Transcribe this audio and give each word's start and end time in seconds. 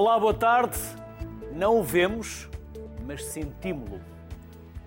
Olá, 0.00 0.18
boa 0.18 0.32
tarde. 0.32 0.78
Não 1.52 1.78
o 1.78 1.82
vemos, 1.82 2.48
mas 3.06 3.22
sentimos-lo. 3.22 4.00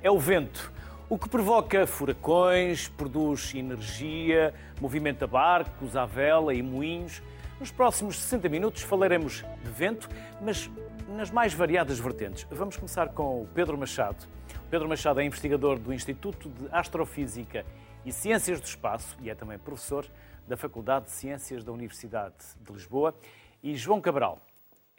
É 0.01 0.09
o 0.09 0.17
vento, 0.17 0.73
o 1.07 1.19
que 1.19 1.29
provoca 1.29 1.85
furacões, 1.85 2.87
produz 2.87 3.53
energia, 3.53 4.55
movimenta 4.81 5.27
barcos 5.27 5.95
à 5.95 6.03
vela 6.03 6.51
e 6.51 6.63
moinhos. 6.63 7.21
Nos 7.59 7.69
próximos 7.69 8.19
60 8.21 8.49
minutos 8.49 8.81
falaremos 8.81 9.45
de 9.63 9.69
vento, 9.69 10.09
mas 10.41 10.67
nas 11.09 11.29
mais 11.29 11.53
variadas 11.53 11.99
vertentes. 11.99 12.47
Vamos 12.49 12.75
começar 12.75 13.09
com 13.09 13.43
o 13.43 13.47
Pedro 13.53 13.77
Machado. 13.77 14.25
O 14.65 14.69
Pedro 14.71 14.89
Machado 14.89 15.19
é 15.19 15.23
investigador 15.23 15.77
do 15.77 15.93
Instituto 15.93 16.49
de 16.49 16.67
Astrofísica 16.71 17.63
e 18.03 18.11
Ciências 18.11 18.59
do 18.59 18.65
Espaço 18.65 19.15
e 19.21 19.29
é 19.29 19.35
também 19.35 19.59
professor 19.59 20.07
da 20.47 20.57
Faculdade 20.57 21.05
de 21.05 21.11
Ciências 21.11 21.63
da 21.63 21.71
Universidade 21.71 22.33
de 22.59 22.73
Lisboa. 22.73 23.13
E 23.61 23.75
João 23.75 24.01
Cabral 24.01 24.39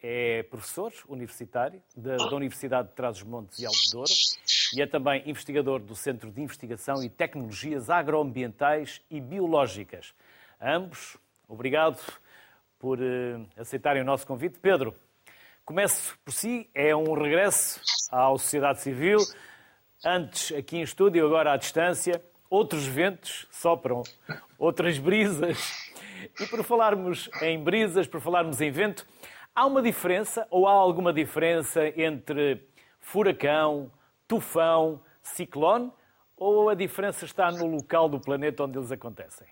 é 0.06 0.42
professor 0.42 0.92
universitário 1.08 1.82
da, 1.96 2.16
da 2.16 2.36
Universidade 2.36 2.88
de 2.88 2.94
Trás-os-Montes 2.94 3.58
e 3.58 3.64
Alto 3.64 3.90
Douro 3.90 4.12
e 4.77 4.82
é 4.82 4.86
também 4.86 5.22
investigador 5.24 5.80
do 5.80 5.96
Centro 5.96 6.30
de 6.30 6.42
Investigação 6.42 7.02
e 7.02 7.08
Tecnologias 7.08 7.88
Agroambientais 7.88 9.00
e 9.10 9.18
Biológicas. 9.18 10.14
Ambos, 10.60 11.16
obrigado 11.48 11.98
por 12.78 12.98
uh, 13.00 13.48
aceitarem 13.56 14.02
o 14.02 14.04
nosso 14.04 14.27
convite. 14.27 14.58
Pedro, 14.58 14.94
começo 15.64 16.18
por 16.22 16.34
si, 16.34 16.68
é 16.74 16.94
um 16.94 17.14
regresso 17.14 17.80
à 18.12 18.28
sociedade 18.28 18.82
civil, 18.82 19.16
antes 20.05 20.55
aqui 20.55 20.77
em 20.77 20.82
estúdio, 20.82 21.25
agora 21.25 21.55
à 21.55 21.56
distância 21.56 22.22
outros 22.50 22.84
ventos 22.86 23.47
sopram, 23.50 24.02
outras 24.58 24.98
brisas. 24.98 25.91
E 26.38 26.47
por 26.47 26.62
falarmos 26.62 27.30
em 27.41 27.58
brisas, 27.62 28.06
por 28.06 28.20
falarmos 28.20 28.60
em 28.60 28.70
vento, 28.70 29.06
há 29.55 29.66
uma 29.66 29.80
diferença 29.80 30.47
ou 30.50 30.66
há 30.66 30.72
alguma 30.72 31.12
diferença 31.12 31.86
entre 31.97 32.66
furacão, 33.00 33.91
tufão, 34.27 35.00
ciclone 35.22 35.92
ou 36.36 36.69
a 36.69 36.74
diferença 36.74 37.24
está 37.24 37.50
no 37.50 37.66
local 37.66 38.08
do 38.08 38.20
planeta 38.20 38.64
onde 38.64 38.78
eles 38.78 38.91
acontecem? 38.91 39.47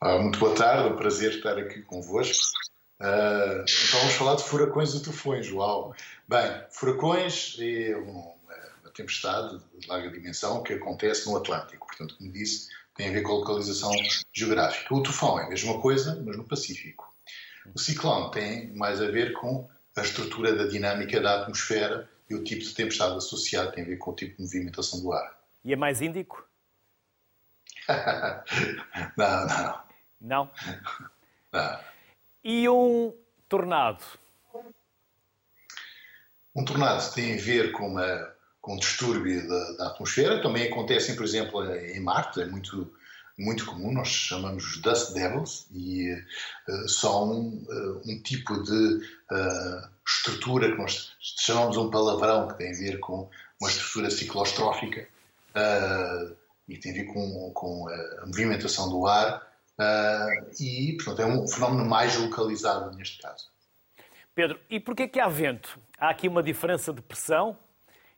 Ah, 0.00 0.18
muito 0.18 0.38
boa 0.38 0.54
tarde, 0.54 0.88
é 0.88 0.92
um 0.92 0.96
prazer 0.96 1.30
estar 1.32 1.58
aqui 1.58 1.82
convosco. 1.82 2.42
Uh, 3.00 3.64
então 3.64 4.00
vamos 4.00 4.14
falar 4.14 4.34
de 4.36 4.44
furacões 4.44 4.94
e 4.94 5.02
tufões, 5.02 5.50
uau! 5.50 5.94
Bem, 6.28 6.64
furacões 6.70 7.56
é 7.58 7.96
um 7.96 8.40
tempestade 9.00 9.58
de 9.78 9.88
larga 9.88 10.10
dimensão 10.10 10.62
que 10.62 10.74
acontece 10.74 11.26
no 11.26 11.36
Atlântico. 11.36 11.86
Portanto, 11.86 12.16
como 12.16 12.32
disse, 12.32 12.68
tem 12.94 13.08
a 13.08 13.12
ver 13.12 13.22
com 13.22 13.32
a 13.32 13.36
localização 13.36 13.90
geográfica. 14.32 14.94
O 14.94 15.02
tufão 15.02 15.38
é 15.38 15.44
a 15.44 15.48
mesma 15.48 15.80
coisa, 15.80 16.20
mas 16.24 16.36
no 16.36 16.44
Pacífico. 16.44 17.09
O 17.74 17.78
ciclone 17.78 18.30
tem 18.30 18.74
mais 18.74 19.00
a 19.00 19.06
ver 19.06 19.32
com 19.32 19.68
a 19.96 20.02
estrutura 20.02 20.54
da 20.54 20.66
dinâmica 20.66 21.20
da 21.20 21.42
atmosfera 21.42 22.08
e 22.28 22.34
o 22.34 22.44
tipo 22.44 22.62
de 22.62 22.74
tempestade 22.74 23.16
associado 23.16 23.72
tem 23.72 23.84
a 23.84 23.86
ver 23.86 23.96
com 23.96 24.12
o 24.12 24.14
tipo 24.14 24.36
de 24.36 24.42
movimentação 24.42 25.00
do 25.00 25.12
ar. 25.12 25.38
E 25.64 25.72
é 25.72 25.76
mais 25.76 26.00
índico? 26.00 26.48
não, 29.16 29.46
não. 29.46 29.90
Não? 30.20 30.50
Não. 31.52 31.80
E 32.44 32.68
um 32.68 33.12
tornado? 33.48 34.04
Um 36.54 36.64
tornado 36.64 37.12
tem 37.12 37.34
a 37.34 37.42
ver 37.42 37.72
com 37.72 37.88
uma 37.88 38.32
com 38.60 38.76
distúrbio 38.76 39.48
da, 39.48 39.72
da, 39.72 39.86
atmosfera. 39.88 40.42
Também 40.42 40.70
acontecem, 40.70 41.16
por 41.16 41.24
exemplo, 41.24 41.64
em 41.74 42.00
Marte, 42.00 42.42
é 42.42 42.46
muito, 42.46 42.92
muito 43.40 43.64
comum, 43.64 43.90
nós 43.90 44.08
chamamos 44.08 44.76
Dust 44.82 45.14
Devils, 45.14 45.66
e 45.72 46.12
uh, 46.12 46.88
são 46.88 47.48
uh, 47.48 48.02
um 48.04 48.22
tipo 48.22 48.62
de 48.62 48.96
uh, 49.32 49.88
estrutura 50.06 50.70
que 50.70 50.76
nós 50.76 51.12
chamamos 51.20 51.76
um 51.78 51.90
palavrão, 51.90 52.48
que 52.48 52.58
tem 52.58 52.70
a 52.70 52.76
ver 52.76 53.00
com 53.00 53.30
uma 53.60 53.70
estrutura 53.70 54.10
ciclostrófica 54.10 55.06
e 56.68 56.78
tem 56.78 56.92
a 56.92 56.94
ver 56.94 57.04
com, 57.06 57.50
com 57.52 57.88
a 58.22 58.26
movimentação 58.26 58.88
do 58.88 59.06
ar, 59.06 59.46
e, 60.60 60.96
portanto, 60.96 61.20
é 61.20 61.26
um 61.26 61.46
fenómeno 61.46 61.84
mais 61.84 62.16
localizado 62.16 62.96
neste 62.96 63.20
caso. 63.20 63.50
Pedro, 64.34 64.58
e 64.70 64.78
porquê 64.78 65.08
que 65.08 65.18
há 65.18 65.28
vento? 65.28 65.78
Há 65.98 66.10
aqui 66.10 66.28
uma 66.28 66.42
diferença 66.42 66.92
de 66.92 67.02
pressão 67.02 67.58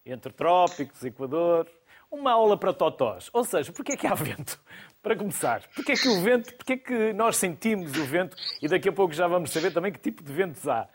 entre 0.05 0.33
trópicos, 0.33 1.03
Equador. 1.05 1.67
Uma 2.13 2.33
aula 2.33 2.59
para 2.59 2.75
totós. 2.75 3.31
Ou 3.33 3.43
seja, 3.43 3.73
porquê 3.73 3.93
é 3.93 3.97
que 3.97 4.07
há 4.07 4.15
vento? 4.15 4.61
Para 5.03 5.17
começar, 5.17 5.67
porquê 5.75 5.93
é 5.93 5.97
que 5.97 6.09
o 6.09 6.21
vento, 6.21 6.55
porquê 6.55 6.75
é 6.75 6.77
que 6.77 7.13
nós 7.15 7.37
sentimos 7.37 7.97
o 7.97 8.05
vento 8.05 8.37
e 8.61 8.69
daqui 8.69 8.89
a 8.89 8.93
pouco 8.93 9.15
já 9.15 9.27
vamos 9.27 9.51
saber 9.51 9.73
também 9.73 9.91
que 9.91 9.99
tipo 9.99 10.23
de 10.23 10.33
ventos 10.33 10.69
há. 10.69 10.89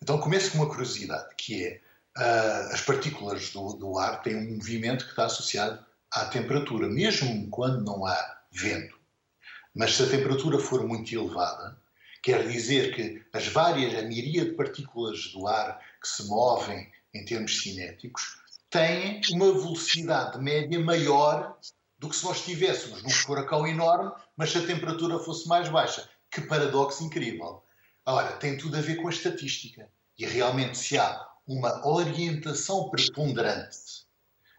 Então 0.00 0.20
começo 0.20 0.52
com 0.52 0.58
uma 0.58 0.68
curiosidade, 0.68 1.34
que 1.36 1.64
é 1.64 1.80
uh, 2.18 2.72
as 2.72 2.82
partículas 2.82 3.50
do, 3.50 3.72
do 3.72 3.98
ar 3.98 4.22
têm 4.22 4.36
um 4.36 4.56
movimento 4.56 5.06
que 5.06 5.10
está 5.10 5.24
associado 5.24 5.84
à 6.12 6.26
temperatura, 6.26 6.86
mesmo 6.86 7.48
quando 7.48 7.82
não 7.82 8.06
há 8.06 8.42
vento. 8.52 8.96
Mas 9.74 9.96
se 9.96 10.02
a 10.04 10.08
temperatura 10.08 10.58
for 10.58 10.86
muito 10.86 11.12
elevada, 11.12 11.76
quer 12.22 12.46
dizer 12.46 12.94
que 12.94 13.24
as 13.32 13.48
várias, 13.48 13.98
a 13.98 14.02
miríade 14.02 14.50
de 14.50 14.56
partículas 14.56 15.32
do 15.32 15.48
ar 15.48 15.80
que 16.00 16.06
se 16.06 16.28
movem 16.28 16.92
em 17.12 17.24
termos 17.24 17.60
cinéticos, 17.60 18.43
têm 18.74 19.20
uma 19.30 19.52
velocidade 19.52 20.36
média 20.42 20.80
maior 20.80 21.56
do 21.96 22.08
que 22.08 22.16
se 22.16 22.24
nós 22.24 22.38
estivéssemos 22.38 23.04
num 23.04 23.10
furacão 23.10 23.64
enorme, 23.64 24.10
mas 24.36 24.50
se 24.50 24.58
a 24.58 24.66
temperatura 24.66 25.20
fosse 25.20 25.46
mais 25.46 25.68
baixa. 25.68 26.08
Que 26.28 26.40
paradoxo 26.40 27.04
incrível! 27.04 27.62
Ora, 28.04 28.32
tem 28.32 28.56
tudo 28.56 28.76
a 28.76 28.80
ver 28.80 28.96
com 28.96 29.06
a 29.06 29.12
estatística. 29.12 29.88
E 30.18 30.26
realmente, 30.26 30.76
se 30.76 30.98
há 30.98 31.24
uma 31.46 31.86
orientação 31.86 32.90
preponderante, 32.90 33.78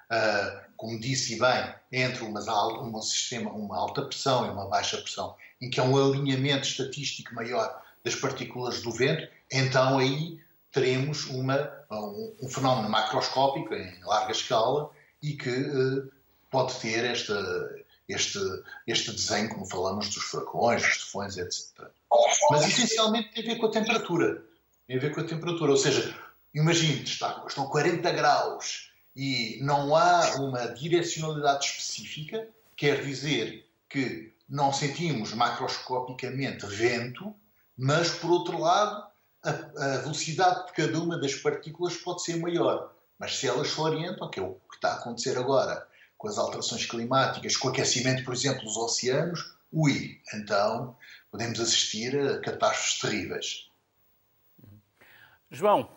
uh, 0.09 0.65
como 0.77 0.97
disse 0.97 1.37
bem, 1.37 1.75
entre 1.91 2.23
umas, 2.23 2.47
um 2.47 3.01
sistema, 3.01 3.51
uma 3.51 3.77
alta 3.77 4.03
pressão 4.03 4.45
e 4.45 4.49
uma 4.49 4.69
baixa 4.69 4.97
pressão, 4.97 5.35
em 5.59 5.69
que 5.69 5.79
há 5.79 5.83
um 5.83 5.97
alinhamento 5.97 6.65
estatístico 6.65 7.35
maior 7.35 7.81
das 8.01 8.15
partículas 8.15 8.81
do 8.81 8.91
vento, 8.91 9.27
então 9.51 9.99
aí 9.99 10.39
teremos 10.75 11.27
uma, 11.27 11.71
um, 11.89 12.49
fenómeno 12.49 12.89
macroscópico 12.89 13.73
em 13.73 13.97
larga 14.03 14.33
escala 14.33 14.91
e 15.21 15.31
que 15.31 15.49
uh, 15.49 16.11
pode 16.51 16.73
ter 16.81 17.05
esta, 17.05 17.33
este, 18.09 18.37
este 18.85 19.11
desenho, 19.13 19.47
como 19.47 19.65
falamos, 19.65 20.09
dos 20.09 20.25
furacões, 20.25 20.81
dos 20.81 20.97
tufões, 20.97 21.37
etc. 21.37 21.87
Mas 22.51 22.67
essencialmente 22.67 23.33
tem 23.33 23.43
a 23.43 23.53
ver 23.53 23.55
com 23.57 23.67
a 23.67 23.71
temperatura. 23.71 24.43
Tem 24.85 24.97
a 24.97 24.99
ver 24.99 25.15
com 25.15 25.21
a 25.21 25.23
temperatura. 25.23 25.71
Ou 25.71 25.77
seja, 25.77 26.13
imagine, 26.53 27.03
está, 27.03 27.41
estão 27.47 27.67
40 27.67 28.11
graus 28.11 28.91
e 29.15 29.57
não 29.61 29.95
há 29.95 30.35
uma 30.41 30.67
direcionalidade 30.73 31.67
específica, 31.67 32.49
quer 32.75 33.01
dizer 33.01 33.65
que 33.87 34.33
não 34.49 34.73
sentimos 34.73 35.33
macroscopicamente 35.33 36.65
vento, 36.65 37.33
mas, 37.77 38.09
por 38.09 38.29
outro 38.29 38.59
lado, 38.59 39.14
a, 39.45 39.95
a 39.95 39.97
velocidade 39.99 40.67
de 40.67 40.73
cada 40.73 40.99
uma 40.99 41.19
das 41.19 41.35
partículas 41.35 41.95
pode 41.97 42.23
ser 42.23 42.37
maior. 42.37 42.93
Mas 43.19 43.37
se 43.37 43.47
elas 43.47 43.69
se 43.69 43.79
orientam, 43.79 44.29
que 44.29 44.39
é 44.39 44.43
o 44.43 44.55
que 44.69 44.75
está 44.75 44.93
a 44.93 44.95
acontecer 44.95 45.37
agora 45.37 45.87
com 46.17 46.27
as 46.27 46.37
alterações 46.37 46.85
climáticas, 46.85 47.55
com 47.55 47.67
o 47.67 47.71
aquecimento, 47.71 48.23
por 48.23 48.33
exemplo, 48.33 48.63
dos 48.63 48.75
oceanos, 48.77 49.55
ui, 49.71 50.19
então 50.33 50.97
podemos 51.29 51.59
assistir 51.59 52.17
a 52.17 52.39
catástrofes 52.39 52.99
terríveis. 52.99 53.69
João, 55.51 55.89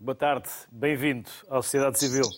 boa 0.00 0.16
tarde, 0.16 0.48
bem-vindo 0.70 1.30
à 1.48 1.62
Sociedade 1.62 1.98
Civil. 1.98 2.28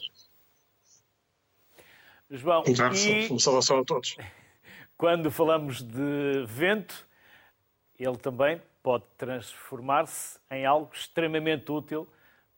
João, 2.31 2.63
e... 2.67 3.27
uma 3.29 3.41
saudação 3.41 3.81
a 3.81 3.85
todos. 3.85 4.17
Quando 4.99 5.31
falamos 5.31 5.81
de 5.81 6.45
vento, 6.47 7.07
ele 7.99 8.17
também 8.17 8.61
pode 8.89 9.05
transformar-se 9.19 10.39
em 10.51 10.65
algo 10.65 10.91
extremamente 10.95 11.71
útil 11.71 12.09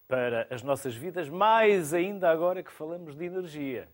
para 0.07 0.47
as 0.49 0.63
nossas 0.63 0.95
vidas, 0.95 1.29
mais 1.29 1.93
ainda 1.93 2.31
agora 2.31 2.63
que 2.63 2.71
falamos 2.71 3.17
de 3.17 3.25
energia. 3.25 3.89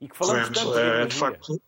E 0.00 0.08
que 0.08 0.16
falamos 0.16 0.48
tanto 0.48 0.72
de, 0.72 0.80
é, 0.80 1.06
de 1.06 1.14
facto, 1.14 1.62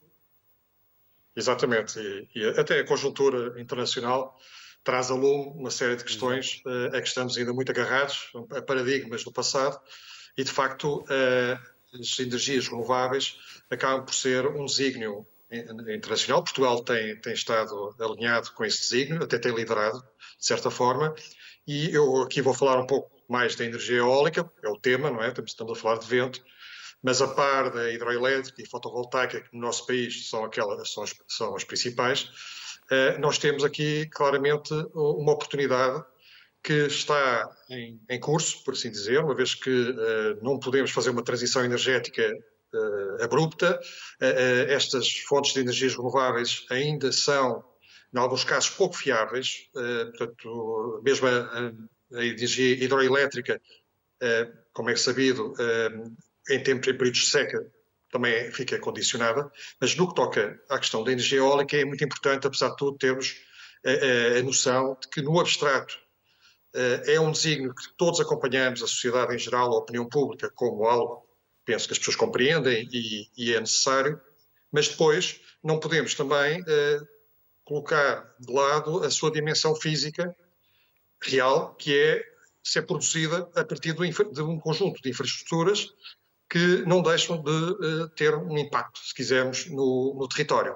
Exatamente, 1.37 2.01
e, 2.01 2.29
e, 2.35 2.49
até 2.59 2.81
a 2.81 2.85
conjuntura 2.85 3.61
internacional 3.61 4.37
traz 4.83 5.13
a 5.13 5.15
lume 5.15 5.53
uma 5.55 5.71
série 5.71 5.95
de 5.95 6.03
questões 6.03 6.61
uh, 6.67 6.97
a 6.97 7.01
que 7.01 7.07
estamos 7.07 7.39
ainda 7.39 7.53
muito 7.53 7.71
agarrados, 7.71 8.33
a 8.51 8.61
paradigmas 8.63 9.23
do 9.23 9.31
passado, 9.31 9.81
e 10.37 10.43
de 10.43 10.51
facto 10.51 11.03
uh, 11.03 12.01
as 12.01 12.19
energias 12.19 12.67
renováveis 12.67 13.39
acabam 13.71 14.05
por 14.05 14.13
ser 14.13 14.45
um 14.45 14.65
desígnio 14.65 15.25
internacional. 15.51 16.43
Portugal 16.43 16.83
tem, 16.83 17.21
tem 17.21 17.33
estado 17.33 17.95
alinhado 18.01 18.53
com 18.53 18.65
esse 18.65 18.81
desígnio, 18.81 19.23
até 19.23 19.39
tem 19.39 19.55
liderado, 19.55 19.99
de 19.99 20.47
certa 20.47 20.71
forma, 20.71 21.15
e 21.67 21.93
eu 21.95 22.23
aqui 22.23 22.41
vou 22.43 22.55
falar 22.55 22.81
um 22.81 22.87
pouco 22.87 23.11
mais 23.29 23.57
da 23.57 23.65
energia 23.65 23.99
eólica, 23.99 24.51
é 24.63 24.69
o 24.69 24.79
tema, 24.79 25.11
não 25.11 25.23
é? 25.23 25.33
Estamos 25.45 25.79
a 25.79 25.81
falar 25.81 25.99
de 25.99 26.07
vento, 26.07 26.41
mas 27.03 27.21
a 27.21 27.29
par 27.29 27.71
da 27.71 27.91
hidroelétrica 27.91 28.63
e 28.63 28.69
fotovoltaica, 28.69 29.41
que 29.41 29.49
no 29.53 29.61
nosso 29.61 29.87
país 29.87 30.29
são, 30.29 30.45
aquelas, 30.45 30.93
são, 30.93 31.03
as, 31.03 31.15
são 31.29 31.57
as 31.57 31.65
principais, 31.65 32.31
nós 33.19 33.39
temos 33.39 33.65
aqui 33.65 34.07
claramente 34.11 34.73
uma 34.95 35.33
oportunidade 35.33 36.05
que 36.63 36.87
está 36.87 37.49
em, 37.71 38.01
em, 38.09 38.19
curso, 38.19 38.63
por 38.65 38.75
assim 38.75 38.91
dizer, 38.91 39.21
uma 39.21 39.35
vez 39.35 39.55
que 39.55 39.71
uh, 39.71 40.43
não 40.43 40.59
podemos 40.59 40.91
fazer 40.91 41.11
uma 41.11 41.23
transição 41.23 41.65
energética 41.65 42.29
abrupta. 43.21 43.81
Uh, 44.21 44.71
estas 44.71 45.19
fontes 45.21 45.53
de 45.53 45.61
energias 45.61 45.95
renováveis 45.97 46.67
ainda 46.71 47.13
são, 47.13 47.65
em 48.15 48.19
alguns 48.19 48.45
casos, 48.45 48.71
pouco 48.71 48.97
fiáveis. 48.97 49.69
portanto, 49.73 51.01
mesmo 51.05 51.27
a, 51.27 51.73
a 52.19 52.25
energia 52.25 52.85
hidroelétrica, 52.85 53.61
como 54.73 54.91
é 54.91 54.97
sabido, 54.97 55.55
em 56.49 56.63
tempos, 56.63 56.89
em 56.89 56.97
períodos 56.97 57.21
de 57.21 57.27
seca, 57.27 57.67
também 58.11 58.51
fica 58.53 58.79
condicionada. 58.79 59.51
Mas 59.81 59.95
no 59.97 60.09
que 60.09 60.15
toca 60.15 60.59
à 60.71 60.79
questão 60.79 61.03
da 61.03 61.13
energia 61.13 61.39
eólica, 61.39 61.77
é 61.77 61.85
muito 61.85 62.05
importante, 62.05 62.47
apesar 62.47 62.71
de 62.71 62.77
tudo, 62.77 62.97
termos 62.97 63.35
a, 63.85 64.39
a 64.39 64.43
noção 64.43 64.97
de 65.01 65.09
que 65.09 65.21
no 65.21 65.39
abstrato 65.39 65.99
eh, 66.77 67.15
é 67.15 67.21
um 67.21 67.31
desígnio 67.31 67.75
que 67.75 67.97
todos 67.97 68.21
acompanhamos, 68.21 68.83
a 68.83 68.87
sociedade 68.87 69.35
em 69.35 69.39
geral, 69.39 69.73
a 69.73 69.79
opinião 69.79 70.07
pública, 70.07 70.51
como 70.55 70.85
algo, 70.85 71.26
penso 71.67 71.87
que 71.87 71.93
as 71.93 71.99
pessoas 71.99 72.17
compreendem 72.17 72.89
e, 72.91 73.29
e 73.37 73.53
é 73.53 73.61
necessário, 73.61 74.19
mas 74.73 74.89
depois 74.89 75.41
não 75.63 75.79
podemos 75.79 76.15
também 76.15 76.65
eh, 76.67 77.01
colocar 77.65 78.35
de 78.41 78.53
lado 78.53 79.05
a 79.05 79.11
sua 79.11 79.31
dimensão 79.31 79.75
física 79.75 80.35
real, 81.21 81.75
que 81.75 81.95
é 81.95 82.25
ser 82.63 82.83
produzida 82.83 83.49
a 83.55 83.65
partir 83.65 83.93
de 83.93 84.43
um 84.43 84.59
conjunto 84.59 85.03
de 85.03 85.11
infraestruturas 85.11 85.93
que 86.49 86.85
não 86.87 87.03
deixam 87.03 87.43
de 87.43 87.51
uh, 87.51 88.09
ter 88.11 88.35
um 88.35 88.57
impacto, 88.57 89.01
se 89.01 89.13
quisermos, 89.13 89.67
no, 89.67 90.15
no 90.15 90.29
território. 90.29 90.75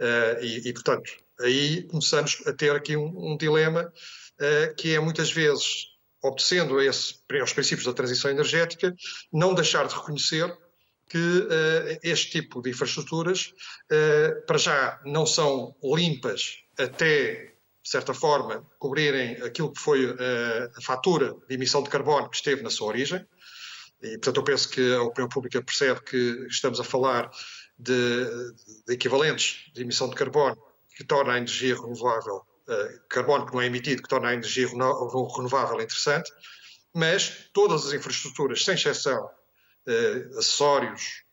Uh, 0.00 0.42
e, 0.42 0.68
e, 0.68 0.72
portanto, 0.72 1.10
aí 1.40 1.82
começamos 1.84 2.42
a 2.46 2.52
ter 2.52 2.74
aqui 2.74 2.96
um, 2.96 3.32
um 3.32 3.36
dilema 3.36 3.92
eh, 4.40 4.74
que 4.76 4.94
é 4.94 4.98
muitas 4.98 5.30
vezes, 5.30 5.86
obedecendo 6.24 6.78
a 6.78 6.84
esse, 6.84 7.16
aos 7.40 7.52
princípios 7.52 7.86
da 7.86 7.92
transição 7.92 8.30
energética, 8.30 8.94
não 9.32 9.54
deixar 9.54 9.86
de 9.86 9.94
reconhecer 9.94 10.50
que 11.08 11.18
uh, 11.18 11.98
este 12.02 12.30
tipo 12.30 12.62
de 12.62 12.70
infraestruturas, 12.70 13.52
uh, 13.92 14.46
para 14.46 14.56
já, 14.56 15.00
não 15.04 15.26
são 15.26 15.76
limpas 15.82 16.64
até, 16.78 17.54
de 17.82 17.90
certa 17.90 18.14
forma, 18.14 18.66
cobrirem 18.78 19.34
aquilo 19.42 19.70
que 19.70 19.80
foi 19.80 20.06
uh, 20.06 20.16
a 20.74 20.80
fatura 20.80 21.34
de 21.46 21.54
emissão 21.54 21.82
de 21.82 21.90
carbono 21.90 22.30
que 22.30 22.36
esteve 22.36 22.62
na 22.62 22.70
sua 22.70 22.88
origem. 22.88 23.24
E, 24.02 24.12
portanto, 24.12 24.38
eu 24.38 24.44
penso 24.44 24.68
que 24.70 24.94
a 24.94 25.02
opinião 25.02 25.28
pública 25.28 25.62
percebe 25.62 26.00
que 26.02 26.46
estamos 26.48 26.80
a 26.80 26.84
falar 26.84 27.30
de, 27.78 28.24
de 28.86 28.94
equivalentes 28.94 29.70
de 29.74 29.82
emissão 29.82 30.08
de 30.08 30.16
carbono 30.16 30.56
que 30.96 31.04
torna 31.04 31.34
a 31.34 31.36
energia 31.36 31.74
renovável 31.74 32.46
carbono 33.08 33.46
que 33.46 33.52
não 33.52 33.60
é 33.60 33.66
emitido, 33.66 34.02
que 34.02 34.08
torna 34.08 34.28
a 34.28 34.34
energia 34.34 34.68
renovável 34.68 35.80
interessante, 35.80 36.30
mas 36.94 37.48
todas 37.52 37.86
as 37.86 37.92
infraestruturas, 37.92 38.64
sem 38.64 38.74
exceção, 38.74 39.24
uh, 39.24 40.38
acessórios, 40.38 41.24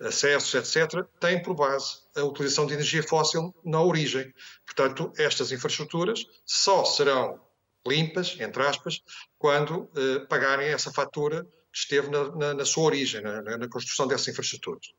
acessos, 0.00 0.54
etc., 0.54 1.04
têm 1.20 1.42
por 1.42 1.54
base 1.54 1.98
a 2.16 2.22
utilização 2.22 2.66
de 2.66 2.74
energia 2.74 3.02
fóssil 3.02 3.54
na 3.64 3.82
origem. 3.82 4.32
Portanto, 4.64 5.12
estas 5.16 5.52
infraestruturas 5.52 6.24
só 6.44 6.84
serão 6.84 7.40
limpas, 7.86 8.36
entre 8.38 8.62
aspas, 8.62 9.02
quando 9.38 9.82
uh, 9.82 10.26
pagarem 10.28 10.68
essa 10.68 10.92
fatura 10.92 11.44
que 11.72 11.78
esteve 11.78 12.08
na, 12.10 12.30
na, 12.36 12.54
na 12.54 12.64
sua 12.64 12.84
origem, 12.84 13.20
na, 13.22 13.42
na, 13.42 13.68
construção 13.68 14.06
dessas 14.06 14.28
infraestruturas. 14.28 14.92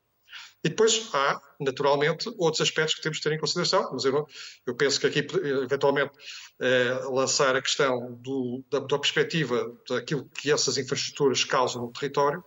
E 0.64 0.70
depois 0.70 1.10
há, 1.14 1.42
naturalmente, 1.60 2.34
outros 2.38 2.62
aspectos 2.62 2.96
que 2.96 3.02
temos 3.02 3.18
de 3.18 3.24
ter 3.24 3.34
em 3.34 3.40
consideração, 3.40 3.90
mas 3.92 4.06
eu, 4.06 4.26
eu 4.66 4.74
penso 4.74 4.98
que 4.98 5.08
aqui, 5.08 5.20
eventualmente, 5.64 6.14
eh, 6.62 7.02
lançar 7.10 7.54
a 7.54 7.62
questão 7.62 8.14
do, 8.22 8.64
da, 8.72 8.80
da, 8.80 8.98
perspectiva 8.98 9.76
daquilo 9.90 10.30
que 10.30 10.50
essas 10.50 10.78
infraestruturas 10.78 11.44
causam 11.44 11.82
no 11.82 11.92
território 11.92 12.42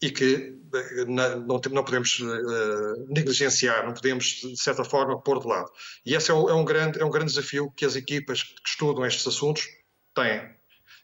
e 0.00 0.10
que 0.10 0.56
eh, 0.72 1.04
não, 1.06 1.40
não 1.40 1.84
podemos 1.84 2.20
eh, 2.20 3.04
negligenciar, 3.08 3.84
não 3.84 3.92
podemos, 3.94 4.24
de 4.42 4.56
certa 4.56 4.84
forma, 4.84 5.20
pôr 5.20 5.40
de 5.40 5.48
lado. 5.48 5.70
E 6.04 6.14
esse 6.14 6.30
é, 6.30 6.34
um, 6.34 6.48
é 6.48 6.54
um 6.54 6.64
grande, 6.64 7.00
é 7.00 7.04
um 7.04 7.10
grande 7.10 7.32
desafio 7.32 7.72
que 7.76 7.84
as 7.84 7.96
equipas 7.96 8.44
que 8.44 8.68
estudam 8.68 9.04
estes 9.04 9.26
assuntos 9.26 9.66
têm. 10.14 10.48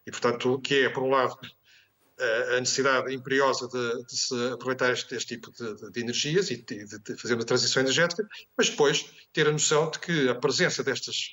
E, 0.06 0.10
portanto, 0.12 0.60
que 0.60 0.84
é, 0.84 0.88
por 0.88 1.02
um 1.02 1.10
lado, 1.10 1.36
a 2.56 2.60
necessidade 2.60 3.14
imperiosa 3.14 3.68
de, 3.68 4.04
de 4.04 4.16
se 4.16 4.52
aproveitar 4.52 4.92
este, 4.92 5.14
este 5.14 5.36
tipo 5.36 5.50
de, 5.52 5.90
de, 5.90 6.00
energias 6.00 6.50
e 6.50 6.56
de, 6.56 6.84
de, 6.86 7.16
fazer 7.16 7.34
uma 7.34 7.44
transição 7.44 7.82
energética, 7.82 8.26
mas 8.56 8.70
depois 8.70 9.10
ter 9.32 9.48
a 9.48 9.52
noção 9.52 9.90
de 9.90 9.98
que 9.98 10.28
a 10.28 10.34
presença 10.34 10.82
destas, 10.82 11.30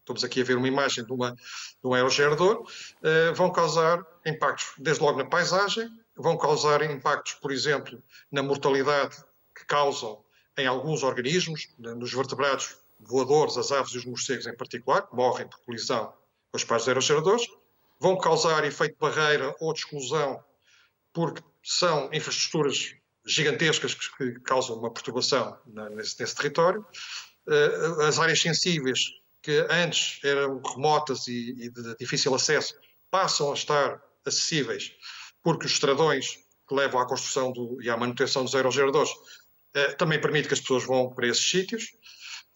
estamos 0.00 0.24
aqui 0.24 0.40
a 0.40 0.44
ver 0.44 0.56
uma 0.56 0.68
imagem 0.68 1.04
de, 1.04 1.12
uma, 1.12 1.32
de 1.32 1.86
um 1.86 1.94
aerogerador, 1.94 2.62
uh, 2.62 3.34
vão 3.34 3.50
causar 3.50 4.04
impactos 4.24 4.72
desde 4.78 5.02
logo 5.02 5.18
na 5.18 5.26
paisagem, 5.26 5.88
vão 6.16 6.36
causar 6.38 6.82
impactos, 6.82 7.34
por 7.34 7.52
exemplo, 7.52 8.02
na 8.30 8.42
mortalidade 8.42 9.16
que 9.54 9.66
causam 9.66 10.24
em 10.56 10.66
alguns 10.66 11.02
organismos, 11.02 11.68
nos 11.78 12.12
vertebrados 12.12 12.76
voadores, 13.00 13.56
as 13.56 13.72
aves 13.72 13.92
e 13.92 13.98
os 13.98 14.04
morcegos 14.04 14.46
em 14.46 14.56
particular, 14.56 15.08
morrem 15.12 15.46
por 15.48 15.58
colisão 15.64 16.12
com 16.50 16.56
os 16.56 16.64
pares 16.64 16.86
aerogeradores, 16.86 17.46
vão 18.02 18.18
causar 18.18 18.64
efeito 18.64 18.96
barreira 18.98 19.54
ou 19.60 19.72
de 19.72 19.78
exclusão, 19.78 20.42
porque 21.12 21.40
são 21.62 22.12
infraestruturas 22.12 22.96
gigantescas 23.24 23.94
que, 23.94 24.40
causam 24.40 24.76
uma 24.76 24.92
perturbação 24.92 25.56
nesse, 25.92 26.18
nesse 26.18 26.34
território. 26.34 26.84
Eh, 27.48 28.04
as 28.08 28.18
áreas 28.18 28.40
sensíveis, 28.40 28.98
que 29.40 29.64
antes 29.70 30.18
eram 30.24 30.60
remotas 30.60 31.28
e, 31.28 31.50
e 31.50 31.70
de 31.70 31.96
difícil 31.96 32.34
acesso, 32.34 32.74
passam 33.08 33.52
a 33.52 33.54
estar 33.54 34.02
acessíveis, 34.26 34.90
porque 35.40 35.66
os 35.66 35.72
estradões 35.72 36.38
que 36.68 36.74
levam 36.74 37.00
à 37.00 37.06
construção 37.06 37.52
do, 37.52 37.80
e 37.80 37.88
à 37.88 37.96
manutenção 37.96 38.42
dos 38.42 38.56
aerogeradores 38.56 39.12
eh, 39.74 39.92
também 39.92 40.20
permite 40.20 40.48
que 40.48 40.54
as 40.54 40.60
pessoas 40.60 40.84
vão 40.84 41.14
para 41.14 41.28
esses 41.28 41.48
sítios. 41.48 41.84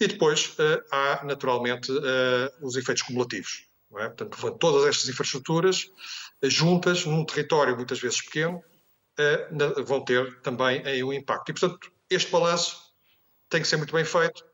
E 0.01 0.09
depois 0.09 0.57
eh, 0.59 0.83
há, 0.91 1.25
naturalmente, 1.25 1.93
os 2.61 2.75
efeitos 2.75 3.05
cumulativos. 3.05 3.76
É? 3.99 4.09
Portanto, 4.09 4.59
todas 4.59 4.87
estas 4.87 5.09
infraestruturas 5.09 5.91
eh, 6.43 6.51
juntas 6.51 7.05
num 7.07 7.25
território 7.25 7.77
muitas 7.77 7.99
vezes 7.99 8.23
pequeno 8.23 8.63
eh, 9.19 9.49
vão 9.87 10.05
ter 10.05 10.41
também 10.41 10.83
um 11.03 11.13
impacto. 11.13 11.51
E, 11.51 11.55
portanto, 11.55 11.91
este 12.11 12.31
balanço 12.31 12.77
tem 13.49 13.63
que 13.63 13.69
ser 13.69 13.77
muito 13.77 13.95
bem 13.95 14.05
feito 14.05 14.45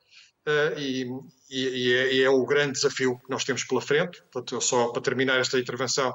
eh, 0.47 0.75
e, 0.79 1.07
e, 1.51 1.93
é, 1.93 2.15
e, 2.15 2.23
é, 2.23 2.31
o 2.31 2.45
grande 2.45 2.73
desafio 2.73 3.19
que 3.19 3.31
nós 3.31 3.45
temos 3.45 3.65
pela 3.65 3.81
frente. 3.81 4.23
Portanto, 4.33 4.61
só 4.61 4.93
para 4.93 5.03
terminar 5.03 5.39
esta 5.39 5.59
intervenção, 5.59 6.15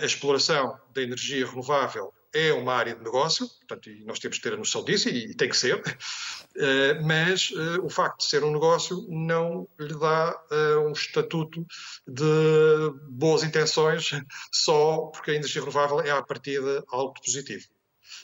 a 0.00 0.04
exploração 0.04 0.78
da 0.94 1.02
energia 1.02 1.46
renovável 1.46 2.12
é 2.34 2.52
uma 2.52 2.74
área 2.74 2.94
de 2.94 3.02
negócio, 3.02 3.48
portanto, 3.48 3.90
e 3.90 4.04
nós 4.04 4.18
temos 4.18 4.38
que 4.38 4.42
ter 4.42 4.54
a 4.54 4.56
noção 4.56 4.84
disso, 4.84 5.08
e, 5.08 5.34
tem 5.34 5.48
que 5.48 5.56
ser, 5.56 5.76
uh, 5.76 5.82
mas 7.06 7.50
uh, 7.50 7.84
o 7.84 7.88
facto 7.88 8.18
de 8.18 8.24
ser 8.24 8.44
um 8.44 8.52
negócio 8.52 9.06
não 9.08 9.68
lhe 9.78 9.98
dá 9.98 10.34
uh, 10.50 10.88
um 10.88 10.92
estatuto 10.92 11.66
de 12.06 12.92
boas 13.08 13.42
intenções 13.42 14.10
só 14.52 15.06
porque 15.06 15.30
a 15.30 15.34
energia 15.34 15.62
renovável 15.62 16.00
é, 16.00 16.10
à 16.10 16.22
partida, 16.22 16.84
algo 16.88 17.14
positivo. 17.14 17.66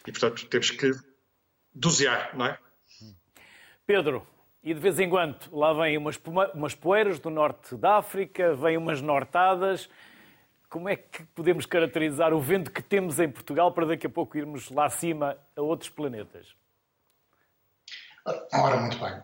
E, 0.06 0.12
portanto, 0.12 0.46
temos 0.46 0.70
que 0.70 0.92
dosear, 1.75 2.37
não 2.37 2.46
é? 2.46 2.58
Pedro, 3.87 4.26
e 4.62 4.73
de 4.73 4.80
vez 4.80 4.99
em 4.99 5.11
quando 5.11 5.37
lá 5.52 5.73
vêm 5.75 5.99
umas, 5.99 6.18
umas 6.54 6.75
poeiras 6.75 7.18
do 7.18 7.28
norte 7.28 7.76
da 7.76 7.99
África, 7.99 8.54
vêm 8.54 8.78
umas 8.78 9.02
nortadas 9.02 9.90
como 10.68 10.88
é 10.88 10.97
que 10.97 11.25
podemos 11.26 11.66
caracterizar 11.66 12.33
o 12.33 12.40
vento 12.40 12.71
que 12.71 12.83
temos 12.83 13.21
em 13.21 13.30
Portugal 13.30 13.73
para 13.73 13.87
daqui 13.87 14.06
a 14.06 14.11
pouco 14.11 14.37
irmos 14.37 14.71
lá 14.71 14.87
acima 14.87 15.37
a 15.56 15.61
outros 15.61 15.88
planetas? 15.88 16.49
Ora, 18.52 18.78
muito 18.78 18.99
bem. 18.99 19.23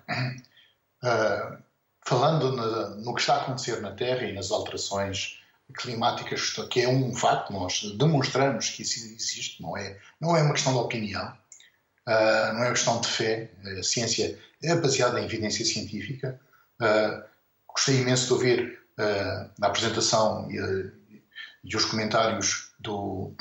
Uh, 1.03 1.63
falando 2.05 2.53
no, 2.53 2.97
no, 2.97 3.15
que 3.15 3.21
está 3.21 3.37
a 3.37 3.43
acontecer 3.43 3.81
na 3.81 3.93
Terra 3.93 4.25
e 4.25 4.33
nas 4.33 4.51
alterações 4.51 5.41
climáticas, 5.75 6.53
que 6.69 6.83
é 6.83 6.89
um 6.89 7.15
facto, 7.15 7.53
nós 7.53 7.83
demonstramos 7.97 8.71
que 8.71 8.83
isso 8.83 8.99
existe, 8.99 9.63
não 9.63 9.77
é, 9.77 9.99
não 10.21 10.37
é 10.37 10.43
uma 10.43 10.53
questão 10.53 10.73
de 10.73 10.79
opinião, 10.79 11.27
uh, 12.07 12.53
não 12.53 12.63
é 12.63 12.67
uma 12.67 12.73
questão 12.73 13.01
de 13.01 13.09
fé, 13.09 13.51
a 13.79 13.83
ciência 13.83 14.39
é 14.63 14.75
baseada 14.75 15.21
em 15.21 15.25
evidência 15.25 15.65
científica. 15.65 16.39
Uh, 16.81 17.25
gostei 17.69 18.01
imenso 18.01 18.27
de 18.27 18.33
ouvir 18.33 18.81
na 19.59 19.69
apresentação 19.69 20.47
e 21.65 21.77
os 21.77 21.85
comentários 21.85 22.71
do, 22.79 23.33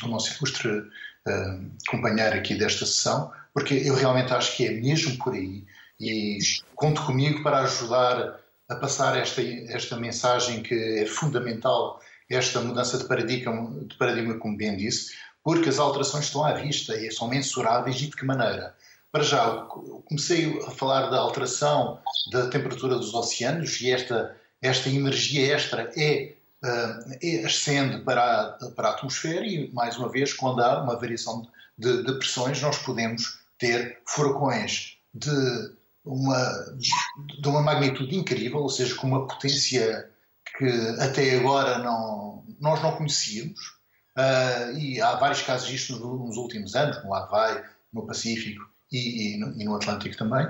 do 0.00 0.08
nosso 0.08 0.36
ilustre 0.36 0.68
uh, 0.68 1.70
companheiro 1.88 2.36
aqui 2.36 2.54
desta 2.54 2.84
sessão, 2.86 3.32
porque 3.54 3.74
eu 3.74 3.94
realmente 3.94 4.32
acho 4.32 4.56
que 4.56 4.66
é 4.66 4.70
mesmo 4.70 5.16
por 5.18 5.34
aí 5.34 5.64
e 6.00 6.38
conto 6.74 7.04
comigo 7.04 7.42
para 7.42 7.60
ajudar 7.60 8.40
a 8.68 8.76
passar 8.76 9.16
esta, 9.16 9.42
esta 9.42 9.96
mensagem 9.96 10.62
que 10.62 10.74
é 10.74 11.06
fundamental, 11.06 12.00
esta 12.30 12.60
mudança 12.60 12.98
de 12.98 13.04
paradigma, 13.04 13.70
de 13.86 13.96
paradigma, 13.96 14.34
como 14.38 14.56
bem 14.56 14.76
disse, 14.76 15.14
porque 15.42 15.68
as 15.68 15.78
alterações 15.78 16.26
estão 16.26 16.44
à 16.44 16.52
vista 16.52 16.94
e 16.96 17.10
são 17.10 17.28
mensuráveis 17.28 17.96
e 17.96 18.06
de 18.06 18.16
que 18.16 18.24
maneira? 18.24 18.76
para 19.10 19.24
já, 19.24 19.66
comecei 20.04 20.58
a 20.66 20.70
falar 20.70 21.08
da 21.08 21.18
alteração 21.18 21.98
da 22.30 22.48
temperatura 22.48 22.96
dos 22.96 23.14
oceanos 23.14 23.80
e 23.80 23.90
esta, 23.90 24.36
esta 24.60 24.88
energia 24.88 25.54
extra 25.54 25.90
é, 25.96 26.34
é 26.62 27.44
ascende 27.44 28.02
para 28.02 28.22
a, 28.22 28.70
para 28.70 28.88
a 28.88 28.92
atmosfera 28.92 29.46
e, 29.46 29.70
mais 29.72 29.96
uma 29.96 30.10
vez, 30.10 30.32
quando 30.32 30.60
há 30.60 30.82
uma 30.82 30.98
variação 30.98 31.48
de, 31.76 32.02
de 32.02 32.12
pressões, 32.18 32.60
nós 32.60 32.78
podemos 32.78 33.38
ter 33.58 34.00
furacões 34.06 34.98
de 35.14 35.30
uma, 36.04 36.76
de 37.40 37.48
uma 37.48 37.62
magnitude 37.62 38.16
incrível, 38.16 38.60
ou 38.60 38.68
seja, 38.68 38.94
com 38.96 39.06
uma 39.06 39.26
potência 39.26 40.10
que 40.56 40.66
até 41.00 41.36
agora 41.36 41.78
não, 41.78 42.44
nós 42.58 42.82
não 42.82 42.96
conhecíamos. 42.96 43.78
Uh, 44.16 44.76
e 44.76 45.00
há 45.00 45.14
vários 45.14 45.42
casos 45.42 45.68
disto 45.68 45.96
nos, 45.96 46.36
últimos 46.36 46.74
anos, 46.74 47.02
no 47.04 47.14
Havaí, 47.14 47.62
no 47.92 48.04
Pacífico 48.04 48.68
e, 48.90 49.34
e, 49.34 49.36
no, 49.38 49.60
e 49.60 49.64
no 49.64 49.76
Atlântico 49.76 50.16
também, 50.16 50.46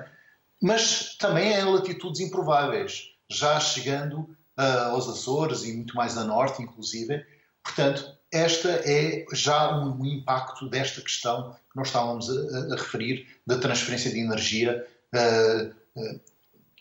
mas 0.62 1.17
também 1.17 1.53
em 1.53 1.65
latitudes 1.65 2.21
improváveis, 2.21 3.11
já 3.31 3.61
chegando 3.61 4.35
uh, 4.59 4.91
aos 4.91 5.09
Açores 5.09 5.65
e 5.65 5.73
muito 5.73 5.95
mais 5.95 6.19
a 6.19 6.25
norte, 6.25 6.62
inclusive. 6.62 7.25
Portanto, 7.62 8.19
esta 8.33 8.69
é 8.85 9.25
já 9.33 9.77
um, 9.79 10.05
impacto 10.05 10.69
desta 10.69 11.00
questão 11.00 11.53
que 11.53 11.77
nós 11.77 11.88
estávamos 11.88 12.29
a, 12.29 12.75
a 12.75 12.77
referir, 12.77 13.27
da 13.47 13.59
transferência 13.59 14.11
de 14.11 14.19
energia 14.19 14.87
uh, 15.15 16.00
uh, 16.00 16.21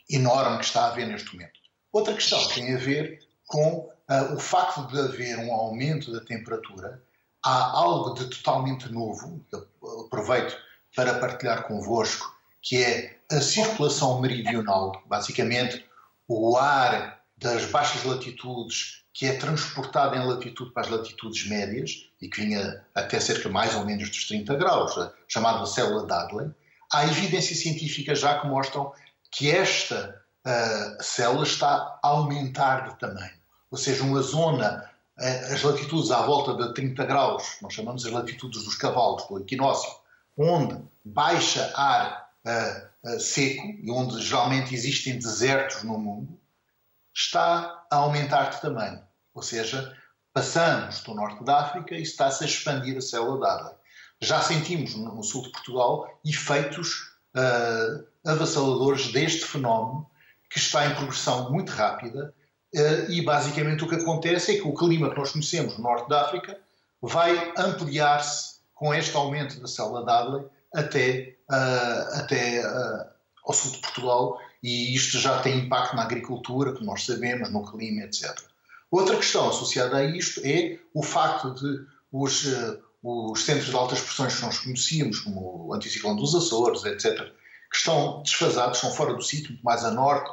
enorme 0.10 0.60
que 0.60 0.65
está 0.65 0.86
a 0.86 0.88
haver 0.91 1.07
neste 1.07 1.34
momento. 1.34 1.60
Outra 1.91 2.13
questão 2.13 2.46
tem 2.50 2.74
a 2.74 2.77
ver 2.77 3.19
com 3.46 3.89
uh, 4.10 4.36
o 4.36 4.39
facto 4.39 4.88
de 4.88 5.00
haver 5.00 5.38
um 5.39 5.53
aumento 5.53 6.12
da 6.12 6.19
temperatura. 6.22 7.01
Há 7.43 7.77
algo 7.77 8.13
de 8.13 8.25
totalmente 8.25 8.91
novo, 8.91 9.46
aproveito 10.05 10.57
para 10.96 11.19
partilhar 11.19 11.67
convosco, 11.67 12.36
que 12.62 12.84
é 12.84 13.19
a 13.31 13.39
circulação 13.39 14.19
meridional, 14.19 15.01
basicamente 15.05 15.86
o 16.27 16.57
ar 16.57 17.16
das 17.38 17.65
baixas 17.65 18.03
latitudes 18.03 19.03
que 19.13 19.25
é 19.25 19.34
transportado 19.38 20.15
em 20.15 20.25
latitude 20.25 20.72
para 20.72 20.84
as 20.84 20.89
latitudes 20.89 21.48
médias 21.48 22.08
e 22.22 22.29
que 22.29 22.41
vinha 22.41 22.86
até 22.94 23.20
cerca 23.20 23.50
mais 23.50 23.74
ou 23.75 23.84
menos 23.84 24.10
dos 24.10 24.27
30 24.27 24.56
graus, 24.56 24.96
a 24.98 25.12
chamada 25.27 25.65
célula 25.65 26.06
Dudley, 26.06 26.51
há 26.94 27.03
evidências 27.06 27.60
científicas 27.60 28.20
já 28.20 28.39
que 28.39 28.48
mostram 28.48 28.91
que 29.32 29.50
esta 29.50 30.22
uh, 30.46 31.03
célula 31.03 31.44
está 31.44 32.00
a 32.03 32.08
aumentar 32.08 32.89
de 32.89 33.00
tamanho. 33.00 33.38
Ou 33.72 33.77
seja, 33.77 34.03
uma 34.03 34.22
zona, 34.22 34.89
uh, 35.17 35.53
as 35.53 35.63
latitudes 35.63 36.12
à 36.12 36.22
volta 36.22 36.53
de 36.53 36.74
30 36.74 37.03
graus, 37.06 37.58
nós 37.62 37.74
chamamos 37.74 38.06
as 38.06 38.12
latitudes 38.12 38.63
dos 38.63 38.75
cavalos, 38.75 39.27
do 39.27 39.39
equinócio, 39.39 39.91
onde 40.38 40.79
baixa 41.03 41.72
ar 41.75 42.29
uh, 42.46 43.20
seco 43.20 43.65
e 43.65 43.89
onde 43.89 44.22
geralmente 44.22 44.75
existem 44.75 45.17
desertos 45.17 45.84
no 45.84 45.98
mundo, 45.98 46.39
está 47.17 47.83
a 47.89 47.95
aumentar 47.95 48.51
de 48.51 48.62
tamanho. 48.62 49.01
Ou 49.33 49.41
seja, 49.41 49.97
passamos 50.31 51.01
do 51.01 51.15
norte 51.15 51.43
da 51.43 51.62
África 51.62 51.95
e 51.95 52.03
está-se 52.03 52.43
a 52.43 52.47
expandir 52.47 52.95
a 52.95 53.01
célula 53.01 53.39
d'água. 53.39 53.79
Já 54.21 54.39
sentimos 54.39 54.95
no 54.95 55.24
sul 55.24 55.43
de 55.43 55.50
Portugal 55.50 56.19
efeitos 56.24 57.12
uh, 57.36 58.05
avassaladores 58.25 59.12
deste 59.12 59.45
fenómeno 59.45 60.07
que 60.50 60.59
está 60.59 60.86
em 60.86 60.95
progressão 60.95 61.51
muito 61.51 61.71
rápida 61.71 62.33
uh, 62.75 63.12
e 63.12 63.21
basicamente 63.24 63.83
o 63.83 63.88
que 63.88 63.95
acontece 63.95 64.55
é 64.55 64.62
que 64.62 64.67
o 64.67 64.74
clima 64.74 65.09
que 65.09 65.17
nós 65.17 65.31
conhecemos 65.31 65.75
no 65.77 65.83
norte 65.83 66.07
da 66.09 66.21
África 66.21 66.59
vai 67.01 67.53
ampliar-se 67.57 68.57
com 68.75 68.93
este 68.93 69.15
aumento 69.15 69.59
da 69.59 69.67
célula 69.67 70.05
d'água 70.05 70.50
até, 70.74 71.36
uh, 71.50 72.19
até 72.19 72.62
ao 73.47 73.53
sul 73.53 73.71
de 73.71 73.79
Portugal 73.79 74.39
e 74.61 74.93
isto 74.93 75.17
já 75.17 75.39
tem 75.39 75.57
impacto 75.57 75.95
na 75.95 76.03
agricultura, 76.03 76.73
como 76.73 76.85
nós 76.85 77.05
sabemos, 77.05 77.49
no 77.49 77.65
clima, 77.65 78.03
etc. 78.03 78.37
Outra 78.91 79.15
questão 79.15 79.49
associada 79.49 79.97
a 79.97 80.03
isto 80.03 80.41
é 80.43 80.77
o 80.93 81.01
facto 81.01 81.53
de 81.53 81.85
os, 82.11 82.45
uh, 82.45 82.81
os 83.01 83.43
centros 83.43 83.67
de 83.67 83.75
altas 83.75 84.01
pressões 84.01 84.35
que 84.35 84.41
nós 84.41 84.59
conhecíamos, 84.59 85.19
como 85.19 85.67
o 85.67 85.73
anticiclone 85.73 86.19
dos 86.19 86.35
Açores, 86.35 86.83
etc., 86.83 87.31
que 87.69 87.77
estão 87.77 88.21
desfasados, 88.21 88.79
são 88.79 88.91
fora 88.91 89.13
do 89.13 89.21
sítio, 89.21 89.51
muito 89.51 89.63
mais 89.63 89.83
a 89.83 89.91
norte, 89.91 90.29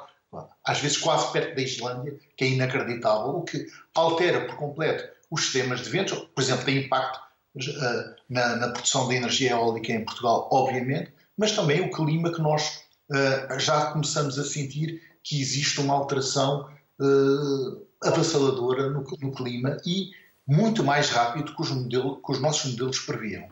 às 0.65 0.81
vezes 0.81 0.97
quase 0.97 1.33
perto 1.33 1.55
da 1.55 1.63
Islândia, 1.63 2.17
que 2.37 2.45
é 2.45 2.49
inacreditável, 2.49 3.37
o 3.37 3.43
que 3.43 3.67
altera 3.95 4.47
por 4.47 4.57
completo 4.57 5.05
os 5.31 5.43
sistemas 5.43 5.83
de 5.83 5.91
ventos, 5.91 6.19
por 6.35 6.43
exemplo, 6.43 6.65
tem 6.65 6.79
impacto 6.79 7.19
uh, 7.57 8.15
na, 8.29 8.57
na, 8.57 8.69
produção 8.69 9.09
de 9.09 9.17
energia 9.17 9.51
eólica 9.51 9.93
em 9.93 10.05
Portugal, 10.05 10.49
obviamente, 10.51 11.13
mas 11.37 11.53
também 11.53 11.81
o 11.81 11.91
clima 11.91 12.33
que 12.33 12.41
nós 12.41 12.84
uh, 13.11 13.59
já 13.59 13.87
começamos 13.87 14.39
a 14.39 14.45
sentir 14.45 15.03
que 15.23 15.41
existe 15.41 15.81
uma 15.81 15.95
alteração 15.95 16.71
uh, 17.01 17.87
avassaladora 18.03 18.91
no, 18.91 19.05
no, 19.21 19.33
clima 19.33 19.77
e 19.87 20.11
muito 20.47 20.85
mais 20.85 21.09
rápido 21.11 21.55
que 21.55 21.63
os, 21.63 21.71
modelo, 21.71 22.21
que 22.23 22.33
os 22.33 22.41
nossos 22.41 22.73
modelos 22.73 22.99
previam. 23.01 23.49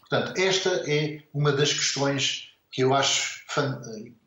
Portanto, 0.00 0.38
esta 0.38 0.68
é 0.90 1.22
uma 1.32 1.52
das 1.52 1.72
questões 1.72 2.48
que 2.70 2.82
eu 2.82 2.92
acho 2.94 3.42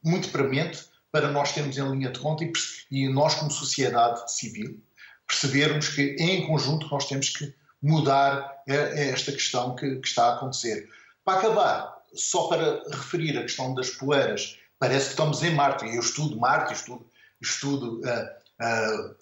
muito 0.04 0.30
premente 0.30 0.86
para 1.12 1.32
nós 1.32 1.52
termos 1.52 1.78
em 1.78 1.92
linha 1.92 2.12
de 2.12 2.20
conta 2.20 2.44
e, 2.44 2.52
e 2.92 3.10
nós, 3.10 3.36
como 3.36 3.52
sociedade 3.52 4.32
civil, 4.32 4.82
percebermos 5.28 5.90
que 5.90 6.16
em 6.20 6.46
conjunto 6.46 6.88
nós 6.90 7.08
temos 7.08 7.30
que 7.30 7.54
mudar 7.82 8.64
esta 8.68 9.32
questão 9.32 9.76
que, 9.76 9.98
que, 9.98 10.08
está 10.08 10.26
a 10.26 10.36
acontecer. 10.36 10.90
Para 11.24 11.40
acabar, 11.40 11.96
só 12.14 12.48
para 12.48 12.84
referir 12.90 13.38
a 13.38 13.44
questão 13.44 13.74
das 13.74 13.90
poeiras, 13.90 14.58
parece 14.80 15.06
que 15.06 15.12
estamos 15.12 15.44
em 15.44 15.54
Marte. 15.54 15.86
Eu 15.86 16.00
estudo 16.00 16.38
Marte, 16.38 16.74
estudo, 16.74 17.10
estudo 17.42 18.02
uh, 18.02 18.64
uh, 18.64 19.16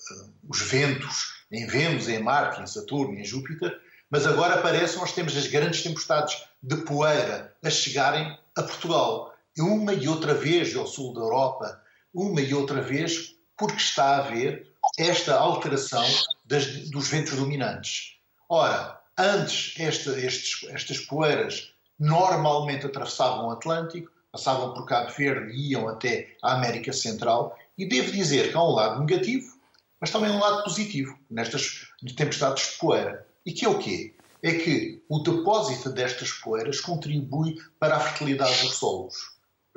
os 0.50 0.62
ventos 0.62 1.44
em 1.52 1.66
Vênus, 1.68 2.08
em 2.08 2.20
Marte, 2.20 2.62
em 2.62 2.68
Saturno, 2.68 3.14
em 3.14 3.24
Júpiter, 3.24 3.80
mas 4.10 4.28
agora 4.28 4.62
parece 4.62 4.94
que 4.94 5.00
nós 5.00 5.14
temos 5.14 5.36
as 5.38 5.48
grandes 5.48 5.84
tempestades 5.84 6.44
de 6.62 6.78
poeira 6.78 7.56
a 7.64 7.70
chegarem 7.70 8.38
a 8.56 8.64
Portugal. 8.64 9.34
Uma 9.58 9.94
e 9.94 10.08
outra 10.08 10.34
vez 10.34 10.76
ao 10.76 10.88
sul 10.88 11.14
da 11.14 11.22
Europa, 11.22 11.82
uma 12.14 12.42
e 12.42 12.54
outra 12.54 12.82
vez, 12.82 13.36
porque 13.58 13.78
está 13.78 14.16
a 14.16 14.18
haver 14.18 14.68
esta 14.98 15.36
alteração 15.36 16.06
das, 16.46 16.66
dos 16.90 17.08
ventos 17.08 17.36
dominantes. 17.36 18.18
Ora, 18.50 19.00
antes 19.18 19.80
esta, 19.80 20.12
estes, 20.20 20.68
estas 20.70 21.00
poeiras 21.00 21.74
normalmente 22.00 22.86
atravessavam 22.86 23.48
o 23.48 23.52
Atlântico, 23.52 24.12
passavam 24.34 24.74
por 24.74 24.86
Cabo 24.88 25.12
Verde 25.16 25.52
e 25.54 25.72
iam 25.72 25.88
até 25.88 26.36
a 26.42 26.56
América 26.56 26.92
Central 26.92 27.56
e 27.78 27.88
devo 27.88 28.12
dizer 28.12 28.50
que 28.50 28.58
há 28.58 28.64
um 28.64 28.72
lado 28.72 29.00
negativo, 29.00 29.56
mas 30.02 30.10
também 30.10 30.32
um 30.32 30.40
lado 30.40 30.64
positivo 30.64 31.18
nestas 31.30 31.88
tempestades 32.18 32.72
de 32.72 32.78
poeira. 32.80 33.26
E 33.46 33.54
que 33.54 33.64
é 33.64 33.70
o 33.70 33.78
quê? 33.78 34.16
É 34.42 34.54
que 34.54 35.02
o 35.08 35.20
depósito 35.20 35.90
destas 35.92 36.32
poeiras 36.32 36.82
contribui 36.82 37.58
para 37.80 37.96
a 37.96 38.00
fertilidade 38.00 38.60
dos 38.62 38.76
solos. 38.76 39.16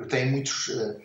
Tem 0.09 0.29
muitos, 0.29 0.67
uh, 0.69 0.99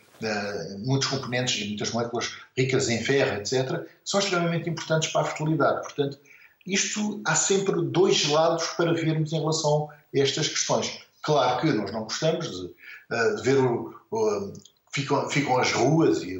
muitos 0.78 1.08
componentes 1.08 1.60
e 1.60 1.68
muitas 1.68 1.90
moléculas 1.90 2.34
ricas 2.56 2.88
em 2.88 3.02
ferro, 3.02 3.38
etc., 3.38 3.80
que 3.80 3.88
são 4.04 4.18
extremamente 4.18 4.68
importantes 4.68 5.12
para 5.12 5.22
a 5.22 5.24
fertilidade. 5.26 5.82
Portanto, 5.82 6.18
isto 6.66 7.20
há 7.24 7.34
sempre 7.34 7.82
dois 7.82 8.28
lados 8.28 8.66
para 8.76 8.94
vermos 8.94 9.32
em 9.32 9.38
relação 9.38 9.88
a 9.90 10.18
estas 10.18 10.48
questões. 10.48 11.00
Claro 11.22 11.60
que 11.60 11.72
nós 11.72 11.92
não 11.92 12.02
gostamos 12.02 12.50
de, 12.50 12.74
uh, 13.12 13.36
de 13.36 13.42
ver 13.42 13.58
o, 13.58 13.94
o, 14.10 14.52
ficam, 14.92 15.28
ficam 15.28 15.58
as 15.58 15.72
ruas 15.72 16.22
e, 16.22 16.32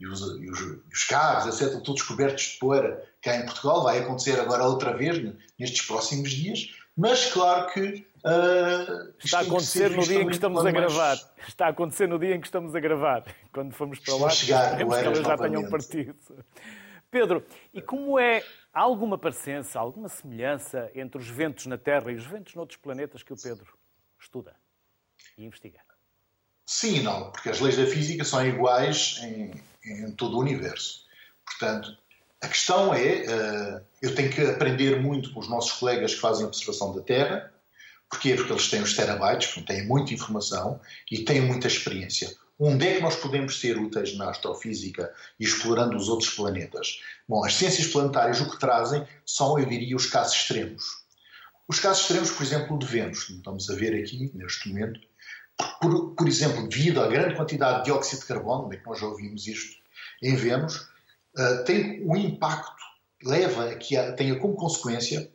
e, 0.00 0.06
os, 0.06 0.20
e, 0.20 0.50
os, 0.50 0.60
e, 0.60 0.82
os, 0.92 1.04
carros, 1.04 1.60
etc., 1.60 1.80
todos 1.82 2.02
cobertos 2.02 2.44
de 2.44 2.58
poeira 2.58 3.02
cá 3.22 3.36
em 3.36 3.46
Portugal. 3.46 3.82
Vai 3.82 3.98
acontecer 3.98 4.38
agora 4.38 4.64
outra 4.64 4.96
vez 4.96 5.34
nestes 5.58 5.86
próximos 5.86 6.30
dias, 6.30 6.70
mas 6.96 7.32
claro 7.32 7.72
que. 7.72 8.06
Uh, 8.24 9.14
Está 9.24 9.38
a 9.38 9.42
acontecer 9.42 9.90
no 9.90 10.02
dia 10.02 10.20
em 10.20 10.26
que 10.26 10.32
estamos 10.32 10.66
a 10.66 10.70
gravar. 10.70 11.16
Está 11.46 11.66
a 11.66 11.68
acontecer 11.70 12.08
no 12.08 12.18
dia 12.18 12.34
em 12.34 12.40
que 12.40 12.46
estamos 12.46 12.74
a 12.74 12.80
gravar. 12.80 13.24
Quando 13.52 13.72
formos 13.72 14.00
para 14.00 14.16
lá, 14.16 14.30
chegar, 14.30 14.76
que 14.76 14.82
elas 14.82 15.18
já 15.18 15.38
tenham 15.38 15.68
partido. 15.68 16.16
Pedro, 17.10 17.44
e 17.72 17.80
como 17.80 18.18
é. 18.18 18.42
Há 18.72 18.80
alguma 18.80 19.16
parecença, 19.16 19.80
alguma 19.80 20.06
semelhança 20.06 20.90
entre 20.94 21.18
os 21.18 21.26
ventos 21.26 21.64
na 21.64 21.78
Terra 21.78 22.12
e 22.12 22.14
os 22.14 22.26
ventos 22.26 22.54
noutros 22.54 22.78
planetas 22.78 23.22
que 23.22 23.32
o 23.32 23.36
Pedro 23.36 23.72
estuda 24.20 24.54
e 25.38 25.46
investiga? 25.46 25.85
Sim 26.66 26.96
e 26.96 27.02
não, 27.02 27.30
porque 27.30 27.48
as 27.48 27.60
leis 27.60 27.76
da 27.76 27.86
física 27.86 28.24
são 28.24 28.44
iguais 28.44 29.20
em, 29.22 29.52
em 29.84 30.10
todo 30.12 30.36
o 30.36 30.40
universo. 30.40 31.04
Portanto, 31.44 31.96
a 32.42 32.48
questão 32.48 32.92
é, 32.92 33.24
uh, 33.24 33.84
eu 34.02 34.14
tenho 34.14 34.30
que 34.30 34.42
aprender 34.42 35.00
muito 35.00 35.32
com 35.32 35.40
os 35.40 35.48
nossos 35.48 35.72
colegas 35.72 36.14
que 36.14 36.20
fazem 36.20 36.44
observação 36.44 36.94
da 36.94 37.02
Terra. 37.02 37.52
Porquê? 38.10 38.34
Porque 38.34 38.52
eles 38.52 38.68
têm 38.68 38.82
os 38.82 38.94
terabytes, 38.94 39.64
têm 39.64 39.86
muita 39.86 40.12
informação 40.12 40.80
e 41.10 41.24
têm 41.24 41.40
muita 41.40 41.66
experiência. 41.66 42.36
Onde 42.58 42.86
é 42.86 42.94
que 42.96 43.02
nós 43.02 43.16
podemos 43.16 43.60
ser 43.60 43.78
úteis 43.78 44.16
na 44.16 44.30
astrofísica 44.30 45.12
e 45.38 45.44
explorando 45.44 45.96
os 45.96 46.08
outros 46.08 46.30
planetas? 46.30 47.00
Bom, 47.28 47.44
as 47.44 47.54
ciências 47.54 47.88
planetárias 47.88 48.40
o 48.40 48.50
que 48.50 48.58
trazem 48.58 49.06
são, 49.24 49.58
eu 49.58 49.66
diria, 49.66 49.94
os 49.94 50.06
casos 50.06 50.34
extremos. 50.36 50.84
Os 51.68 51.80
casos 51.80 52.02
extremos, 52.02 52.30
por 52.30 52.42
exemplo, 52.42 52.78
de 52.78 52.86
Vênus, 52.86 53.28
estamos 53.28 53.68
a 53.68 53.74
ver 53.74 54.00
aqui 54.02 54.30
neste 54.34 54.68
momento, 54.68 55.00
por, 55.80 56.14
por 56.14 56.28
exemplo, 56.28 56.68
devido 56.68 57.00
à 57.00 57.06
grande 57.06 57.34
quantidade 57.34 57.78
de 57.78 57.84
dióxido 57.84 58.20
de 58.20 58.26
carbono, 58.26 58.72
é 58.72 58.76
que 58.76 58.86
nós 58.86 58.98
já 58.98 59.06
ouvimos 59.06 59.46
isto 59.46 59.76
em 60.22 60.34
Vênus, 60.34 60.76
uh, 61.38 61.64
tem 61.64 62.02
um 62.04 62.16
impacto, 62.16 62.82
leva 63.22 63.70
a 63.70 63.74
que 63.76 63.96
há, 63.96 64.12
tenha 64.12 64.38
como 64.38 64.54
consequência 64.54 65.30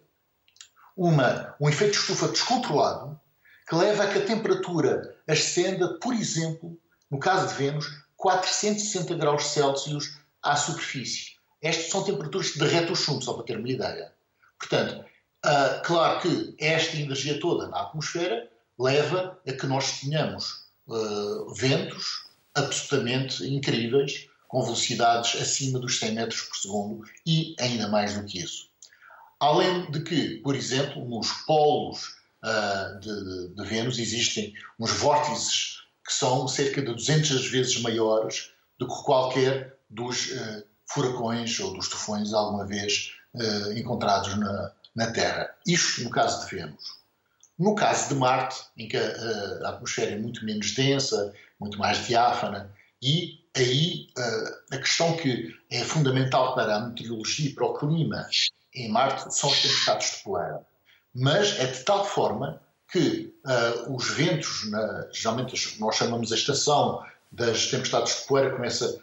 uma, 0.95 1.55
um 1.59 1.69
efeito 1.69 1.93
de 1.93 1.99
estufa 1.99 2.27
descontrolado 2.27 3.19
que 3.67 3.75
leva 3.75 4.03
a 4.03 4.07
que 4.07 4.19
a 4.19 4.25
temperatura 4.25 5.15
ascenda, 5.27 5.97
por 5.99 6.13
exemplo, 6.13 6.77
no 7.09 7.19
caso 7.19 7.47
de 7.47 7.53
Vênus, 7.53 7.87
460 8.17 9.15
graus 9.15 9.45
Celsius 9.45 10.19
à 10.43 10.55
superfície. 10.55 11.37
Estas 11.61 11.89
são 11.89 12.03
temperaturas 12.03 12.51
que 12.51 12.59
derretem 12.59 12.91
o 12.91 12.95
chumbo, 12.95 13.21
só 13.21 13.33
para 13.33 13.45
ter 13.45 13.57
uma 13.57 13.69
ideia. 13.69 14.11
Portanto, 14.59 15.05
uh, 15.45 15.81
claro 15.83 16.19
que 16.19 16.55
esta 16.59 16.97
energia 16.97 17.39
toda 17.39 17.67
na 17.67 17.81
atmosfera 17.81 18.50
leva 18.81 19.39
a 19.47 19.53
que 19.53 19.67
nós 19.67 19.99
tenhamos 19.99 20.65
uh, 20.87 21.53
ventos 21.53 22.25
absolutamente 22.55 23.43
incríveis, 23.45 24.27
com 24.47 24.63
velocidades 24.63 25.41
acima 25.41 25.79
dos 25.79 25.99
100 25.99 26.13
metros 26.13 26.41
por 26.41 26.57
segundo 26.57 27.03
e 27.25 27.55
ainda 27.59 27.87
mais 27.87 28.15
do 28.15 28.25
que 28.25 28.39
isso. 28.39 28.69
Além 29.39 29.89
de 29.89 30.01
que, 30.01 30.37
por 30.39 30.55
exemplo, 30.55 31.07
nos 31.07 31.31
polos 31.45 32.15
uh, 32.43 32.99
de, 32.99 33.55
de, 33.55 33.65
Vênus 33.69 33.97
existem 33.97 34.53
uns 34.77 34.91
vórtices 34.91 35.77
que 36.05 36.13
são 36.13 36.47
cerca 36.47 36.81
de 36.81 36.93
200 36.93 37.47
vezes 37.49 37.79
maiores 37.81 38.51
do 38.77 38.87
que 38.87 39.03
qualquer 39.03 39.79
dos 39.89 40.31
uh, 40.31 40.63
furacões 40.85 41.59
ou 41.59 41.73
dos 41.73 41.87
tufões 41.87 42.33
alguma 42.33 42.65
vez 42.65 43.13
uh, 43.33 43.71
encontrados 43.77 44.37
na, 44.37 44.71
na 44.95 45.11
Terra. 45.11 45.49
Isto 45.65 46.03
no 46.03 46.09
caso 46.09 46.45
de 46.45 46.55
Vênus. 46.55 47.00
No 47.61 47.75
caso 47.75 48.09
de 48.09 48.15
Marte, 48.15 48.59
em 48.75 48.87
que 48.87 48.97
a, 48.97 49.67
a 49.67 49.69
atmosfera 49.69 50.13
é 50.13 50.17
muito 50.17 50.43
menos 50.43 50.73
densa, 50.73 51.31
muito 51.59 51.77
mais 51.77 52.07
diáfana, 52.07 52.71
e 52.99 53.39
aí 53.55 54.07
a 54.71 54.77
questão 54.79 55.15
que 55.15 55.55
é 55.69 55.83
fundamental 55.83 56.55
para 56.55 56.75
a 56.75 56.79
meteorologia 56.79 57.51
e 57.51 57.53
para 57.53 57.67
o 57.67 57.77
clima 57.77 58.27
em 58.73 58.89
Marte 58.89 59.31
são 59.31 59.51
as 59.51 59.61
tempestades 59.61 60.17
de 60.17 60.23
poeira. 60.23 60.65
Mas 61.13 61.59
é 61.59 61.67
de 61.67 61.83
tal 61.83 62.03
forma 62.03 62.59
que 62.91 63.31
uh, 63.45 63.95
os 63.95 64.09
ventos, 64.09 64.67
na, 64.71 65.07
geralmente 65.13 65.79
nós 65.79 65.95
chamamos 65.95 66.31
a 66.31 66.35
estação 66.35 67.05
das 67.31 67.67
tempestades 67.67 68.21
de 68.21 68.27
poeira, 68.27 68.55
começa 68.55 68.99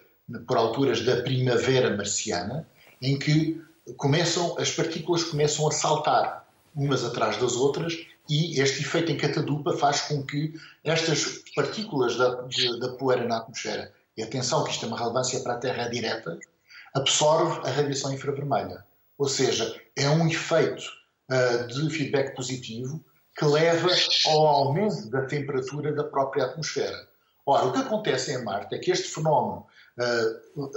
por 0.48 0.56
alturas 0.56 1.00
da 1.02 1.22
primavera 1.22 1.96
marciana, 1.96 2.68
em 3.00 3.16
que 3.16 3.62
começam, 3.96 4.58
as 4.58 4.72
partículas 4.72 5.22
começam 5.22 5.68
a 5.68 5.70
saltar 5.70 6.48
umas 6.74 7.04
atrás 7.04 7.36
das 7.36 7.54
outras 7.54 7.94
e 8.28 8.60
este 8.60 8.82
efeito 8.82 9.10
em 9.10 9.16
catadupa 9.16 9.76
faz 9.76 10.02
com 10.02 10.22
que 10.22 10.54
estas 10.84 11.42
partículas 11.54 12.16
da, 12.16 12.42
de, 12.42 12.78
da 12.78 12.90
poeira 12.90 13.24
na 13.24 13.38
atmosfera, 13.38 13.92
e 14.16 14.22
atenção 14.22 14.64
que 14.64 14.70
isto 14.70 14.84
é 14.84 14.88
uma 14.88 14.98
relevância 14.98 15.40
para 15.40 15.54
a 15.54 15.58
Terra 15.58 15.88
direta, 15.88 16.38
absorve 16.94 17.66
a 17.66 17.70
radiação 17.70 18.12
infravermelha. 18.12 18.84
Ou 19.16 19.28
seja, 19.28 19.80
é 19.96 20.08
um 20.10 20.28
efeito 20.28 20.82
uh, 21.30 21.66
de 21.66 21.90
feedback 21.90 22.34
positivo 22.34 23.02
que 23.36 23.44
leva 23.44 23.88
ao 24.26 24.46
aumento 24.46 25.08
da 25.10 25.22
temperatura 25.22 25.92
da 25.92 26.04
própria 26.04 26.46
atmosfera. 26.46 27.08
Ora, 27.46 27.66
o 27.66 27.72
que 27.72 27.78
acontece 27.78 28.32
em 28.32 28.44
Marte 28.44 28.74
é 28.74 28.78
que 28.78 28.90
este 28.90 29.08
fenómeno 29.08 29.66
uh, 29.98 30.70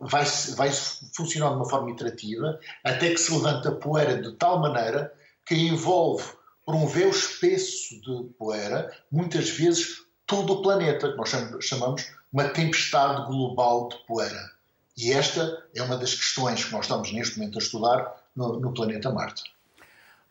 vai, 0.00 0.24
vai 0.56 0.70
funcionar 1.14 1.50
de 1.50 1.56
uma 1.56 1.68
forma 1.68 1.90
iterativa 1.90 2.58
até 2.84 3.10
que 3.10 3.18
se 3.18 3.32
levanta 3.32 3.72
poeira 3.72 4.20
de 4.20 4.32
tal 4.32 4.58
maneira 4.58 5.12
que 5.46 5.54
envolve 5.54 6.24
por 6.70 6.76
um 6.76 6.86
véu 6.86 7.10
espesso 7.10 8.00
de 8.00 8.32
poeira, 8.38 8.96
muitas 9.10 9.50
vezes 9.50 10.04
todo 10.24 10.52
o 10.52 10.62
planeta, 10.62 11.10
que 11.10 11.16
nós 11.16 11.34
chamamos 11.64 12.12
uma 12.32 12.44
tempestade 12.44 13.26
global 13.26 13.88
de 13.88 13.96
poeira. 14.06 14.52
E 14.96 15.12
esta 15.12 15.66
é 15.74 15.82
uma 15.82 15.96
das 15.96 16.14
questões 16.14 16.64
que 16.64 16.70
nós 16.70 16.84
estamos 16.84 17.12
neste 17.12 17.38
momento 17.38 17.58
a 17.58 17.62
estudar 17.62 18.22
no, 18.36 18.60
no 18.60 18.72
planeta 18.72 19.10
Marte. 19.10 19.42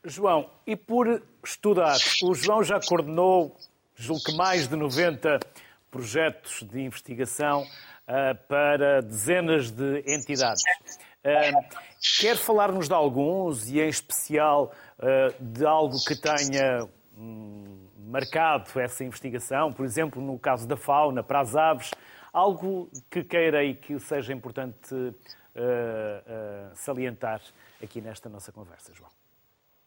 João, 0.06 0.50
e 0.66 0.78
por 0.78 1.22
estudar, 1.44 1.98
o 2.24 2.34
João 2.34 2.64
já 2.64 2.80
coordenou, 2.80 3.58
julgo 3.94 4.24
que 4.24 4.34
mais 4.34 4.66
de 4.66 4.78
90 4.78 5.42
projetos 5.92 6.64
de 6.72 6.80
investigação 6.80 7.64
uh, 7.64 8.48
para 8.48 9.02
dezenas 9.02 9.72
de 9.72 10.06
entidades. 10.08 10.64
Quer 12.20 12.38
falar-nos 12.38 12.88
de 12.88 12.94
alguns 12.94 13.68
e, 13.68 13.80
em 13.80 13.90
especial, 13.90 14.74
uh, 14.98 15.44
de 15.44 15.66
algo 15.66 15.96
que 16.06 16.16
tenha 16.16 16.88
um, 17.18 17.88
marcado 17.98 18.80
essa 18.80 19.04
investigação? 19.04 19.74
Por 19.74 19.86
exemplo, 19.86 20.22
no 20.22 20.40
caso 20.40 20.68
da 20.68 20.78
fauna, 20.78 21.22
para 21.22 21.42
as 21.42 21.56
aves, 21.56 21.92
algo 22.32 22.90
que 23.10 23.24
queira 23.24 23.64
e 23.64 23.76
que 23.76 24.00
seja 24.00 24.34
importante 24.34 25.14
salientar 26.74 27.42
aqui 27.84 28.00
nesta 28.00 28.30
nossa 28.30 28.50
conversa, 28.50 28.94
João? 28.94 29.10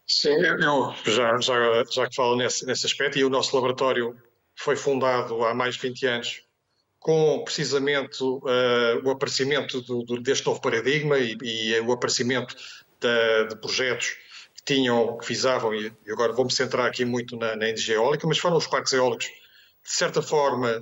Sim, 0.05 0.35
eu 0.35 0.93
já, 1.05 1.35
já, 1.39 1.83
já 1.89 2.07
que 2.07 2.15
falo 2.15 2.35
nesse, 2.35 2.63
nesse 2.67 2.85
aspecto, 2.85 3.17
e 3.17 3.23
o 3.23 3.29
nosso 3.29 3.55
laboratório 3.55 4.15
foi 4.55 4.75
fundado 4.75 5.43
há 5.45 5.53
mais 5.53 5.75
de 5.75 5.81
20 5.81 6.05
anos 6.05 6.42
com 7.03 7.43
precisamente 7.43 8.23
uh, 8.23 9.01
o 9.03 9.11
aparecimento 9.11 9.81
do, 9.81 10.03
do, 10.03 10.21
deste 10.21 10.45
novo 10.45 10.61
paradigma 10.61 11.19
e, 11.19 11.37
e 11.41 11.79
o 11.81 11.91
aparecimento 11.91 12.55
de, 12.97 13.55
projetos 13.57 14.15
que 14.55 14.63
tinham, 14.63 15.17
que 15.17 15.27
visavam, 15.27 15.75
e 15.75 15.91
agora 16.07 16.31
vou-me 16.31 16.51
centrar 16.51 16.87
aqui 16.87 17.03
muito 17.03 17.35
na, 17.35 17.57
na 17.57 17.67
energia 17.67 17.95
eólica, 17.95 18.25
mas 18.25 18.37
foram 18.37 18.55
os 18.55 18.67
parques 18.67 18.93
eólicos 18.93 19.25
que, 19.27 19.33
de 19.33 19.91
certa 19.91 20.21
forma, 20.21 20.81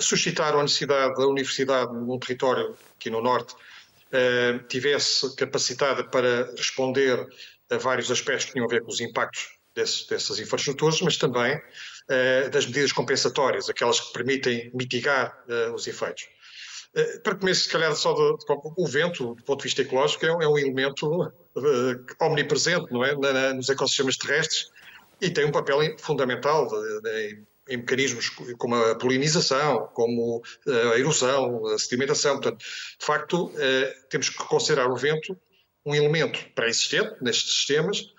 suscitaram 0.00 0.60
a 0.60 0.62
necessidade 0.62 1.16
da 1.16 1.26
universidade 1.26 1.92
num 1.92 2.20
território 2.20 2.76
aqui 2.96 3.10
no 3.10 3.20
norte 3.20 3.52
uh, 3.52 4.64
tivesse 4.68 5.34
capacitada 5.34 6.04
para 6.04 6.52
responder 6.56 7.26
a 7.68 7.76
vários 7.78 8.12
aspectos 8.12 8.44
que 8.44 8.52
tinham 8.52 8.66
a 8.66 8.70
ver 8.70 8.82
com 8.82 8.92
os 8.92 9.00
impactos 9.00 9.48
desse, 9.74 10.08
dessas 10.08 10.38
infraestruturas, 10.38 11.00
mas 11.00 11.16
também 11.16 11.60
das 12.50 12.66
medidas 12.66 12.92
compensatórias, 12.92 13.68
aquelas 13.68 14.00
que 14.00 14.12
permitem 14.12 14.70
mitigar 14.74 15.36
uh, 15.48 15.74
os 15.74 15.86
efeitos. 15.86 16.26
Uh, 16.96 17.20
para 17.22 17.34
começar, 17.34 17.64
se 17.64 17.68
calhar, 17.68 17.94
só 17.94 18.14
o 18.14 18.86
vento, 18.86 19.34
do 19.34 19.42
ponto 19.42 19.58
de 19.58 19.64
vista 19.64 19.82
ecológico, 19.82 20.24
é, 20.24 20.28
é 20.28 20.48
um 20.48 20.58
elemento 20.58 21.32
omnipresente 22.20 22.92
não 22.92 23.04
é? 23.04 23.14
Na, 23.16 23.52
nos 23.52 23.68
ecossistemas 23.68 24.16
terrestres 24.16 24.70
e 25.20 25.28
tem 25.30 25.44
um 25.44 25.52
papel 25.52 25.80
fundamental 25.98 26.66
de, 26.68 27.00
de, 27.02 27.42
em 27.68 27.76
mecanismos 27.76 28.30
como 28.56 28.74
a 28.74 28.94
polinização, 28.94 29.90
como 29.92 30.42
a 30.66 30.98
erosão, 30.98 31.66
a 31.66 31.78
sedimentação. 31.78 32.40
Portanto, 32.40 32.58
de 32.58 33.04
facto, 33.04 33.52
temos 34.08 34.30
que 34.30 34.38
considerar 34.44 34.88
o 34.88 34.96
vento 34.96 35.36
um 35.88 35.94
elemento 35.94 36.38
pré-existente 36.54 37.16
nestes 37.22 37.54
sistemas, 37.54 37.98
eh, 38.00 38.17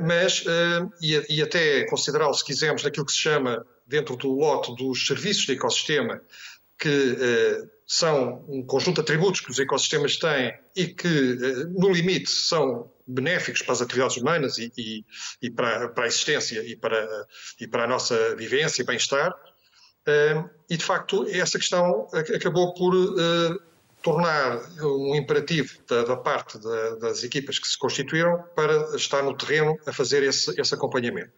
mas, 0.00 0.44
eh, 0.46 1.24
e 1.28 1.42
até 1.42 1.84
considerá-lo, 1.86 2.34
se 2.34 2.44
quisermos, 2.44 2.82
naquilo 2.82 3.06
que 3.06 3.12
se 3.12 3.18
chama, 3.18 3.64
dentro 3.86 4.16
do 4.16 4.32
lote 4.32 4.74
dos 4.76 5.06
serviços 5.06 5.46
de 5.46 5.52
ecossistema, 5.52 6.20
que 6.78 7.16
eh, 7.20 7.62
são 7.86 8.44
um 8.48 8.64
conjunto 8.64 8.96
de 8.96 9.00
atributos 9.02 9.40
que 9.40 9.50
os 9.50 9.58
ecossistemas 9.58 10.16
têm 10.16 10.52
e 10.74 10.86
que, 10.86 11.36
no 11.78 11.90
limite, 11.90 12.30
são 12.30 12.90
benéficos 13.06 13.62
para 13.62 13.72
as 13.72 13.82
atividades 13.82 14.16
humanas 14.16 14.58
e, 14.58 14.72
e, 14.76 15.04
e 15.42 15.50
para, 15.50 15.88
para, 15.90 16.04
a 16.04 16.06
existência 16.06 16.62
e 16.64 16.76
para, 16.76 17.26
e 17.60 17.66
para 17.66 17.84
a 17.84 17.86
nossa 17.86 18.34
vivência 18.36 18.82
e 18.82 18.86
bem-estar. 18.86 19.32
E, 20.70 20.76
de 20.76 20.84
facto, 20.84 21.26
essa 21.28 21.58
questão 21.58 22.08
acabou 22.34 22.72
por 22.74 22.94
tornar 24.02 24.60
um 24.82 25.14
imperativo 25.14 25.78
da, 25.88 26.04
da 26.04 26.16
parte 26.16 26.58
da, 26.58 26.96
das 26.96 27.22
equipas 27.22 27.58
que 27.58 27.68
se 27.68 27.78
constituíram 27.78 28.42
para 28.54 28.96
estar 28.96 29.22
no 29.22 29.36
terreno 29.36 29.78
a 29.86 29.92
fazer 29.92 30.22
esse, 30.22 30.58
esse 30.60 30.74
acompanhamento. 30.74 31.32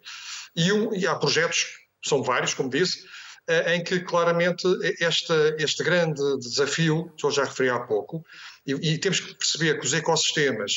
E, 0.57 0.73
um, 0.73 0.95
e, 0.95 1.07
há 1.07 1.15
projetos, 1.15 1.67
são 2.05 2.23
vários, 2.23 2.55
como 2.55 2.71
disse, 2.71 3.05
eh, 3.47 3.77
em 3.77 3.85
que 3.85 4.01
claramente 4.01 4.67
este, 5.01 5.33
este 5.59 5.83
grande 5.83 6.23
desafio, 6.39 7.13
que 7.17 7.27
eu 7.27 7.31
já 7.31 7.45
referi 7.45 7.71
há 7.71 7.81
pouco, 7.81 8.25
e, 8.67 8.73
e 8.73 8.99
temos 8.99 9.21
que 9.21 9.35
perceber 9.35 9.79
que 9.79 9.87
os 9.87 9.93
ecossistemas 9.93 10.73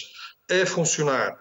a 0.50 0.66
funcionar, 0.66 1.38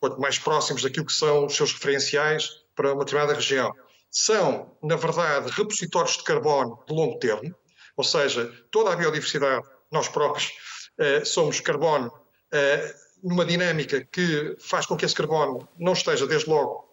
quanto 0.00 0.20
mais 0.20 0.38
próximos 0.38 0.82
daquilo 0.82 1.06
que 1.06 1.12
são 1.12 1.46
os 1.46 1.54
seus 1.54 1.72
referenciais 1.72 2.48
para 2.74 2.92
uma 2.92 3.04
determinada 3.04 3.34
região, 3.34 3.72
são, 4.10 4.76
na 4.82 4.96
verdade, 4.96 5.50
repositórios 5.50 6.16
de 6.16 6.24
carbono 6.24 6.78
de 6.86 6.94
longo 6.94 7.18
termo, 7.18 7.54
ou 7.96 8.04
seja, 8.04 8.52
toda 8.70 8.92
a 8.92 8.96
biodiversidade, 8.96 9.66
nós 9.90 10.08
próprios 10.08 10.52
uh, 10.98 11.24
somos 11.24 11.60
carbono 11.60 12.08
uh, 12.08 13.02
numa 13.22 13.44
dinâmica 13.44 14.04
que 14.04 14.56
faz 14.60 14.86
com 14.86 14.96
que 14.96 15.04
esse 15.04 15.14
carbono 15.14 15.68
não 15.78 15.92
esteja 15.92 16.26
desde 16.26 16.48
logo 16.48 16.90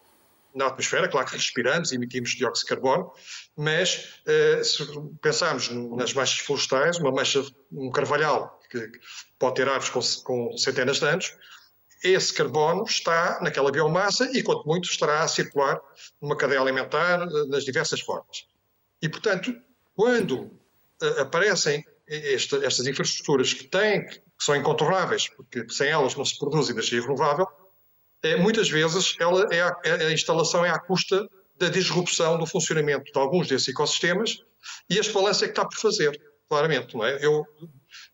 na 0.54 0.68
atmosfera, 0.68 1.08
claro 1.08 1.28
que 1.28 1.36
respiramos 1.36 1.92
e 1.92 1.96
emitimos 1.96 2.32
dióxido 2.32 2.68
de 2.68 2.76
carbono, 2.76 3.12
mas 3.56 4.22
uh, 4.28 4.64
se 4.64 4.86
pensarmos 5.22 5.70
nas 5.70 6.14
manchas 6.14 6.40
florestais, 6.40 6.98
uma 6.98 7.12
mancha, 7.12 7.44
um 7.72 7.92
carvalhal 7.92 8.60
que, 8.70 8.92
pode 9.38 9.56
ter 9.56 9.68
árvores 9.68 9.90
com, 9.90 10.50
com, 10.50 10.58
centenas 10.58 11.00
de 11.00 11.06
anos, 11.06 11.36
esse 12.04 12.34
carbono 12.34 12.84
está 12.84 13.40
naquela 13.42 13.72
biomassa 13.72 14.30
e, 14.32 14.42
quanto 14.42 14.66
muito, 14.66 14.90
estará 14.90 15.22
a 15.22 15.28
circular 15.28 15.80
numa 16.22 16.36
cadeia 16.36 16.62
alimentar 16.62 17.26
nas 17.48 17.64
diversas 17.64 18.00
formas. 18.00 18.48
E, 19.02 19.10
portanto, 19.10 19.54
quando 19.96 20.50
aparecem 21.20 21.84
esta, 22.08 22.66
estas 22.66 22.88
infraestruturas 22.88 23.54
que 23.54 23.66
têm, 23.66 24.06
que 24.06 24.22
são 24.40 24.56
incontornáveis, 24.56 25.28
porque 25.30 25.68
sem 25.70 25.90
elas 25.90 26.16
não 26.16 26.26
se 26.26 26.38
produz 26.38 26.70
energia 26.70 27.02
renovável, 27.02 27.48
é, 28.24 28.36
muitas 28.36 28.70
vezes 28.70 29.16
ela 29.20 29.48
é 29.54 29.62
a, 29.62 29.76
é, 29.84 30.06
a 30.08 30.12
instalação 30.12 30.66
é 30.66 30.70
à 30.70 30.80
custa 30.80 31.28
da 31.58 31.70
disrupção 31.70 32.38
do 32.38 32.46
funcionamento 32.46 33.12
de 33.12 33.20
alguns 33.20 33.48
desses 33.48 33.68
ecossistemas 33.70 34.44
e 34.90 34.98
este 34.98 35.14
balanço 35.14 35.44
é 35.44 35.48
que 35.48 35.52
está 35.52 35.66
por 35.66 35.78
fazer, 35.78 36.20
claramente. 36.48 36.96
Não 36.96 37.06
é? 37.06 37.24
Eu, 37.24 37.46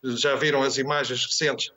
já 0.04 0.36
viram 0.36 0.62
as 0.62 0.78
imagens 0.78 1.26
recentes 1.26 1.72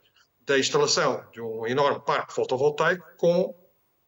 da 0.46 0.58
instalação 0.58 1.24
de 1.32 1.40
um 1.40 1.66
enorme 1.66 2.00
parque 2.04 2.32
fotovoltaico 2.32 3.04
com 3.16 3.54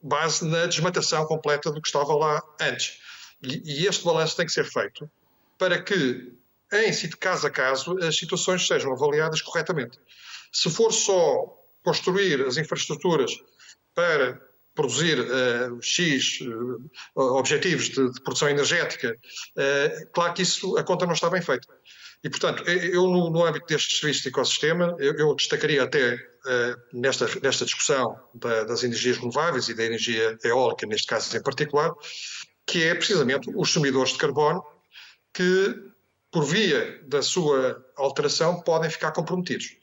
base 0.02 0.44
na 0.46 0.66
desmatação 0.66 1.26
completa 1.26 1.70
do 1.70 1.80
que 1.80 1.88
estava 1.88 2.14
lá 2.14 2.42
antes. 2.60 2.98
E, 3.42 3.82
e 3.82 3.86
este 3.86 4.04
balanço 4.04 4.36
tem 4.36 4.46
que 4.46 4.52
ser 4.52 4.64
feito 4.64 5.10
para 5.58 5.82
que, 5.82 6.32
em 6.72 7.10
caso 7.18 7.46
a 7.46 7.50
caso, 7.50 7.98
as 7.98 8.16
situações 8.16 8.66
sejam 8.66 8.92
avaliadas 8.92 9.42
corretamente. 9.42 9.98
Se 10.52 10.70
for 10.70 10.92
só 10.92 11.56
construir 11.82 12.46
as 12.46 12.56
infraestruturas 12.56 13.32
para 13.94 14.40
produzir 14.74 15.18
uh, 15.20 15.82
X 15.82 16.40
uh, 16.40 17.20
objetivos 17.20 17.88
de, 17.88 18.12
de, 18.12 18.22
produção 18.22 18.48
energética, 18.48 19.16
uh, 19.56 20.10
claro 20.12 20.34
que 20.34 20.42
isso, 20.42 20.76
a 20.76 20.84
conta 20.84 21.06
não 21.06 21.12
está 21.12 21.28
bem 21.28 21.42
feita. 21.42 21.66
E, 22.22 22.28
portanto, 22.28 22.62
eu, 22.68 23.04
no, 23.08 23.30
no 23.30 23.44
âmbito 23.44 23.66
deste 23.66 23.98
serviço 23.98 24.22
de 24.22 24.28
ecossistema, 24.28 24.94
eu, 24.98 25.14
eu 25.14 25.34
destacaria 25.34 25.82
até 25.82 26.18
nesta, 26.92 27.26
nesta 27.42 27.64
discussão 27.64 28.14
da, 28.34 28.64
das 28.64 28.84
energias 28.84 29.16
renováveis 29.16 29.68
e 29.68 29.74
da 29.74 29.84
energia 29.84 30.38
eólica, 30.44 30.86
neste 30.86 31.06
caso 31.06 31.34
em 31.34 31.42
particular, 31.42 31.90
que 32.66 32.84
é 32.84 32.94
precisamente 32.94 33.50
os 33.56 33.70
sumidores 33.70 34.12
de 34.12 34.18
carbono 34.18 34.62
que, 35.32 35.74
por 36.30 36.44
via 36.44 37.00
da 37.06 37.22
sua 37.22 37.84
alteração, 37.96 38.62
podem 38.62 38.90
ficar 38.90 39.12
comprometidos. 39.12 39.76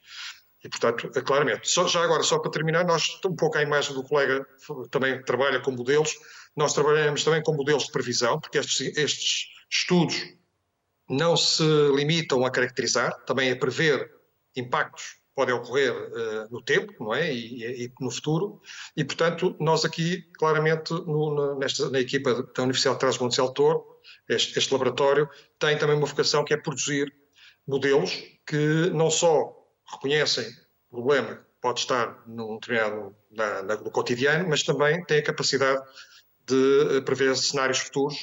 E, 0.64 0.70
portanto, 0.70 1.12
é 1.16 1.22
claramente. 1.22 1.70
Só, 1.70 1.88
já 1.88 2.04
agora, 2.04 2.24
só 2.24 2.40
para 2.40 2.52
terminar, 2.52 2.86
nós, 2.86 3.20
um 3.26 3.36
pouco 3.36 3.58
a 3.58 3.62
imagem 3.62 3.94
do 3.94 4.04
colega 4.04 4.46
também 4.90 5.22
trabalha 5.24 5.60
com 5.60 5.72
modelos, 5.72 6.14
nós 6.56 6.74
trabalhamos 6.74 7.24
também 7.24 7.44
com 7.44 7.54
modelos 7.54 7.86
de 7.86 7.92
previsão, 7.92 8.40
porque 8.40 8.58
estes, 8.58 8.98
estes 8.98 9.46
estudos 9.70 10.16
não 11.10 11.38
se 11.38 11.64
limitam 11.96 12.46
a 12.46 12.52
caracterizar, 12.52 13.14
também 13.26 13.52
a 13.52 13.56
prever 13.56 14.12
impactos 14.56 15.04
que 15.04 15.36
podem 15.36 15.54
ocorrer 15.54 15.94
uh, 15.94 16.48
no 16.52 16.62
tempo, 16.62 16.92
não 17.00 17.14
é? 17.14 17.32
E, 17.32 17.86
e, 17.86 17.94
no 18.00 18.10
futuro. 18.10 18.60
E, 18.96 19.06
portanto, 19.06 19.56
nós 19.60 19.86
aqui, 19.86 20.24
claramente, 20.34 20.92
no, 20.92 21.36
na, 21.36 21.56
nesta, 21.56 21.90
na 21.90 22.00
equipa 22.00 22.34
da 22.34 22.64
Universidade 22.64 22.96
de 22.96 23.00
Trás-Montes 23.00 23.38
Toro, 23.54 23.86
este, 24.30 24.58
este 24.58 24.72
laboratório 24.72 25.30
tem 25.60 25.78
também 25.78 25.96
uma 25.96 26.08
vocação 26.08 26.44
que 26.44 26.54
é 26.54 26.58
produzir 26.58 27.14
modelos 27.68 28.24
que 28.46 28.90
não 28.92 29.12
só 29.12 29.54
reconhecem 29.92 30.48
o 30.90 30.96
problema 30.96 31.36
que 31.36 31.44
pode 31.62 31.80
estar 31.80 32.24
num 32.28 32.58
determinado 32.60 33.16
na, 33.32 33.64
na, 33.64 33.76
no 33.76 33.92
cotidiano, 33.92 34.48
mas 34.48 34.64
também 34.64 35.04
têm 35.06 35.20
a 35.20 35.24
capacidade 35.24 35.82
de 36.46 36.98
eh, 36.98 37.02
prever 37.02 37.36
cenários 37.36 37.80
futuros 37.80 38.18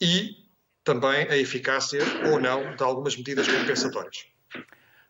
e 0.00 0.34
também 0.82 1.28
a 1.28 1.36
eficácia 1.36 2.00
ou 2.30 2.40
não 2.40 2.74
de 2.74 2.82
algumas 2.82 3.16
medidas 3.16 3.46
compensatórias. 3.46 4.26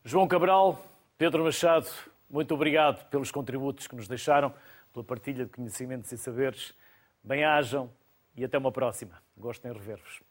João 0.04 0.28
Cabral, 0.28 0.84
Pedro 1.16 1.44
Machado, 1.44 1.88
muito 2.28 2.54
obrigado 2.54 3.08
pelos 3.08 3.30
contributos 3.30 3.86
que 3.86 3.96
nos 3.96 4.08
deixaram, 4.08 4.54
pela 4.92 5.04
partilha 5.04 5.44
de 5.44 5.50
conhecimentos 5.50 6.10
e 6.12 6.18
saberes. 6.18 6.74
Bem-ajam 7.22 7.90
e 8.36 8.44
até 8.44 8.58
uma 8.58 8.72
próxima. 8.72 9.22
Gosto 9.40 9.66
em 9.66 9.72
rever-vos. 9.72 10.22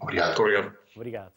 Obrigado. 0.00 0.26
Muito 0.26 0.42
obrigado. 0.42 0.76
Obrigado. 0.94 1.32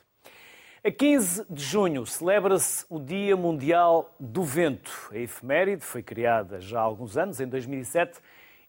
A 0.84 0.90
15 0.90 1.46
de 1.48 1.64
junho 1.64 2.04
celebra-se 2.08 2.84
o 2.90 3.00
Dia 3.00 3.38
Mundial 3.38 4.16
do 4.20 4.44
Vento. 4.44 4.92
A 5.12 5.18
efeméride 5.18 5.86
foi 5.86 6.02
criada 6.02 6.60
já 6.60 6.80
há 6.80 6.84
alguns 6.84 7.18
anos, 7.18 7.40
em 7.40 7.48
2007, 7.48 8.20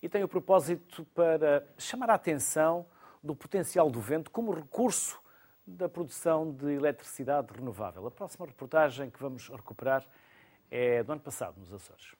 e 0.02 0.10
tem 0.10 0.22
o 0.22 0.28
propósito 0.28 1.06
para 1.14 1.66
chamar 1.78 2.10
a 2.10 2.14
atenção 2.14 2.84
do 3.22 3.34
potencial 3.34 3.88
do 3.88 4.00
vento 4.00 4.30
como 4.30 4.52
recurso 4.52 5.18
da 5.66 5.88
produção 5.88 6.52
de 6.52 6.72
eletricidade 6.72 7.48
renovável. 7.54 8.06
A 8.06 8.10
próxima 8.10 8.44
reportagem 8.44 9.08
que 9.08 9.18
vamos 9.18 9.48
recuperar 9.48 10.04
é 10.70 11.02
do 11.02 11.12
ano 11.12 11.20
passado, 11.22 11.58
nos 11.58 11.72
Açores. 11.72 12.14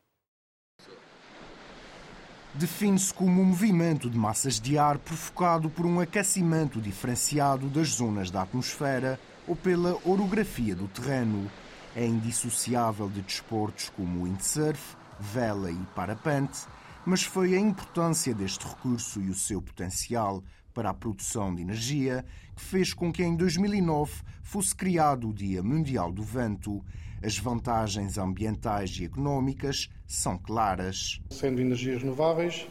Define-se 2.55 3.15
como 3.15 3.41
um 3.41 3.47
movimento 3.47 4.11
de 4.11 4.19
massas 4.19 4.61
de 4.61 4.77
ar 4.77 4.99
provocado 4.99 5.71
por 5.71 5.87
um 5.87 6.01
aquecimento 6.01 6.83
diferenciado 6.83 7.67
das 7.69 7.89
zonas 7.89 8.31
da 8.31 8.43
atmosfera 8.43 9.19
ou 9.49 9.57
pela 9.57 9.97
orografia 10.05 10.77
do 10.77 10.87
terreno. 10.87 11.51
É 11.97 12.05
indissociável 12.07 13.09
de 13.09 13.23
desportos 13.23 13.89
como 13.89 14.25
windsurf, 14.25 14.97
vela 15.19 15.71
e 15.71 15.79
parapente, 15.95 16.61
mas 17.07 17.23
foi 17.23 17.55
a 17.55 17.59
importância 17.59 18.35
deste 18.35 18.67
recurso 18.67 19.19
e 19.23 19.31
o 19.31 19.35
seu 19.35 19.63
potencial 19.63 20.45
para 20.75 20.91
a 20.91 20.95
produção 20.95 21.55
de 21.55 21.63
energia 21.63 22.23
que 22.55 22.63
fez 22.63 22.93
com 22.93 23.11
que 23.11 23.23
em 23.23 23.35
2009 23.35 24.13
fosse 24.43 24.75
criado 24.75 25.31
o 25.31 25.33
Dia 25.33 25.63
Mundial 25.63 26.13
do 26.13 26.23
Vento. 26.23 26.85
As 27.25 27.39
vantagens 27.39 28.19
ambientais 28.19 28.99
e 28.99 29.05
económicas 29.05 29.89
são 30.07 30.37
claras. 30.37 31.21
Sendo 31.31 31.61
energias 31.61 32.03
renováveis, 32.03 32.67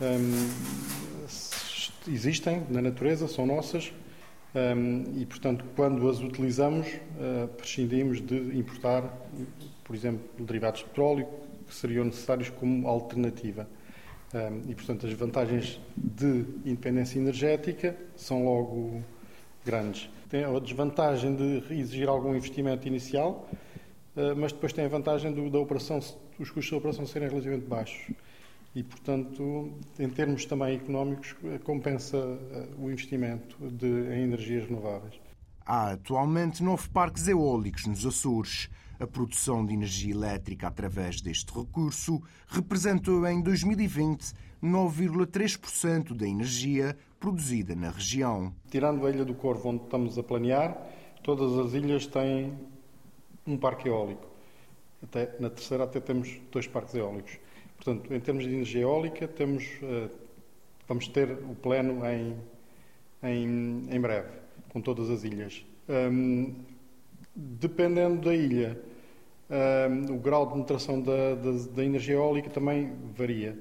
hum, 0.00 0.50
existem 2.06 2.66
na 2.68 2.82
natureza, 2.82 3.26
são 3.26 3.46
nossas, 3.46 3.92
e, 5.16 5.24
portanto, 5.26 5.64
quando 5.76 6.08
as 6.08 6.20
utilizamos, 6.20 6.86
uh, 6.86 7.48
prescindimos 7.48 8.20
de 8.20 8.58
importar, 8.58 9.04
por 9.84 9.94
exemplo, 9.94 10.44
derivados 10.44 10.80
de 10.80 10.86
petróleo 10.86 11.28
que 11.66 11.74
seriam 11.74 12.04
necessários 12.04 12.50
como 12.50 12.88
alternativa. 12.88 13.68
e, 14.68 14.74
portanto, 14.74 15.06
as 15.06 15.12
vantagens 15.14 15.80
de 15.96 16.44
independência 16.64 17.18
energética 17.18 17.96
são 18.14 18.44
logo 18.44 19.02
grandes. 19.64 20.10
Tem 20.28 20.44
a 20.44 20.58
desvantagem 20.58 21.34
de 21.34 21.62
exigir 21.72 22.08
algum 22.08 22.34
investimento 22.34 22.86
inicial, 22.86 23.48
mas 24.36 24.52
depois 24.52 24.72
tem 24.72 24.84
a 24.84 24.88
vantagem 24.88 25.32
do, 25.32 25.50
da 25.50 25.58
operação, 25.58 25.98
os 25.98 26.50
custos 26.50 26.70
da 26.70 26.76
operação 26.76 27.06
serem 27.06 27.28
relativamente 27.28 27.66
baixos 27.66 28.14
e, 28.74 28.82
portanto, 28.82 29.72
em 29.98 30.08
termos 30.08 30.44
também 30.44 30.76
económicos, 30.76 31.34
compensa 31.64 32.16
eh, 32.16 32.68
o 32.78 32.90
investimento 32.90 33.56
de, 33.70 33.86
em 33.86 34.22
energias 34.22 34.68
renováveis. 34.68 35.14
Há 35.64 35.92
atualmente 35.92 36.62
nove 36.62 36.88
parques 36.88 37.28
eólicos 37.28 37.86
nos 37.86 38.06
Açores. 38.06 38.68
A 39.00 39.06
produção 39.06 39.64
de 39.64 39.74
energia 39.74 40.12
elétrica 40.12 40.66
através 40.66 41.20
deste 41.20 41.52
recurso 41.52 42.20
representou 42.48 43.26
em 43.26 43.40
2020 43.42 44.32
9,3% 44.62 46.16
da 46.16 46.26
energia 46.26 46.96
produzida 47.20 47.76
na 47.76 47.90
região. 47.90 48.52
Tirando 48.70 49.06
a 49.06 49.10
Ilha 49.10 49.24
do 49.24 49.34
Corvo, 49.34 49.68
onde 49.68 49.84
estamos 49.84 50.18
a 50.18 50.22
planear, 50.22 50.76
todas 51.22 51.52
as 51.58 51.74
ilhas 51.74 52.06
têm 52.06 52.52
um 53.48 53.56
parque 53.56 53.88
eólico. 53.88 54.26
Até, 55.02 55.34
na 55.40 55.48
terceira 55.48 55.84
até 55.84 56.00
temos 56.00 56.38
dois 56.52 56.66
parques 56.66 56.94
eólicos. 56.94 57.38
Portanto, 57.76 58.12
em 58.12 58.20
termos 58.20 58.44
de 58.44 58.50
energia 58.50 58.82
eólica, 58.82 59.26
temos, 59.26 59.64
uh, 59.82 60.10
vamos 60.86 61.08
ter 61.08 61.30
o 61.30 61.54
pleno 61.54 62.04
em, 62.04 62.36
em, 63.22 63.86
em 63.90 64.00
breve, 64.00 64.28
com 64.68 64.80
todas 64.80 65.08
as 65.10 65.24
ilhas. 65.24 65.64
Dependendo 67.34 68.20
da 68.20 68.34
ilha, 68.34 68.78
o 70.10 70.18
grau 70.18 70.46
de 70.46 70.52
penetração 70.52 71.00
da, 71.00 71.34
da, 71.34 71.52
da, 71.74 71.84
energia 71.84 72.16
eólica 72.16 72.50
também 72.50 72.92
varia. 73.16 73.58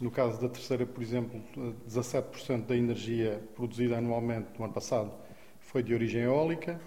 No 0.00 0.10
caso 0.10 0.40
da 0.40 0.48
terceira, 0.48 0.84
por 0.84 1.02
exemplo, 1.02 1.40
17% 1.88 2.66
da 2.66 2.76
energia 2.76 3.40
produzida 3.54 3.98
anualmente 3.98 4.48
no 4.58 4.64
ano 4.64 4.74
passado 4.74 5.12
foi 5.60 5.82
de 5.82 5.94
origem 5.94 6.22
eólica. 6.22 6.80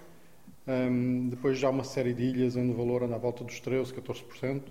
Um, 0.68 1.30
depois 1.30 1.60
já 1.60 1.68
há 1.68 1.72
uma 1.72 1.84
série 1.84 2.14
de 2.14 2.24
ilhas 2.24 2.56
onde 2.56 2.72
o 2.72 2.76
valor 2.76 3.04
anda 3.04 3.16
à 3.16 3.20
volta 3.20 3.44
dos 3.44 3.62
13%, 3.62 3.94
14% 3.94 4.64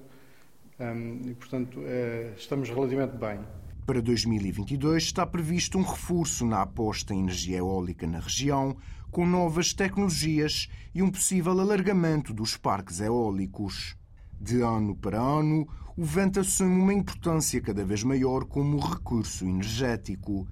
e, 1.26 1.34
portanto, 1.34 1.80
eh, 1.84 2.32
estamos 2.36 2.68
relativamente 2.68 3.16
bem. 3.16 3.38
Para 3.86 4.00
2022 4.00 5.04
está 5.04 5.26
previsto 5.26 5.78
um 5.78 5.82
reforço 5.82 6.46
na 6.46 6.62
aposta 6.62 7.14
em 7.14 7.20
energia 7.20 7.58
eólica 7.58 8.06
na 8.06 8.18
região, 8.18 8.76
com 9.10 9.26
novas 9.26 9.72
tecnologias 9.72 10.68
e 10.94 11.02
um 11.02 11.10
possível 11.10 11.60
alargamento 11.60 12.32
dos 12.32 12.56
parques 12.56 13.00
eólicos. 13.00 13.96
De 14.40 14.62
ano 14.62 14.96
para 14.96 15.20
ano, 15.20 15.68
o 15.96 16.04
vento 16.04 16.40
assume 16.40 16.80
uma 16.80 16.92
importância 16.94 17.60
cada 17.60 17.84
vez 17.84 18.02
maior 18.02 18.44
como 18.46 18.78
recurso 18.78 19.44
energético. 19.44 20.48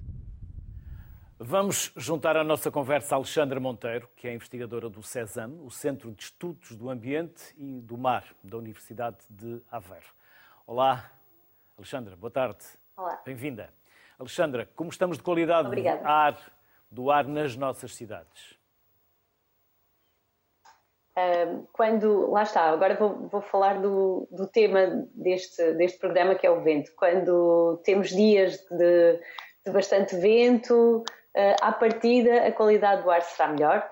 Vamos 1.45 1.91
juntar 1.97 2.37
à 2.37 2.43
nossa 2.43 2.71
conversa 2.71 3.15
a 3.15 3.17
Alexandra 3.17 3.59
Monteiro, 3.59 4.07
que 4.15 4.29
é 4.29 4.33
investigadora 4.33 4.89
do 4.89 5.03
CESAM, 5.03 5.51
o 5.61 5.69
Centro 5.69 6.09
de 6.13 6.23
Estudos 6.23 6.73
do 6.73 6.89
Ambiente 6.89 7.53
e 7.57 7.81
do 7.81 7.97
Mar, 7.97 8.23
da 8.41 8.55
Universidade 8.55 9.17
de 9.29 9.61
Aveiro. 9.69 10.05
Olá, 10.65 11.11
Alexandra, 11.77 12.15
boa 12.15 12.31
tarde. 12.31 12.63
Olá. 12.95 13.21
Bem-vinda. 13.25 13.69
Alexandra, 14.17 14.69
como 14.73 14.89
estamos 14.89 15.17
de 15.17 15.23
qualidade 15.23 15.67
Obrigada. 15.67 15.99
do 15.99 16.07
ar, 16.07 16.53
do 16.89 17.11
ar 17.11 17.27
nas 17.27 17.57
nossas 17.57 17.93
cidades? 17.93 18.57
quando, 21.73 22.31
lá 22.31 22.43
está, 22.43 22.69
agora 22.69 22.95
vou, 22.95 23.27
vou 23.27 23.41
falar 23.41 23.81
do, 23.81 24.27
do, 24.31 24.47
tema 24.47 25.05
deste, 25.13 25.73
deste 25.73 25.99
programa 25.99 26.35
que 26.35 26.47
é 26.47 26.49
o 26.49 26.63
vento. 26.63 26.91
Quando 26.95 27.81
temos 27.83 28.09
dias 28.09 28.57
de, 28.71 29.19
de 29.65 29.71
bastante 29.71 30.15
vento, 30.15 31.03
uh, 31.35 31.55
à 31.61 31.71
partida 31.71 32.47
a 32.47 32.51
qualidade 32.51 33.03
do 33.03 33.11
ar 33.11 33.21
será 33.21 33.49
melhor. 33.49 33.89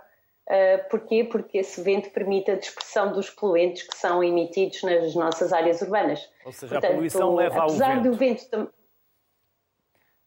Uh, 0.47 0.89
porquê? 0.89 1.23
Porque 1.23 1.59
esse 1.59 1.81
vento 1.81 2.09
permite 2.09 2.51
a 2.51 2.55
dispersão 2.55 3.11
dos 3.13 3.29
poluentes 3.29 3.83
que 3.83 3.95
são 3.95 4.23
emitidos 4.23 4.81
nas 4.83 5.15
nossas 5.15 5.53
áreas 5.53 5.81
urbanas. 5.81 6.29
Ou 6.45 6.51
seja, 6.51 6.73
Portanto, 6.73 6.91
a 6.91 6.95
poluição 6.95 7.35
leva 7.35 7.61
ao 7.61 7.69
vento. 7.69 7.83
Apesar 7.83 8.01
do 8.01 8.13
vento... 8.13 8.73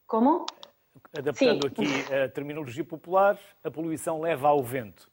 Como? 0.06 0.46
Adaptando 1.16 1.62
Sim. 1.62 1.68
aqui 1.68 2.14
a 2.14 2.28
terminologia 2.28 2.84
popular, 2.84 3.38
a 3.62 3.70
poluição 3.70 4.20
leva 4.20 4.48
ao 4.48 4.62
vento. 4.62 5.10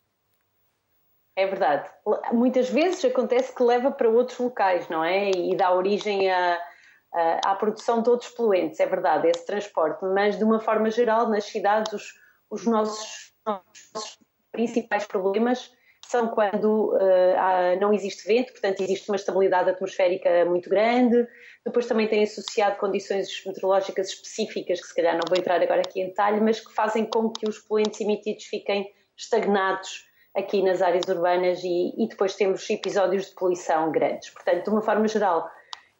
É 1.35 1.45
verdade. 1.45 1.89
Muitas 2.31 2.69
vezes 2.69 3.03
acontece 3.05 3.55
que 3.55 3.63
leva 3.63 3.91
para 3.91 4.09
outros 4.09 4.37
locais, 4.37 4.87
não 4.89 5.03
é? 5.03 5.31
E 5.31 5.55
dá 5.55 5.73
origem 5.73 6.29
a, 6.29 6.59
a, 7.13 7.51
à 7.51 7.55
produção 7.55 8.01
de 8.01 8.09
outros 8.09 8.29
poluentes, 8.31 8.79
é 8.79 8.85
verdade, 8.85 9.27
esse 9.27 9.45
transporte. 9.45 10.03
Mas, 10.05 10.37
de 10.37 10.43
uma 10.43 10.59
forma 10.59 10.89
geral, 10.89 11.29
nas 11.29 11.45
cidades, 11.45 11.91
os, 11.93 12.13
os 12.49 12.65
nossos, 12.65 13.33
nossos, 13.45 14.17
principais 14.51 15.05
problemas 15.05 15.71
são 16.07 16.27
quando 16.27 16.93
uh, 16.93 17.37
há, 17.37 17.75
não 17.79 17.93
existe 17.93 18.27
vento, 18.27 18.51
portanto, 18.51 18.81
existe 18.81 19.09
uma 19.09 19.15
estabilidade 19.15 19.69
atmosférica 19.69 20.43
muito 20.45 20.69
grande. 20.69 21.25
Depois 21.65 21.85
também 21.85 22.07
tem 22.07 22.23
associado 22.23 22.77
condições 22.77 23.29
meteorológicas 23.45 24.09
específicas, 24.09 24.81
que 24.81 24.87
se 24.87 24.95
calhar 24.95 25.13
não 25.13 25.21
vou 25.27 25.37
entrar 25.37 25.61
agora 25.61 25.81
aqui 25.81 26.01
em 26.01 26.07
detalhe, 26.07 26.41
mas 26.41 26.59
que 26.59 26.73
fazem 26.73 27.05
com 27.05 27.29
que 27.29 27.47
os 27.47 27.59
poluentes 27.59 28.01
emitidos 28.01 28.43
fiquem 28.45 28.91
estagnados 29.15 30.05
aqui 30.35 30.63
nas 30.63 30.81
áreas 30.81 31.05
urbanas 31.07 31.61
e, 31.63 31.93
e, 31.97 32.07
depois 32.07 32.35
temos 32.35 32.69
episódios 32.69 33.27
de 33.27 33.35
poluição 33.35 33.91
grandes. 33.91 34.29
Portanto, 34.29 34.63
de 34.63 34.69
uma 34.69 34.81
forma 34.81 35.07
geral, 35.07 35.49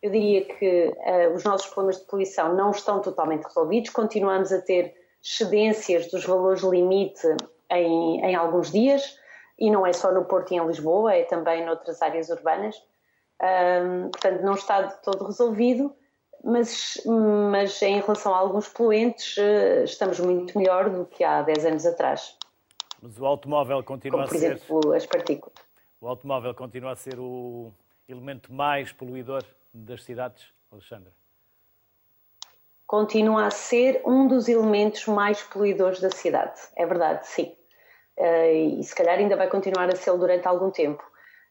eu 0.01 0.09
diria 0.09 0.45
que 0.45 0.87
uh, 0.87 1.35
os 1.35 1.43
nossos 1.43 1.67
problemas 1.67 1.99
de 1.99 2.07
poluição 2.07 2.55
não 2.55 2.71
estão 2.71 3.01
totalmente 3.01 3.43
resolvidos, 3.43 3.91
continuamos 3.91 4.51
a 4.51 4.61
ter 4.61 4.95
excedências 5.23 6.09
dos 6.09 6.25
valores 6.25 6.63
limite 6.63 7.27
em, 7.69 8.19
em 8.21 8.35
alguns 8.35 8.71
dias, 8.71 9.17
e 9.59 9.69
não 9.69 9.85
é 9.85 9.93
só 9.93 10.11
no 10.11 10.25
Porto 10.25 10.51
e 10.51 10.57
em 10.57 10.65
Lisboa, 10.65 11.13
é 11.13 11.23
também 11.23 11.63
noutras 11.63 12.01
áreas 12.01 12.29
urbanas. 12.29 12.75
Um, 13.41 14.09
portanto, 14.09 14.41
não 14.41 14.53
está 14.53 14.81
de 14.81 15.01
todo 15.03 15.25
resolvido, 15.25 15.95
mas, 16.43 16.99
mas 17.51 17.79
em 17.83 17.99
relação 17.99 18.33
a 18.33 18.37
alguns 18.37 18.67
poluentes, 18.67 19.37
uh, 19.37 19.83
estamos 19.83 20.19
muito 20.19 20.57
melhor 20.57 20.89
do 20.89 21.05
que 21.05 21.23
há 21.23 21.43
10 21.43 21.65
anos 21.65 21.85
atrás. 21.85 22.35
Mas 23.01 23.19
o 23.19 23.25
automóvel 23.25 23.83
continua 23.83 24.21
Como, 24.21 24.29
por 24.29 24.35
a 24.35 24.39
ser. 24.39 24.53
exemplo, 24.53 24.93
as 24.93 25.05
partículas. 25.05 25.55
O 25.99 26.07
automóvel 26.07 26.55
continua 26.55 26.91
a 26.91 26.95
ser 26.95 27.19
o 27.19 27.71
elemento 28.07 28.51
mais 28.51 28.91
poluidor 28.91 29.43
das 29.73 30.03
cidades, 30.03 30.53
Alexandra? 30.71 31.11
Continua 32.85 33.47
a 33.47 33.51
ser 33.51 34.01
um 34.05 34.27
dos 34.27 34.49
elementos 34.49 35.05
mais 35.07 35.41
poluidores 35.41 36.01
da 36.01 36.09
cidade, 36.09 36.59
é 36.75 36.85
verdade, 36.85 37.25
sim. 37.27 37.55
Uh, 38.17 38.79
e 38.79 38.83
se 38.83 38.93
calhar 38.93 39.17
ainda 39.17 39.35
vai 39.35 39.47
continuar 39.47 39.87
a 39.87 39.95
ser 39.95 40.15
durante 40.17 40.47
algum 40.47 40.69
tempo. 40.69 41.03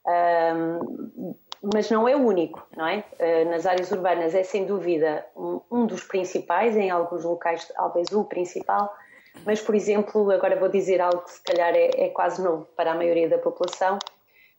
Uh, 0.06 1.36
mas 1.74 1.90
não 1.90 2.08
é 2.08 2.16
o 2.16 2.26
único, 2.26 2.66
não 2.76 2.86
é? 2.86 3.04
Uh, 3.18 3.50
nas 3.50 3.66
áreas 3.66 3.90
urbanas 3.90 4.34
é 4.34 4.42
sem 4.42 4.66
dúvida 4.66 5.26
um, 5.36 5.60
um, 5.70 5.86
dos 5.86 6.04
principais, 6.04 6.76
em 6.76 6.90
alguns 6.90 7.24
locais 7.24 7.66
talvez 7.68 8.12
o 8.12 8.24
principal, 8.24 8.94
mas, 9.44 9.60
por 9.60 9.74
exemplo, 9.74 10.30
agora 10.30 10.58
vou 10.58 10.68
dizer 10.68 11.00
algo 11.00 11.22
que 11.22 11.32
se 11.32 11.42
calhar 11.42 11.74
é, 11.74 12.06
é 12.06 12.08
quase 12.08 12.42
novo 12.42 12.66
para 12.76 12.92
a 12.92 12.94
maioria 12.94 13.28
da 13.28 13.38
população, 13.38 13.98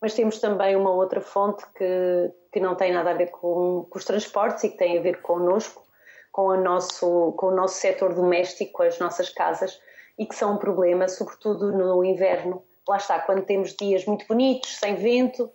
mas 0.02 0.16
temos 0.16 0.40
também 0.40 0.76
uma 0.76 0.90
outra 0.90 1.22
fonte 1.22 1.64
que, 1.78 2.32
que 2.52 2.60
não 2.60 2.76
tem 2.76 2.92
nada 2.92 3.12
a 3.12 3.14
ver 3.14 3.30
com, 3.30 3.86
com 3.88 3.98
os 3.98 4.04
transportes 4.04 4.64
e 4.64 4.70
que 4.70 4.78
tem 4.78 4.98
a 4.98 5.02
ver 5.02 5.22
connosco, 5.22 5.86
com, 6.32 6.50
a 6.50 6.58
nosso, 6.58 7.34
com 7.34 7.48
o 7.48 7.56
nosso 7.56 7.76
setor 7.76 8.16
doméstico, 8.16 8.82
as 8.82 8.98
nossas 8.98 9.30
casas, 9.30 9.80
e 10.18 10.26
que 10.26 10.36
são 10.36 10.56
um 10.56 10.58
problema, 10.58 11.08
sobretudo 11.08 11.72
no 11.72 12.04
inverno. 12.04 12.64
Lá 12.88 12.98
está, 12.98 13.20
quando 13.20 13.46
temos 13.46 13.76
dias 13.76 14.04
muito 14.06 14.26
bonitos, 14.26 14.78
sem 14.78 14.96
vento, 14.96 15.52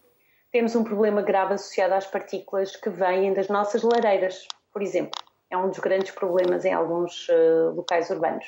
temos 0.53 0.77
um 0.77 0.85
problema 0.85 1.23
grave 1.23 1.55
associado 1.55 1.95
às 1.95 2.07
partículas 2.07 2.77
que 2.77 2.89
vêm 2.89 3.35
das 3.35 3.49
nossas 3.49 3.83
lareiras, 3.83 4.47
por 4.73 4.81
exemplo. 4.81 5.21
É 5.51 5.57
um 5.57 5.69
dos 5.69 5.79
grandes 5.81 6.13
problemas 6.13 6.65
em 6.65 6.73
alguns 6.73 7.29
uh, 7.29 7.73
locais 7.75 8.11
urbanos. 8.11 8.47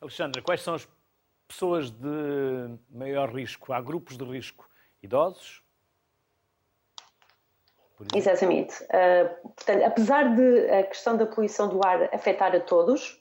Alexandra, 0.00 0.42
quais 0.42 0.62
são 0.62 0.74
as 0.74 0.86
pessoas 1.48 1.90
de 1.90 2.78
maior 2.90 3.34
risco? 3.34 3.72
Há 3.72 3.80
grupos 3.80 4.16
de 4.16 4.24
risco? 4.24 4.68
Idosos? 5.02 5.62
Exatamente. 8.14 8.82
Uh, 8.84 9.48
portanto, 9.54 9.84
apesar 9.84 10.34
de 10.34 10.70
a 10.70 10.82
questão 10.84 11.16
da 11.16 11.26
poluição 11.26 11.68
do 11.68 11.80
ar 11.84 12.08
afetar 12.12 12.54
a 12.54 12.60
todos, 12.60 13.20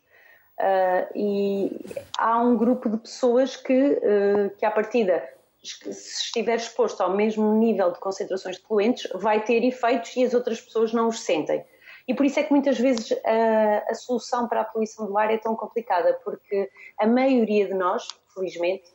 uh, 0.60 1.08
e 1.16 1.86
há 2.18 2.42
um 2.42 2.58
grupo 2.58 2.90
de 2.90 2.98
pessoas 2.98 3.56
que, 3.56 3.74
uh, 3.74 4.50
que 4.58 4.66
à 4.66 4.72
partida, 4.72 5.24
se 5.64 6.24
estiver 6.24 6.56
exposto 6.56 7.02
ao 7.02 7.16
mesmo 7.16 7.54
nível 7.54 7.92
de 7.92 8.00
concentrações 8.00 8.58
de 8.58 8.64
poluentes, 8.64 9.10
vai 9.14 9.44
ter 9.44 9.64
efeitos 9.64 10.16
e 10.16 10.24
as 10.24 10.34
outras 10.34 10.60
pessoas 10.60 10.92
não 10.92 11.08
os 11.08 11.22
sentem. 11.22 11.64
E 12.08 12.14
por 12.14 12.26
isso 12.26 12.40
é 12.40 12.44
que 12.44 12.52
muitas 12.52 12.78
vezes 12.78 13.12
a, 13.26 13.92
a 13.92 13.96
solução 13.96 14.48
para 14.48 14.62
a 14.62 14.66
poluição 14.66 15.06
do 15.06 15.18
ar 15.18 15.32
é 15.32 15.38
tão 15.38 15.56
complicada, 15.56 16.20
porque 16.24 16.70
a 17.00 17.08
maioria 17.08 17.68
de 17.68 17.74
nós, 17.74 18.08
felizmente, 18.34 18.92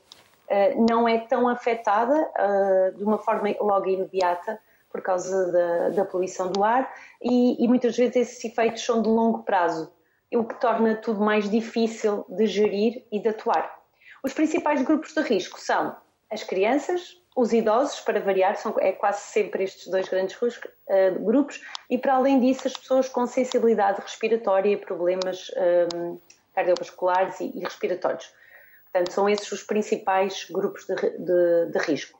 não 0.88 1.08
é 1.08 1.18
tão 1.18 1.48
afetada 1.48 2.30
de 2.96 3.04
uma 3.04 3.18
forma 3.18 3.54
logo 3.60 3.86
imediata 3.86 4.58
por 4.90 5.02
causa 5.02 5.52
da, 5.52 5.88
da 5.90 6.04
poluição 6.04 6.50
do 6.50 6.64
ar 6.64 6.90
e, 7.22 7.62
e, 7.62 7.68
muitas 7.68 7.96
vezes 7.96 8.16
esses 8.16 8.44
efeitos 8.44 8.84
são 8.84 9.02
de 9.02 9.08
longo 9.08 9.42
prazo, 9.42 9.92
o 10.32 10.44
que 10.44 10.58
torna 10.58 10.96
tudo 10.96 11.20
mais 11.20 11.50
difícil 11.50 12.24
de 12.28 12.46
gerir 12.46 13.04
e 13.12 13.20
de 13.20 13.28
atuar. 13.28 13.78
Os 14.24 14.32
principais 14.32 14.82
grupos 14.82 15.12
de 15.12 15.20
risco 15.20 15.60
são 15.60 15.94
as 16.30 16.42
crianças, 16.42 17.17
os 17.38 17.52
idosos, 17.52 18.00
para 18.00 18.18
variar, 18.18 18.56
são, 18.56 18.74
é 18.80 18.90
quase 18.90 19.20
sempre 19.20 19.62
estes 19.62 19.86
dois 19.86 20.08
grandes 20.08 20.36
uh, 20.42 21.24
grupos, 21.24 21.62
e 21.88 21.96
para 21.96 22.14
além 22.14 22.40
disso, 22.40 22.66
as 22.66 22.76
pessoas 22.76 23.08
com 23.08 23.28
sensibilidade 23.28 24.00
respiratória 24.00 24.72
e 24.72 24.76
problemas 24.76 25.48
um, 25.94 26.14
eh, 26.14 26.18
cardiovasculares 26.52 27.38
e, 27.38 27.52
e, 27.54 27.60
respiratórios. 27.60 28.28
Portanto, 28.90 29.12
são 29.12 29.28
esses 29.28 29.52
os 29.52 29.62
principais 29.62 30.48
grupos 30.50 30.84
de, 30.84 30.96
de, 30.96 31.66
de 31.70 31.78
risco. 31.78 32.18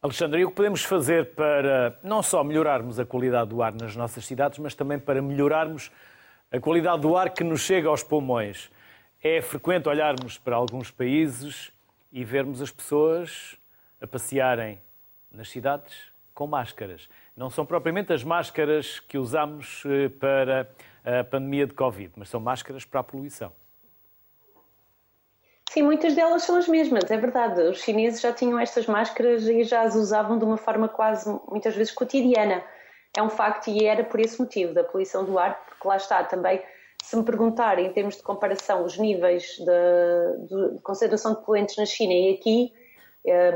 Alexandre, 0.00 0.40
e 0.40 0.44
o 0.44 0.50
que 0.50 0.54
podemos 0.54 0.84
fazer 0.84 1.34
para 1.34 1.98
não 2.04 2.22
só 2.22 2.44
melhorarmos 2.44 3.00
a 3.00 3.04
qualidade 3.04 3.50
do 3.50 3.60
ar 3.60 3.72
nas 3.72 3.96
nossas 3.96 4.24
cidades, 4.24 4.60
mas 4.60 4.72
também 4.72 5.00
para 5.00 5.20
melhorarmos 5.20 5.90
a 6.52 6.60
qualidade 6.60 7.02
do 7.02 7.16
ar 7.16 7.30
que 7.30 7.42
nos 7.42 7.62
chega 7.62 7.88
aos 7.88 8.04
pulmões? 8.04 8.70
É 9.20 9.40
frequente 9.42 9.88
olharmos 9.88 10.38
para 10.38 10.54
alguns 10.54 10.92
países 10.92 11.72
e 12.12 12.24
vermos 12.24 12.62
as 12.62 12.70
pessoas 12.70 13.60
a 14.02 14.06
passearem 14.06 14.80
nas 15.30 15.48
cidades 15.48 16.12
com 16.34 16.46
máscaras. 16.46 17.08
Não 17.36 17.48
são 17.48 17.64
propriamente 17.64 18.12
as 18.12 18.24
máscaras 18.24 19.00
que 19.00 19.16
usamos 19.16 19.82
eh, 19.86 20.08
para 20.08 20.68
a 21.04 21.24
pandemia 21.24 21.66
de 21.66 21.74
Covid, 21.74 22.12
mas 22.16 22.28
são 22.28 22.40
máscaras 22.40 22.84
para 22.84 23.00
a 23.00 23.04
poluição. 23.04 23.52
Sim, 25.70 25.82
muitas 25.82 26.14
delas 26.14 26.42
são 26.42 26.56
as 26.56 26.68
mesmas, 26.68 27.10
é 27.10 27.16
verdade. 27.16 27.62
Os 27.62 27.80
chineses 27.82 28.20
já 28.20 28.32
tinham 28.32 28.58
estas 28.58 28.86
máscaras 28.86 29.48
e 29.48 29.64
já 29.64 29.82
as 29.82 29.94
usavam 29.94 30.38
de 30.38 30.44
uma 30.44 30.58
forma 30.58 30.88
quase, 30.88 31.30
muitas 31.48 31.74
vezes, 31.74 31.92
cotidiana. 31.92 32.62
É 33.16 33.22
um 33.22 33.30
facto 33.30 33.68
e 33.68 33.84
era 33.84 34.04
por 34.04 34.20
esse 34.20 34.38
motivo, 34.38 34.74
da 34.74 34.84
poluição 34.84 35.24
do 35.24 35.38
ar, 35.38 35.64
porque 35.64 35.88
lá 35.88 35.96
está 35.96 36.24
também, 36.24 36.62
se 37.02 37.16
me 37.16 37.24
perguntarem 37.24 37.86
em 37.86 37.92
termos 37.92 38.16
de 38.16 38.22
comparação 38.22 38.84
os 38.84 38.98
níveis 38.98 39.56
de, 39.58 40.74
de 40.74 40.80
concentração 40.82 41.34
de 41.34 41.44
poluentes 41.44 41.76
na 41.76 41.86
China 41.86 42.12
e 42.12 42.34
aqui, 42.34 42.72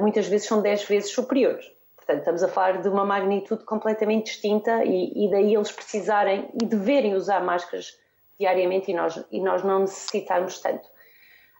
muitas 0.00 0.29
vezes 0.29 0.46
são 0.46 0.62
10 0.62 0.85
vezes 0.85 1.11
superiores. 1.11 1.66
Portanto, 1.96 2.18
estamos 2.18 2.42
a 2.44 2.48
falar 2.48 2.81
de 2.81 2.88
uma 2.88 3.05
magnitude 3.05 3.64
completamente 3.64 4.26
distinta 4.26 4.85
e, 4.85 5.26
e 5.26 5.31
daí 5.31 5.55
eles 5.55 5.72
precisarem 5.72 6.48
e 6.55 6.64
deverem 6.64 7.14
usar 7.14 7.40
máscaras 7.40 7.98
diariamente 8.38 8.92
e 8.92 8.94
nós, 8.94 9.24
e 9.31 9.40
nós 9.40 9.64
não 9.64 9.81
necessitarmos 9.81 10.61
tanto. 10.61 10.88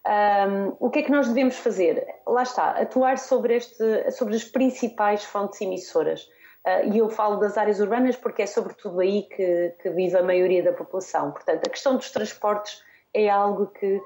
Um, 0.07 0.77
o 0.79 0.89
que 0.89 1.01
é 1.01 1.03
que 1.03 1.11
nós 1.11 1.27
devemos 1.27 1.57
fazer? 1.57 2.07
Lá 2.25 2.45
está, 2.45 2.71
atuar 2.71 3.19
sobre, 3.19 3.57
este, 3.57 4.11
sobre 4.13 4.37
as 4.37 4.45
principais 4.45 5.25
fontes 5.25 5.61
emissoras. 5.61 6.23
Uh, 6.65 6.93
e 6.93 6.99
eu 6.99 7.09
falo 7.09 7.39
das 7.39 7.59
áreas 7.59 7.81
urbanas 7.81 8.15
porque 8.15 8.43
é 8.43 8.47
sobretudo 8.47 9.01
aí 9.01 9.23
que, 9.23 9.75
que 9.83 9.91
vive 9.91 10.17
a 10.17 10.23
maioria 10.23 10.63
da 10.63 10.73
população. 10.73 11.33
Portanto, 11.33 11.67
a 11.67 11.71
questão 11.71 11.97
dos 11.97 12.11
transportes 12.13 12.81
é 13.13 13.29
algo 13.29 13.67
que 13.67 14.01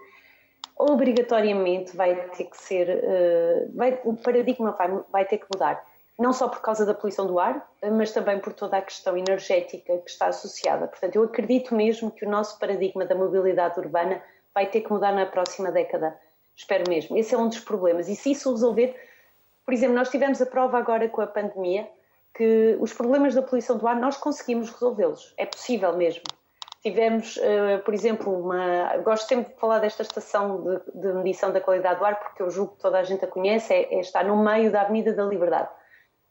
obrigatoriamente 0.80 1.96
vai 1.96 2.14
ter 2.30 2.44
que 2.44 2.56
ser, 2.56 2.88
uh, 2.88 3.76
vai, 3.76 4.00
o 4.04 4.14
paradigma 4.14 4.72
vai, 4.72 5.00
vai 5.10 5.24
ter 5.24 5.38
que 5.38 5.46
mudar. 5.52 5.84
não 6.18 6.32
só 6.32 6.48
por 6.48 6.60
causa 6.60 6.84
da 6.84 6.92
poluição 6.92 7.26
do 7.26 7.38
ar, 7.38 7.66
mas 7.92 8.12
também 8.12 8.38
por 8.38 8.52
toda 8.52 8.76
a 8.76 8.82
questão 8.82 9.16
energética 9.16 9.96
que 9.98 10.10
está 10.10 10.26
associada. 10.26 10.86
Portanto, 10.86 11.16
eu 11.16 11.22
acredito 11.22 11.74
mesmo 11.74 12.10
que 12.10 12.26
o 12.26 12.28
nosso 12.28 12.58
paradigma 12.58 13.06
da 13.06 13.14
mobilidade 13.14 13.80
urbana 13.80 14.22
vai 14.54 14.66
ter 14.66 14.82
que 14.82 14.92
mudar 14.92 15.12
na 15.12 15.24
próxima 15.24 15.72
década. 15.72 16.14
Espero 16.54 16.84
mesmo. 16.88 17.16
Esse 17.16 17.34
é 17.34 17.38
um 17.38 17.48
dos 17.48 17.60
problemas. 17.60 18.06
E 18.08 18.14
se 18.14 18.32
isso 18.32 18.50
resolver, 18.50 18.94
por 19.64 19.72
exemplo, 19.72 19.94
nós 19.94 20.10
tivemos 20.10 20.42
a 20.42 20.46
prova 20.46 20.78
agora 20.78 21.08
com 21.08 21.22
a 21.22 21.26
pandemia 21.26 21.88
que 22.34 22.76
os 22.80 22.92
problemas 22.92 23.34
da 23.34 23.42
poluição 23.42 23.78
do 23.78 23.88
ar 23.88 23.96
nós 23.96 24.16
conseguimos 24.16 24.70
resolvê-los. 24.70 25.32
É 25.36 25.46
possível 25.46 25.96
mesmo. 25.96 26.22
Tivemos, 26.82 27.36
uh, 27.36 27.82
por 27.84 27.92
exemplo, 27.92 28.32
uma. 28.32 28.96
Gosto 28.98 29.28
sempre 29.28 29.52
de 29.52 29.60
falar 29.60 29.80
desta 29.80 30.02
estação 30.02 30.62
de, 30.62 30.80
de, 30.94 31.12
medição 31.12 31.52
da 31.52 31.60
qualidade 31.60 31.98
do 31.98 32.06
ar, 32.06 32.18
porque 32.18 32.42
eu 32.42 32.48
julgo 32.48 32.72
que 32.72 32.80
toda 32.80 32.98
a 32.98 33.02
gente 33.02 33.22
a 33.22 33.28
conhece, 33.28 33.74
é, 33.74 33.94
é, 33.94 34.00
está 34.00 34.24
no 34.24 34.42
meio 34.42 34.72
da 34.72 34.80
Avenida 34.82 35.12
da 35.12 35.24
Liberdade. 35.24 35.68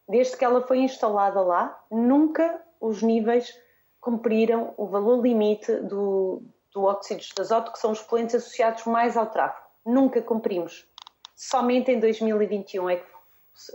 Desde 0.07 0.35
que 0.35 0.43
ela 0.43 0.65
foi 0.65 0.79
instalada 0.79 1.39
lá, 1.41 1.79
nunca 1.91 2.59
os 2.81 3.03
níveis 3.03 3.53
cumpriram 4.01 4.73
o 4.75 4.87
valor 4.87 5.21
limite 5.21 5.71
do, 5.81 6.41
do 6.73 6.85
óxido 6.85 7.21
de 7.21 7.41
azoto, 7.41 7.71
que 7.71 7.77
são 7.77 7.91
os 7.91 8.01
poluentes 8.01 8.33
associados 8.33 8.85
mais 8.85 9.15
ao 9.15 9.27
tráfego. 9.27 9.67
Nunca 9.85 10.19
cumprimos. 10.19 10.87
Somente 11.35 11.91
em 11.91 11.99
2021 11.99 12.89
é 12.89 12.95
que, 12.95 13.05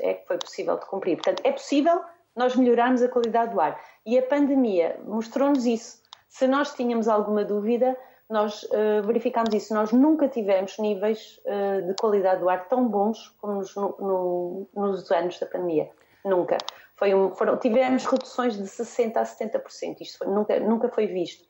é 0.01 0.15
que 0.15 0.27
foi 0.27 0.39
possível 0.39 0.77
de 0.77 0.87
cumprir. 0.87 1.17
Portanto, 1.17 1.41
é 1.45 1.53
possível 1.53 2.03
nós 2.35 2.57
melhorarmos 2.57 3.01
a 3.01 3.09
qualidade 3.09 3.53
do 3.53 3.61
ar. 3.61 3.81
E 4.05 4.19
a 4.19 4.23
pandemia 4.23 5.01
mostrou-nos 5.05 5.65
isso 5.67 6.03
se 6.35 6.49
nós 6.49 6.75
tínhamos 6.75 7.07
alguma 7.07 7.45
dúvida, 7.45 7.97
nós 8.29 8.65
uh, 8.65 9.07
verificámos 9.07 9.55
isso. 9.55 9.73
Nós 9.73 9.93
nunca 9.93 10.27
tivemos 10.27 10.77
níveis 10.81 11.41
uh, 11.47 11.87
de 11.87 11.95
qualidade 11.95 12.41
do 12.41 12.49
ar 12.49 12.67
tão 12.67 12.89
bons 12.89 13.29
como 13.41 13.55
nos, 13.55 13.73
no, 13.77 13.97
no, 14.01 14.69
nos 14.75 15.09
anos 15.13 15.39
da 15.39 15.47
pandemia. 15.47 15.89
Nunca. 16.25 16.59
Foi 16.97 17.15
um, 17.15 17.33
foram, 17.37 17.57
tivemos 17.57 18.05
reduções 18.05 18.57
de 18.57 18.65
60% 18.65 19.17
a 19.17 19.23
70%. 19.23 20.01
Isto 20.01 20.19
foi, 20.19 20.27
nunca, 20.27 20.59
nunca 20.59 20.89
foi 20.89 21.07
visto. 21.07 21.45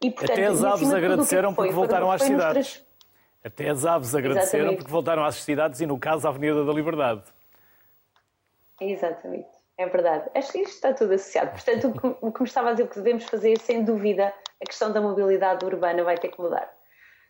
E, 0.00 0.12
portanto, 0.12 0.38
Até 0.38 0.46
as 0.46 0.62
aves 0.62 0.92
agradeceram 0.92 1.52
porque 1.52 1.72
voltaram 1.72 2.12
às 2.12 2.22
cidades. 2.22 2.86
Até 3.42 3.68
as 3.68 3.84
aves 3.84 4.14
agradeceram 4.14 4.46
Exatamente. 4.46 4.78
porque 4.78 4.92
voltaram 4.92 5.24
às 5.24 5.34
cidades 5.34 5.80
e, 5.80 5.86
no 5.86 5.98
caso, 5.98 6.28
à 6.28 6.30
Avenida 6.30 6.64
da 6.64 6.72
Liberdade. 6.72 7.24
Exatamente. 8.80 9.48
É 9.80 9.86
verdade. 9.86 10.30
Acho 10.34 10.52
que 10.52 10.58
isto 10.58 10.74
está 10.74 10.92
tudo 10.92 11.14
associado. 11.14 11.52
Portanto, 11.52 11.88
o 11.88 12.30
que, 12.30 12.42
o 12.42 12.42
me 12.42 12.46
estava 12.46 12.68
a 12.68 12.72
dizer 12.72 12.86
que 12.86 12.96
devemos 12.96 13.24
fazer, 13.24 13.58
sem 13.58 13.82
dúvida, 13.82 14.30
a 14.62 14.66
questão 14.66 14.92
da 14.92 15.00
mobilidade 15.00 15.64
urbana 15.64 16.04
vai 16.04 16.18
ter 16.18 16.28
que 16.28 16.38
mudar. 16.38 16.70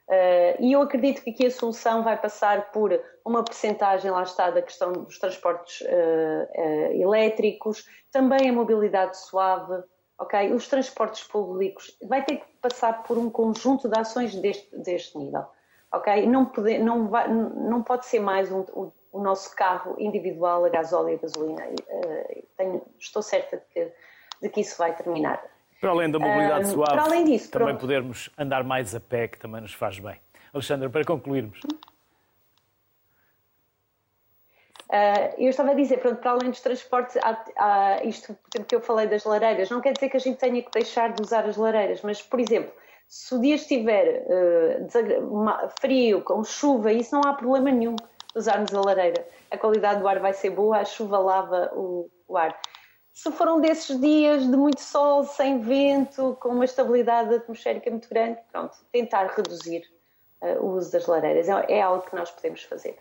Uh, 0.09 0.59
e 0.59 0.73
eu 0.73 0.83
acredito 0.83 1.23
que 1.23 1.31
aqui 1.31 1.47
a 1.47 1.51
solução 1.53 2.03
vai 2.03 2.21
passar 2.21 2.73
por 2.73 3.01
uma 3.25 3.45
percentagem, 3.45 4.11
lá 4.11 4.25
está, 4.25 4.51
da 4.51 4.61
questão 4.63 4.91
dos 4.91 5.17
transportes 5.21 5.83
uh, 5.83 5.85
uh, 5.87 6.93
elétricos, 7.01 7.87
também 8.11 8.51
a 8.51 8.53
mobilidade 8.53 9.17
suave, 9.17 9.85
ok? 10.19 10.53
Os 10.53 10.67
transportes 10.67 11.23
públicos, 11.23 11.97
vai 12.03 12.25
ter 12.25 12.39
que 12.39 12.47
passar 12.61 13.05
por 13.05 13.17
um 13.17 13.31
conjunto 13.31 13.89
de 13.89 13.97
ações 13.97 14.35
deste, 14.35 14.77
deste 14.77 15.17
nível, 15.17 15.45
ok? 15.93 16.27
Não 16.27 16.47
pode, 16.47 16.81
não, 16.81 17.07
vai, 17.07 17.33
não 17.33 17.81
pode 17.85 18.07
ser 18.07 18.19
mais 18.19 18.51
um 18.51 18.91
o 19.13 19.21
nosso 19.21 19.55
carro 19.55 19.97
individual 19.99 20.65
a 20.65 20.69
gasóleo 20.69 21.11
e 21.11 21.15
a 21.15 21.19
gasolina. 21.19 21.63
Eh, 21.89 22.43
tenho, 22.57 22.83
estou 22.99 23.23
certa 23.23 23.57
de 23.57 23.65
que, 23.73 23.93
de 24.43 24.49
que 24.49 24.61
isso 24.61 24.77
vai 24.79 24.95
terminar. 24.95 25.43
Para 25.81 25.91
além 25.91 26.11
da 26.11 26.19
mobilidade 26.19 26.67
uh, 26.67 26.73
suave, 26.73 26.93
para 26.93 27.03
além 27.03 27.25
disso, 27.25 27.51
também 27.51 27.69
pronto. 27.69 27.81
podermos 27.81 28.31
andar 28.37 28.63
mais 28.63 28.95
a 28.95 29.01
pé, 29.01 29.29
que 29.29 29.39
também 29.39 29.63
nos 29.63 29.73
faz 29.73 29.99
bem. 29.99 30.21
Alexandra, 30.53 30.91
para 30.91 31.05
concluirmos. 31.05 31.61
Uh, 34.91 35.35
eu 35.39 35.51
estava 35.51 35.71
a 35.71 35.75
dizer, 35.75 35.99
pronto, 35.99 36.21
para 36.21 36.33
além 36.33 36.51
dos 36.51 36.61
transportes, 36.61 37.17
há, 37.23 37.45
há 37.57 38.05
isto 38.05 38.35
por 38.35 38.49
exemplo, 38.53 38.69
que 38.69 38.75
eu 38.75 38.81
falei 38.81 39.07
das 39.07 39.25
lareiras, 39.25 39.71
não 39.71 39.81
quer 39.81 39.93
dizer 39.93 40.09
que 40.09 40.17
a 40.17 40.21
gente 40.21 40.37
tenha 40.37 40.61
que 40.63 40.71
deixar 40.71 41.13
de 41.13 41.23
usar 41.23 41.47
as 41.47 41.57
lareiras, 41.57 42.03
mas, 42.03 42.21
por 42.21 42.41
exemplo, 42.41 42.73
se 43.09 43.35
o 43.35 43.41
dia 43.41 43.55
estiver 43.55 44.27
uh, 44.27 45.71
frio, 45.81 46.23
com 46.23 46.45
chuva, 46.45 46.93
isso 46.93 47.15
não 47.15 47.23
há 47.23 47.35
problema 47.35 47.71
nenhum 47.71 47.97
usarmos 48.35 48.75
a 48.75 48.81
lareira. 48.81 49.27
A 49.51 49.59
qualidade 49.59 50.01
do 50.01 50.09
ar 50.09 50.19
vai 50.19 50.33
ser 50.33 50.51
boa, 50.51 50.79
a 50.79 50.85
chuva 50.85 51.19
lava 51.19 51.71
o, 51.75 52.11
o 52.29 52.37
ar. 52.37 52.59
Se 53.13 53.31
for 53.33 53.49
um 53.49 53.61
desses 53.61 54.01
dias 54.01 54.43
de 54.43 54.57
muito 54.57 54.81
sol, 54.81 55.25
sem 55.25 55.61
vento, 55.61 56.37
com 56.41 56.51
uma 56.51 56.65
estabilidade 56.65 57.35
atmosférica 57.35 57.91
muito 57.91 58.09
grande, 58.09 58.39
pronto, 58.51 58.77
tentar 58.93 59.27
reduzir 59.27 59.83
uh, 60.41 60.65
o 60.65 60.77
uso 60.77 60.93
das 60.93 61.07
lareiras. 61.07 61.49
É, 61.49 61.79
é 61.79 61.83
algo 61.83 62.03
que 62.03 62.15
nós 62.15 62.31
podemos 62.31 62.63
fazer. 62.63 62.97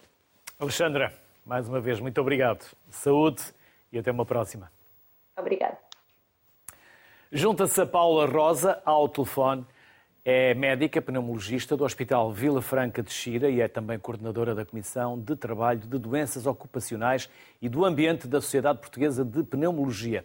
Alexandra, 0.60 1.14
mais 1.46 1.70
uma 1.70 1.80
vez, 1.80 2.00
muito 2.00 2.20
obrigado. 2.20 2.66
Saúde 2.90 3.42
e 3.92 4.00
até 4.00 4.12
uma 4.12 4.26
próxima. 4.26 4.72
Obrigada. 5.38 5.78
Junta-se 7.32 7.80
a 7.80 7.86
Paula 7.86 8.26
Rosa 8.26 8.82
ao 8.84 9.08
telefone 9.08 9.66
é 10.32 10.54
médica 10.54 11.02
pneumologista 11.02 11.76
do 11.76 11.84
Hospital 11.84 12.32
Vila 12.32 12.62
Franca 12.62 13.02
de 13.02 13.12
Xira 13.12 13.50
e 13.50 13.62
é 13.62 13.68
também 13.68 13.98
coordenadora 13.98 14.54
da 14.54 14.64
Comissão 14.64 15.18
de 15.18 15.36
Trabalho 15.36 15.80
de 15.80 15.98
Doenças 15.98 16.46
Ocupacionais 16.46 17.28
e 17.60 17.68
do 17.68 17.84
Ambiente 17.84 18.28
da 18.28 18.40
Sociedade 18.40 18.78
Portuguesa 18.78 19.26
de 19.26 19.44
Pneumologia. 19.44 20.24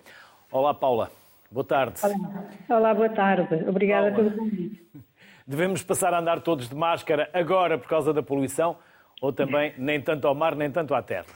Olá, 0.53 0.75
Paula. 0.75 1.11
Boa 1.51 1.65
tarde. 1.65 2.01
Olá, 2.03 2.45
Olá 2.69 2.95
boa 2.95 3.09
tarde. 3.09 3.65
Obrigada 3.67 4.11
Paula. 4.11 4.31
pelo 4.31 4.37
convite. 4.45 4.87
Devemos 5.49 5.83
passar 5.83 6.13
a 6.13 6.19
andar 6.19 6.43
todos 6.43 6.69
de 6.69 6.75
máscara 6.75 7.31
agora 7.33 7.79
por 7.79 7.89
causa 7.89 8.13
da 8.13 8.23
poluição 8.23 8.77
ou 9.23 9.33
também 9.33 9.73
nem 9.79 10.03
tanto 10.03 10.29
ao 10.29 10.35
mar, 10.35 10.55
nem 10.55 10.71
tanto 10.71 10.95
à 10.95 11.01
terra? 11.01 11.33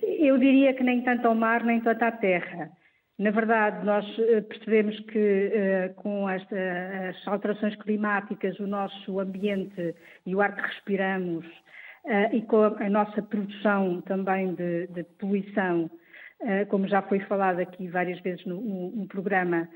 Eu 0.00 0.38
diria 0.38 0.72
que 0.74 0.84
nem 0.84 1.02
tanto 1.02 1.26
ao 1.26 1.34
mar, 1.34 1.64
nem 1.64 1.80
tanto 1.80 2.04
à 2.04 2.12
terra. 2.12 2.70
Na 3.18 3.32
verdade, 3.32 3.84
nós 3.84 4.06
eh, 4.20 4.42
percebemos 4.42 4.98
que 5.00 5.50
eh, 5.52 5.88
com 5.96 6.28
as 6.28 6.46
alterações 7.26 7.74
climáticas, 7.76 8.56
o 8.60 8.66
nosso 8.66 9.18
ambiente 9.18 9.94
e 10.24 10.36
o 10.36 10.40
ar 10.40 10.54
que 10.54 10.62
respiramos 10.62 11.44
eh, 12.06 12.36
e 12.36 12.42
com 12.42 12.62
a 12.62 12.88
nossa 12.88 13.20
produção 13.20 14.00
também 14.02 14.54
de, 14.54 14.86
de 14.88 15.02
poluição, 15.18 15.90
como 16.68 16.86
já 16.86 17.02
foi 17.02 17.18
falado 17.18 17.58
aqui 17.58 17.88
várias 17.88 18.20
vezes 18.20 18.46
no, 18.46 18.60
no, 18.60 18.90
no 18.92 19.08
programa, 19.08 19.68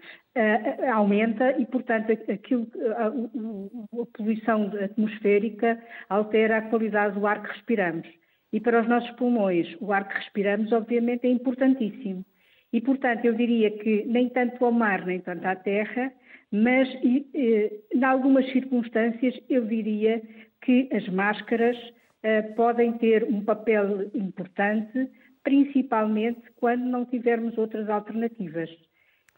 aumenta 0.95 1.51
e, 1.59 1.67
portanto, 1.67 2.13
aquilo, 2.13 2.69
a, 2.97 3.09
a 3.09 4.07
poluição 4.17 4.71
atmosférica 4.81 5.83
altera 6.09 6.59
a 6.59 6.63
qualidade 6.63 7.19
do 7.19 7.27
ar 7.27 7.43
que 7.43 7.49
respiramos. 7.49 8.07
E 8.53 8.61
para 8.61 8.81
os 8.81 8.89
nossos 8.89 9.11
pulmões, 9.17 9.77
o 9.81 9.93
ar 9.93 10.07
que 10.07 10.15
respiramos, 10.15 10.71
obviamente, 10.71 11.27
é 11.27 11.31
importantíssimo. 11.31 12.25
E, 12.73 12.81
portanto, 12.81 13.25
eu 13.25 13.35
diria 13.35 13.71
que 13.71 14.05
nem 14.07 14.29
tanto 14.29 14.65
ao 14.65 14.73
mar, 14.73 15.05
nem 15.05 15.21
tanto 15.21 15.45
à 15.45 15.55
terra, 15.55 16.13
mas 16.51 16.89
em 17.03 18.05
algumas 18.05 18.51
circunstâncias 18.53 19.39
eu 19.49 19.67
diria 19.67 20.23
que 20.61 20.89
as 20.93 21.07
máscaras 21.09 21.77
eh, 22.23 22.43
podem 22.43 22.93
ter 22.99 23.25
um 23.25 23.45
papel 23.45 24.11
importante, 24.15 25.11
principalmente 25.43 26.41
quando 26.57 26.85
não 26.85 27.05
tivermos 27.05 27.59
outras 27.59 27.89
alternativas. 27.89 28.71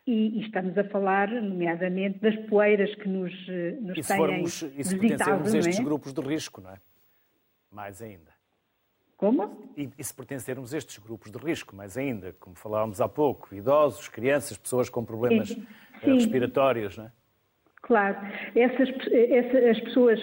E, 0.07 0.39
e, 0.39 0.41
estamos 0.43 0.77
a 0.77 0.85
falar, 0.85 1.31
nomeadamente, 1.31 2.19
das 2.19 2.37
poeiras 2.47 2.95
que 2.97 3.09
nos, 3.09 3.33
eh, 3.49 3.79
nos 3.81 3.97
e 3.97 4.03
se 4.03 4.09
têm 4.09 4.17
formos, 4.19 4.63
E 4.63 4.85
se 4.85 4.99
pertencermos 4.99 5.55
a 5.55 5.59
estes 5.59 5.81
é? 5.81 5.83
grupos 5.83 6.13
de 6.13 6.21
risco, 6.21 6.61
não 6.61 6.71
é? 6.73 6.77
Mais 7.73 8.03
ainda. 8.03 8.34
Como? 9.25 9.73
E, 9.75 9.89
e, 9.99 10.05
se 10.05 10.13
pertencermos 10.13 10.75
a 10.75 10.79
estes 10.79 10.99
grupos 10.99 11.31
de 11.31 11.39
risco, 11.39 11.75
mais 11.75 11.97
ainda, 11.97 12.35
como 12.39 12.55
falávamos 12.55 13.01
há 13.01 13.09
pouco, 13.09 13.55
idosos, 13.55 14.07
crianças, 14.07 14.59
pessoas 14.59 14.91
com 14.91 15.03
problemas 15.03 15.49
Sim. 15.49 15.67
Eh, 16.03 16.13
respiratórios, 16.13 16.99
não 16.99 17.07
é? 17.07 17.11
Claro, 17.81 18.17
essas, 18.55 18.89
essas, 19.13 19.65
as 19.65 19.81
pessoas 19.81 20.21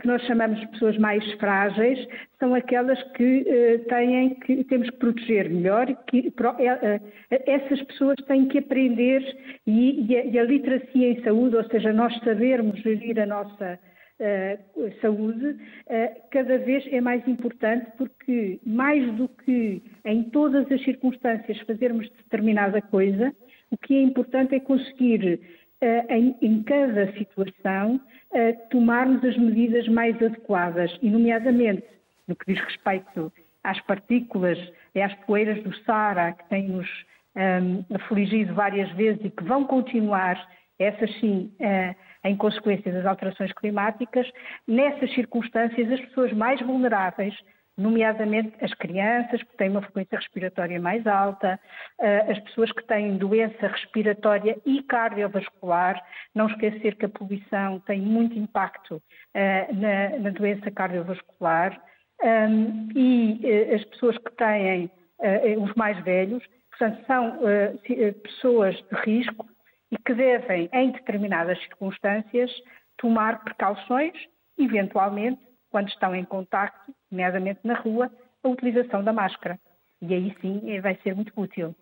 que 0.00 0.06
nós 0.06 0.20
chamamos 0.22 0.58
de 0.58 0.66
pessoas 0.68 0.98
mais 0.98 1.24
frágeis 1.34 2.08
são 2.40 2.54
aquelas 2.54 3.00
que 3.12 3.42
uh, 3.42 3.88
têm 3.88 4.34
que 4.40 4.64
temos 4.64 4.90
que 4.90 4.96
proteger 4.96 5.48
melhor. 5.48 5.86
Que, 6.08 6.28
uh, 6.28 7.12
essas 7.30 7.80
pessoas 7.82 8.16
têm 8.26 8.48
que 8.48 8.58
aprender 8.58 9.22
e, 9.64 10.12
e, 10.12 10.16
a, 10.16 10.24
e, 10.24 10.38
a, 10.40 10.42
literacia 10.42 11.10
em 11.10 11.22
saúde, 11.22 11.54
ou 11.54 11.64
seja, 11.68 11.92
nós 11.92 12.12
sabermos 12.24 12.80
gerir 12.80 13.20
a 13.20 13.26
nossa 13.26 13.78
saúde, 15.00 15.46
uh, 15.46 16.28
cada 16.30 16.58
vez 16.58 16.86
é 16.92 17.00
mais 17.00 17.26
importante 17.26 17.90
porque, 17.98 18.60
mais 18.64 19.12
do 19.14 19.28
que 19.28 19.82
em 20.04 20.24
todas 20.24 20.70
as 20.70 20.82
circunstâncias 20.84 21.58
fazermos 21.60 22.08
determinada 22.10 22.80
coisa, 22.80 23.34
o 23.70 23.76
que 23.76 23.94
é 23.94 24.02
importante 24.02 24.54
é 24.54 24.60
conseguir, 24.60 25.40
uh, 25.82 26.12
em, 26.40 26.62
cada 26.62 27.12
situação, 27.12 28.00
tomarmos 28.68 29.24
as 29.24 29.36
medidas 29.36 29.86
mais 29.86 30.16
adequadas, 30.16 30.96
e, 31.00 31.08
nomeadamente, 31.08 31.84
no 32.26 32.34
que 32.34 32.52
diz 32.52 32.64
respeito 32.64 33.32
às 33.62 33.80
partículas 33.82 34.58
e 34.92 35.00
às 35.00 35.14
poeiras 35.24 35.62
do 35.62 35.72
Sara, 35.84 36.32
que 36.32 36.48
têm-nos 36.48 36.88
afligido 37.94 38.52
várias 38.54 38.90
vezes 38.92 39.24
e 39.24 39.30
que 39.30 39.44
vão 39.44 39.64
continuar, 39.64 40.36
essas 40.80 41.12
sim, 41.20 41.52
em 42.24 42.36
consequência 42.36 42.92
das 42.92 43.06
alterações 43.06 43.52
climáticas, 43.52 44.30
nessas 44.66 45.12
circunstâncias 45.14 45.92
as 45.92 46.00
pessoas 46.00 46.32
mais 46.32 46.60
vulneráveis 46.60 47.34
nomeadamente 47.76 48.52
as 48.60 48.72
crianças, 48.74 49.42
que 49.42 49.56
têm 49.56 49.70
uma 49.70 49.82
frequência 49.82 50.18
respiratória 50.18 50.80
mais 50.80 51.06
alta, 51.06 51.58
uh, 52.00 52.30
as 52.30 52.38
pessoas 52.40 52.70
que 52.72 52.84
têm 52.86 53.16
doença 53.16 53.66
respiratória 53.66 54.56
e 54.64 54.82
cardiovascular. 54.84 56.00
Não 56.34 56.46
esquecer 56.46 56.94
que 56.96 57.06
a 57.06 57.08
poluição 57.08 57.80
tem 57.80 58.00
muito 58.00 58.38
impacto 58.38 58.96
uh, 58.96 60.20
na, 60.20 60.30
doença 60.30 60.70
cardiovascular. 60.70 61.80
Um, 62.22 62.88
e 62.94 63.40
uh, 63.42 63.74
as 63.74 63.84
pessoas 63.84 64.16
que 64.18 64.30
têm, 64.32 64.90
os 65.58 65.74
mais 65.74 65.98
velhos, 66.04 66.42
portanto, 66.70 67.06
são 67.06 67.38
pessoas 68.22 68.74
de 68.74 68.96
risco 69.04 69.46
e 69.94 69.98
que 69.98 70.12
devem, 70.12 70.68
em 70.72 70.90
determinadas 70.90 71.58
circunstâncias, 71.60 72.50
tomar 72.96 73.44
precauções, 73.44 74.12
eventualmente, 74.58 75.40
quando 75.70 75.88
estão 75.88 76.14
em 76.14 76.24
contacto, 76.24 76.92
nomeadamente 77.10 77.60
na 77.62 77.74
rua, 77.74 78.10
a 78.42 78.48
utilização 78.48 79.04
da 79.04 79.12
máscara. 79.12 79.58
E 80.02 80.12
aí 80.12 80.36
sim 80.40 80.60
eh, 80.70 80.80
vai 80.80 80.96
ser 81.02 81.14
muito 81.14 81.32
útil. 81.36 81.74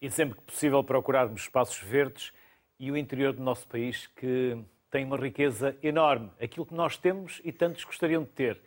E 0.00 0.10
sempre 0.10 0.36
que 0.36 0.44
possível 0.44 0.82
procurarmos 0.82 1.42
espaços 1.42 1.78
verdes 1.78 2.32
e 2.78 2.90
o 2.90 2.96
interior 2.96 3.32
do 3.32 3.42
nosso 3.42 3.68
país 3.68 4.08
que 4.08 4.58
tem 4.90 5.04
uma 5.04 5.16
riqueza 5.16 5.76
enorme, 5.82 6.30
aquilo 6.40 6.66
que 6.66 6.74
nós 6.74 6.96
temos 6.96 7.40
e 7.44 7.52
tantos 7.52 7.84
gostariam 7.84 8.24
de 8.24 8.30
ter, 8.30 8.60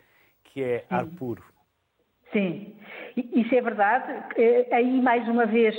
que 0.44 0.62
é 0.62 0.78
sim. 0.80 0.94
ar 0.94 1.06
puro. 1.06 1.44
Sim, 2.32 2.74
isso 3.16 3.54
é 3.54 3.60
verdade. 3.60 4.12
Eh, 4.36 4.66
aí, 4.72 5.00
mais 5.00 5.28
uma 5.28 5.46
vez, 5.46 5.76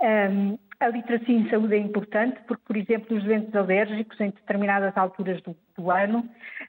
ehm, 0.00 0.56
a 0.80 0.88
literacia 0.88 1.36
em 1.36 1.48
saúde 1.50 1.74
é 1.74 1.78
importante 1.78 2.40
porque, 2.48 2.62
por 2.66 2.76
exemplo, 2.76 3.16
os 3.16 3.22
doentes 3.22 3.54
alérgicos 3.54 4.18
em 4.18 4.30
determinadas 4.30 4.96
alturas 4.96 5.40
do, 5.42 5.54
do 5.76 5.90
ano, 5.90 6.28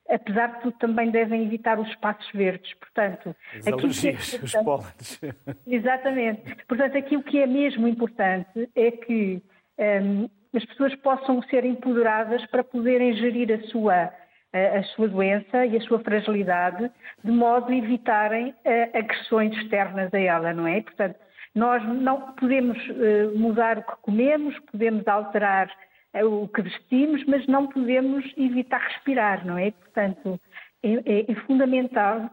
apesar 0.10 0.48
de 0.48 0.62
tudo, 0.62 0.78
também 0.80 1.10
devem 1.10 1.46
evitar 1.46 1.80
os 1.80 1.88
espaços 1.88 2.30
verdes. 2.34 2.74
Portanto, 2.74 3.34
as 3.58 3.68
alergias, 3.68 4.34
é 4.34 4.44
os 4.44 4.52
pólenes. 4.52 5.22
Exatamente. 5.66 6.56
Portanto, 6.68 6.98
aquilo 6.98 7.24
que 7.24 7.40
é 7.40 7.48
mesmo 7.48 7.88
importante 7.88 8.70
é 8.76 8.92
que 8.92 9.42
um, 9.80 10.30
as 10.54 10.66
pessoas 10.66 10.94
possam 10.96 11.42
ser 11.44 11.64
empoderadas 11.64 12.46
para 12.48 12.66
poderem 12.66 13.14
gerir 13.16 13.52
a 13.54 13.62
sua 13.68 14.12
a 14.54 14.84
sua 14.96 15.08
doença 15.08 15.66
e 15.66 15.78
a 15.78 15.82
sua 15.82 16.00
fragilidade, 16.00 16.92
de 17.24 17.32
modo 17.32 17.72
a 17.72 17.76
evitarem 17.76 18.50
uh, 18.50 18.98
agressões 18.98 19.56
externas 19.58 20.14
a 20.14 20.20
ela, 20.20 20.54
não 20.54 20.68
é? 20.68 20.82
Portanto, 20.82 21.16
nós 21.54 21.84
não 22.02 22.34
podemos 22.34 22.78
uh, 22.90 23.38
mudar 23.38 23.80
o 23.80 23.84
que 23.84 23.96
comemos, 24.02 24.58
podemos 24.72 25.06
alterar 25.08 25.70
uh, 26.16 26.44
o 26.44 26.48
que 26.48 26.62
vestimos, 26.62 27.24
mas 27.26 27.46
não 27.48 27.68
podemos 27.68 28.26
evitar 28.38 28.80
respirar, 28.80 29.46
não 29.46 29.58
é? 29.58 29.72
Portanto, 29.72 30.40
é, 30.82 30.94
é, 30.94 31.32
é 31.32 31.36
fundamental, 31.46 32.30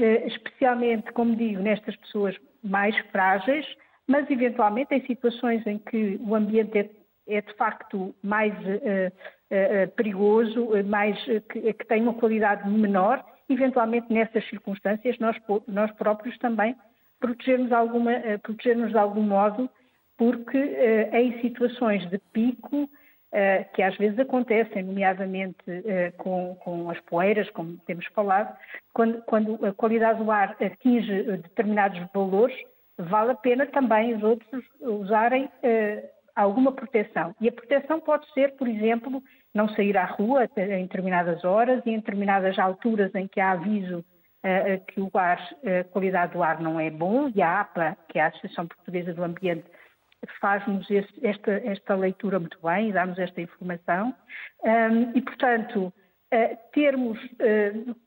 uh, 0.00 0.26
especialmente, 0.26 1.12
como 1.12 1.36
digo, 1.36 1.62
nestas 1.62 1.94
pessoas 1.96 2.36
mais 2.62 2.96
frágeis, 3.10 3.66
mas 4.08 4.28
eventualmente 4.30 4.94
em 4.94 5.06
situações 5.06 5.64
em 5.66 5.78
que 5.78 6.18
o 6.20 6.34
ambiente 6.34 6.78
é, 6.78 6.90
é 7.28 7.40
de 7.40 7.52
facto 7.54 8.14
mais 8.22 8.54
perigoso, 9.96 10.70
mais, 10.86 11.16
que, 11.24 11.72
que 11.72 11.86
tem 11.86 12.02
uma 12.02 12.14
qualidade 12.14 12.68
menor, 12.68 13.24
eventualmente 13.48 14.12
nessas 14.12 14.48
circunstâncias 14.48 15.18
nós, 15.18 15.36
nós 15.68 15.90
próprios 15.92 16.36
também 16.38 16.74
proteger-nos, 17.20 17.72
alguma, 17.72 18.12
eh, 18.12 18.38
de 18.38 18.98
algum 18.98 19.22
modo, 19.22 19.68
porque 20.16 20.58
uh, 20.58 21.16
em 21.16 21.40
situações 21.40 22.08
de 22.08 22.18
pico, 22.32 22.84
uh, 22.84 22.88
que 23.74 23.82
às 23.82 23.96
vezes 23.96 24.18
acontecem, 24.18 24.82
nomeadamente 24.82 25.56
com, 26.18 26.56
com, 26.56 26.90
as 26.90 27.00
poeiras, 27.00 27.48
como 27.50 27.76
temos 27.86 28.06
falado, 28.06 28.56
quando, 28.94 29.22
quando, 29.22 29.66
a 29.66 29.72
qualidade 29.72 30.22
do 30.22 30.30
ar 30.30 30.56
atinge 30.60 31.22
determinados 31.38 32.00
valores, 32.14 32.56
vale 32.98 33.32
a 33.32 33.36
pena 33.36 33.66
também 33.66 34.14
os 34.14 34.22
outros 34.22 34.64
usarem 34.80 35.50
alguma 36.34 36.72
proteção. 36.72 37.34
E 37.40 37.48
a 37.48 37.52
proteção 37.52 38.00
pode 38.00 38.30
ser, 38.32 38.56
por 38.56 38.66
exemplo, 38.66 39.22
não 39.54 39.68
sair 39.70 39.96
à 39.96 40.04
rua 40.04 40.48
em 40.56 40.82
determinadas 40.82 41.44
horas 41.44 41.82
e 41.84 41.90
em 41.90 41.96
determinadas 41.96 42.58
alturas 42.58 43.14
em 43.14 43.26
que 43.26 43.40
há 43.40 43.52
aviso 43.52 44.04
que 44.86 45.00
o 45.00 45.10
ar, 45.14 45.40
a 45.64 45.84
qualidade 45.84 46.32
do 46.32 46.42
ar 46.42 46.60
não 46.60 46.78
é 46.78 46.90
bom 46.90 47.30
e 47.34 47.42
a 47.42 47.60
APA, 47.60 47.96
que 48.08 48.18
é 48.18 48.22
a 48.22 48.28
Associação 48.28 48.66
Portuguesa 48.66 49.12
do 49.12 49.24
Ambiente, 49.24 49.64
faz-nos 50.40 50.86
esta, 51.22 51.52
esta, 51.64 51.94
leitura 51.94 52.38
muito 52.38 52.58
bem 52.62 52.88
e 52.88 52.92
dá-nos 52.92 53.18
esta 53.18 53.40
informação. 53.40 54.14
e, 55.14 55.22
portanto, 55.22 55.92
termos, 56.72 57.18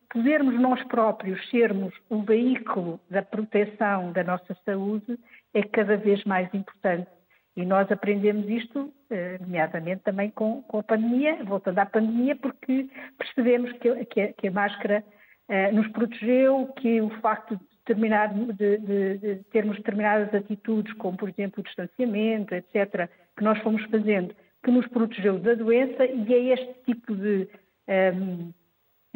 podermos 0.09 0.59
nós 0.59 0.83
próprios 0.85 1.49
sermos 1.49 1.93
o 2.09 2.21
veículo 2.23 2.99
da 3.09 3.21
proteção 3.21 4.11
da 4.11 4.23
nossa 4.23 4.55
saúde 4.65 5.17
é 5.53 5.63
cada 5.63 5.97
vez 5.97 6.23
mais 6.23 6.51
importante. 6.53 7.09
E 7.55 7.65
nós 7.65 7.91
aprendemos 7.91 8.47
isto, 8.47 8.93
nomeadamente 9.41 10.03
também 10.03 10.29
com, 10.29 10.61
com 10.63 10.79
a 10.79 10.83
pandemia, 10.83 11.43
voltando 11.43 11.79
à 11.79 11.85
pandemia, 11.85 12.35
porque 12.35 12.87
percebemos 13.17 13.71
que, 13.73 14.05
que, 14.05 14.21
a, 14.21 14.33
que 14.33 14.47
a 14.47 14.51
máscara 14.51 15.03
eh, 15.49 15.71
nos 15.71 15.87
protegeu, 15.87 16.67
que 16.77 17.01
o 17.01 17.09
facto 17.21 17.55
de, 17.55 17.65
determinar, 17.79 18.31
de, 18.31 18.77
de, 18.77 19.17
de, 19.17 19.35
termos 19.51 19.77
determinadas 19.77 20.31
atitudes, 20.33 20.93
como 20.93 21.17
por 21.17 21.27
exemplo 21.27 21.61
o 21.61 21.63
distanciamento, 21.63 22.53
etc., 22.53 23.09
que 23.35 23.43
nós 23.43 23.57
fomos 23.63 23.83
fazendo, 23.85 24.35
que 24.63 24.69
nos 24.69 24.87
protegeu 24.87 25.39
da 25.39 25.55
doença 25.55 26.05
e 26.05 26.33
é 26.33 26.53
este 26.53 26.73
tipo 26.85 27.15
de, 27.15 27.49
um, 27.87 27.91
ehm, 27.91 28.53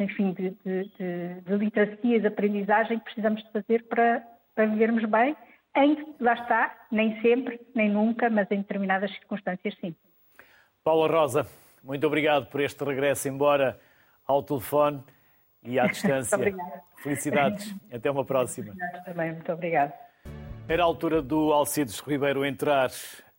enfim, 0.00 0.32
de, 0.32 0.50
de, 0.64 1.56
literacia 1.56 2.18
de 2.18 2.26
aprendizagem 2.26 2.98
que 2.98 3.04
precisamos 3.04 3.40
de 3.44 3.52
fazer 3.52 3.84
para, 3.84 4.26
para 4.56 4.66
vivermos 4.66 5.04
bem, 5.04 5.36
em, 5.76 6.14
lá 6.18 6.34
está, 6.34 6.74
nem 6.90 7.20
sempre, 7.20 7.60
nem 7.76 7.88
nunca, 7.88 8.28
mas 8.28 8.50
em 8.50 8.58
determinadas 8.58 9.12
circunstâncias 9.12 9.76
sim. 9.80 9.94
Paula 10.82 11.06
Rosa, 11.06 11.46
muito 11.82 12.04
obrigado 12.06 12.46
por 12.46 12.60
este 12.60 12.82
regresso, 12.82 13.28
embora 13.28 13.78
ao 14.26 14.42
telefone 14.42 15.00
e 15.64 15.78
à 15.78 15.86
distância. 15.86 16.36
muito 16.36 16.54
obrigada. 16.54 16.82
Felicidades. 16.96 17.74
Até 17.92 18.10
uma 18.10 18.24
próxima. 18.24 18.74
Também, 19.04 19.32
muito 19.32 19.52
obrigada. 19.52 19.92
Era 20.68 20.82
a 20.82 20.86
altura 20.86 21.20
do 21.20 21.52
Alcides 21.52 22.00
Ribeiro 22.00 22.44
entrar 22.44 22.90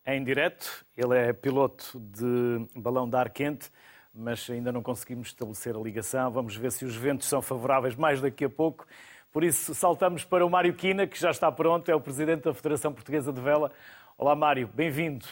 em 0.05 0.23
direto. 0.23 0.85
Ele 0.95 1.17
é 1.17 1.33
piloto 1.33 1.99
de 1.99 2.67
balão 2.75 3.09
de 3.09 3.15
ar 3.15 3.29
quente, 3.29 3.71
mas 4.13 4.47
ainda 4.49 4.71
não 4.71 4.83
conseguimos 4.83 5.29
estabelecer 5.29 5.75
a 5.75 5.79
ligação. 5.79 6.31
Vamos 6.31 6.55
ver 6.55 6.71
se 6.71 6.85
os 6.85 6.95
ventos 6.95 7.27
são 7.27 7.41
favoráveis 7.41 7.95
mais 7.95 8.21
daqui 8.21 8.45
a 8.45 8.49
pouco. 8.49 8.85
Por 9.31 9.43
isso, 9.43 9.73
saltamos 9.73 10.23
para 10.23 10.45
o 10.45 10.49
Mário 10.49 10.73
Quina, 10.75 11.05
que 11.07 11.19
já 11.19 11.31
está 11.31 11.51
pronto, 11.51 11.89
é 11.89 11.95
o 11.95 11.99
presidente 11.99 12.43
da 12.43 12.53
Federação 12.53 12.93
Portuguesa 12.93 13.33
de 13.33 13.41
Vela. 13.41 13.71
Olá, 14.17 14.35
Mário, 14.35 14.69
bem-vindo. 14.73 15.25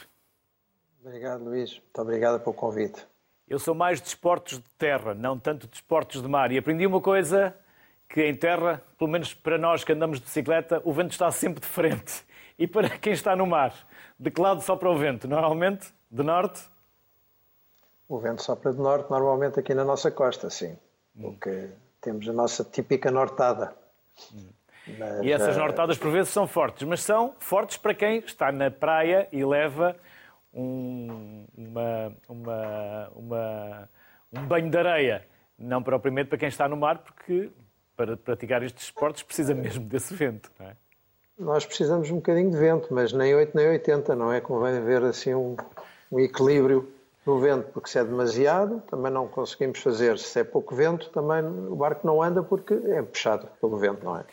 Obrigado, 0.99 1.43
Luís. 1.43 1.73
Muito 1.73 2.01
obrigado 2.01 2.43
pelo 2.43 2.53
convite. 2.53 3.05
Eu 3.47 3.59
sou 3.59 3.75
mais 3.75 4.01
de 4.01 4.07
esportes 4.07 4.57
de 4.57 4.69
terra, 4.77 5.13
não 5.13 5.37
tanto 5.37 5.67
de 5.67 5.75
esportes 5.75 6.21
de 6.21 6.27
mar. 6.27 6.51
E 6.51 6.57
aprendi 6.57 6.85
uma 6.85 7.01
coisa 7.01 7.55
que 8.07 8.25
em 8.25 8.35
terra, 8.35 8.81
pelo 8.97 9.09
menos 9.09 9.33
para 9.33 9.57
nós 9.57 9.83
que 9.83 9.91
andamos 9.91 10.19
de 10.19 10.25
bicicleta, 10.25 10.81
o 10.85 10.93
vento 10.93 11.11
está 11.11 11.31
sempre 11.31 11.59
de 11.61 11.67
frente. 11.67 12.23
E 12.55 12.67
para 12.67 12.87
quem 12.87 13.13
está 13.13 13.35
no 13.35 13.47
mar, 13.47 13.73
de 14.17 14.29
que 14.29 14.39
lado 14.39 14.61
sopra 14.61 14.87
o 14.87 14.95
vento? 14.95 15.27
Normalmente, 15.27 15.91
de 16.09 16.21
norte? 16.21 16.61
O 18.07 18.19
vento 18.19 18.43
sopra 18.43 18.71
de 18.71 18.77
norte, 18.77 19.09
normalmente 19.09 19.59
aqui 19.59 19.73
na 19.73 19.83
nossa 19.83 20.11
costa, 20.11 20.51
sim. 20.51 20.77
Hum. 21.17 21.21
Porque 21.23 21.71
temos 21.99 22.29
a 22.29 22.31
nossa 22.31 22.63
típica 22.63 23.09
nortada. 23.09 23.73
Hum. 24.31 24.49
Mas, 24.99 25.23
e 25.23 25.31
essas 25.31 25.57
nortadas 25.57 25.97
por 25.97 26.11
vezes 26.11 26.31
são 26.31 26.45
fortes, 26.45 26.87
mas 26.87 27.01
são 27.01 27.33
fortes 27.39 27.77
para 27.77 27.95
quem 27.95 28.19
está 28.19 28.51
na 28.51 28.69
praia 28.69 29.27
e 29.31 29.43
leva 29.43 29.95
um, 30.53 31.45
uma, 31.57 32.15
uma, 32.27 33.11
uma, 33.15 33.89
um 34.31 34.45
banho 34.45 34.69
de 34.69 34.77
areia. 34.77 35.25
Não 35.57 35.81
propriamente 35.81 36.29
para 36.29 36.37
quem 36.37 36.47
está 36.47 36.67
no 36.67 36.75
mar, 36.75 36.99
porque 36.99 37.49
para 37.95 38.17
praticar 38.17 38.63
estes 38.63 38.85
esportes 38.85 39.23
precisa 39.23 39.53
mesmo 39.53 39.85
desse 39.85 40.13
vento. 40.13 40.51
Não 40.59 40.67
é? 40.67 40.75
Nós 41.37 41.65
precisamos 41.65 42.09
um 42.11 42.15
bocadinho 42.15 42.51
de 42.51 42.57
vento, 42.57 42.93
mas 42.93 43.11
nem 43.11 43.33
8 43.33 43.55
nem 43.55 43.67
80, 43.67 44.15
não 44.15 44.31
é? 44.31 44.39
Convém 44.39 44.77
haver 44.77 45.03
assim 45.03 45.33
um, 45.33 45.55
um 46.11 46.19
equilíbrio 46.19 46.91
no 47.25 47.39
vento, 47.39 47.69
porque 47.71 47.89
se 47.89 47.97
é 47.97 48.03
demasiado, 48.03 48.81
também 48.89 49.11
não 49.11 49.27
conseguimos 49.27 49.79
fazer. 49.79 50.17
Se 50.19 50.41
é 50.41 50.43
pouco 50.43 50.75
vento, 50.75 51.09
também 51.09 51.43
o 51.43 51.75
barco 51.75 52.05
não 52.05 52.21
anda 52.21 52.43
porque 52.43 52.73
é 52.73 53.01
puxado 53.01 53.47
pelo 53.59 53.77
vento, 53.77 54.03
não 54.03 54.17
é? 54.17 54.25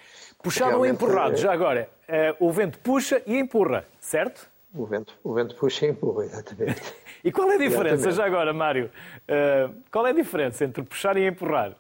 Puxado 0.42 0.78
ou 0.78 0.86
empurrado, 0.86 1.34
é... 1.34 1.36
já 1.36 1.52
agora. 1.52 1.88
Uh, 2.08 2.46
o 2.46 2.50
vento 2.50 2.78
puxa 2.80 3.22
e 3.26 3.38
empurra, 3.38 3.84
certo? 4.00 4.50
O 4.72 4.86
vento, 4.86 5.18
o 5.24 5.34
vento 5.34 5.56
puxa 5.56 5.86
e 5.86 5.90
empurra, 5.90 6.24
exatamente. 6.24 6.80
e 7.24 7.32
qual 7.32 7.50
é 7.50 7.54
a 7.54 7.58
diferença, 7.58 8.08
exatamente. 8.08 8.16
já 8.16 8.24
agora, 8.24 8.52
Mário? 8.52 8.90
Uh, 9.24 9.74
qual 9.90 10.06
é 10.06 10.10
a 10.10 10.14
diferença 10.14 10.64
entre 10.64 10.82
puxar 10.84 11.16
e 11.16 11.26
empurrar? 11.26 11.76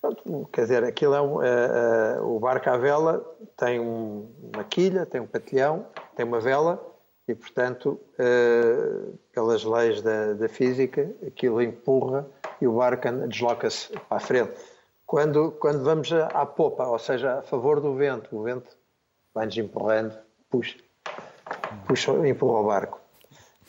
Pronto, 0.00 0.48
quer 0.50 0.62
dizer, 0.62 0.82
aquilo 0.82 1.14
é 1.14 1.20
um, 1.20 1.36
uh, 1.36 2.22
uh, 2.22 2.36
o 2.36 2.40
barco 2.40 2.70
à 2.70 2.76
vela 2.76 3.22
tem 3.56 3.78
um, 3.78 4.28
uma 4.52 4.64
quilha, 4.64 5.04
tem 5.04 5.20
um 5.20 5.26
patilhão, 5.26 5.86
tem 6.16 6.24
uma 6.24 6.40
vela 6.40 6.82
e, 7.28 7.34
portanto, 7.34 8.00
pelas 9.32 9.62
leis 9.62 10.02
da, 10.02 10.32
da, 10.32 10.48
física, 10.48 11.08
aquilo 11.24 11.62
empurra 11.62 12.26
e 12.60 12.66
o 12.66 12.72
barco 12.72 13.08
desloca-se 13.28 13.92
para 13.92 14.16
a 14.16 14.20
frente. 14.20 14.52
quando, 15.06 15.52
quando 15.52 15.84
vamos 15.84 16.12
à 16.12 16.44
popa, 16.44 16.84
ou 16.84 16.98
seja, 16.98 17.38
a 17.38 17.42
favor 17.42 17.80
do 17.80 17.94
vento, 17.94 18.36
o 18.36 18.42
vento 18.42 18.76
vai-nos 19.32 19.56
empurrando, 19.56 20.18
puxa, 20.50 20.76
puxa, 21.86 22.12
empurra 22.26 22.60
o 22.60 22.66
barco. 22.66 23.00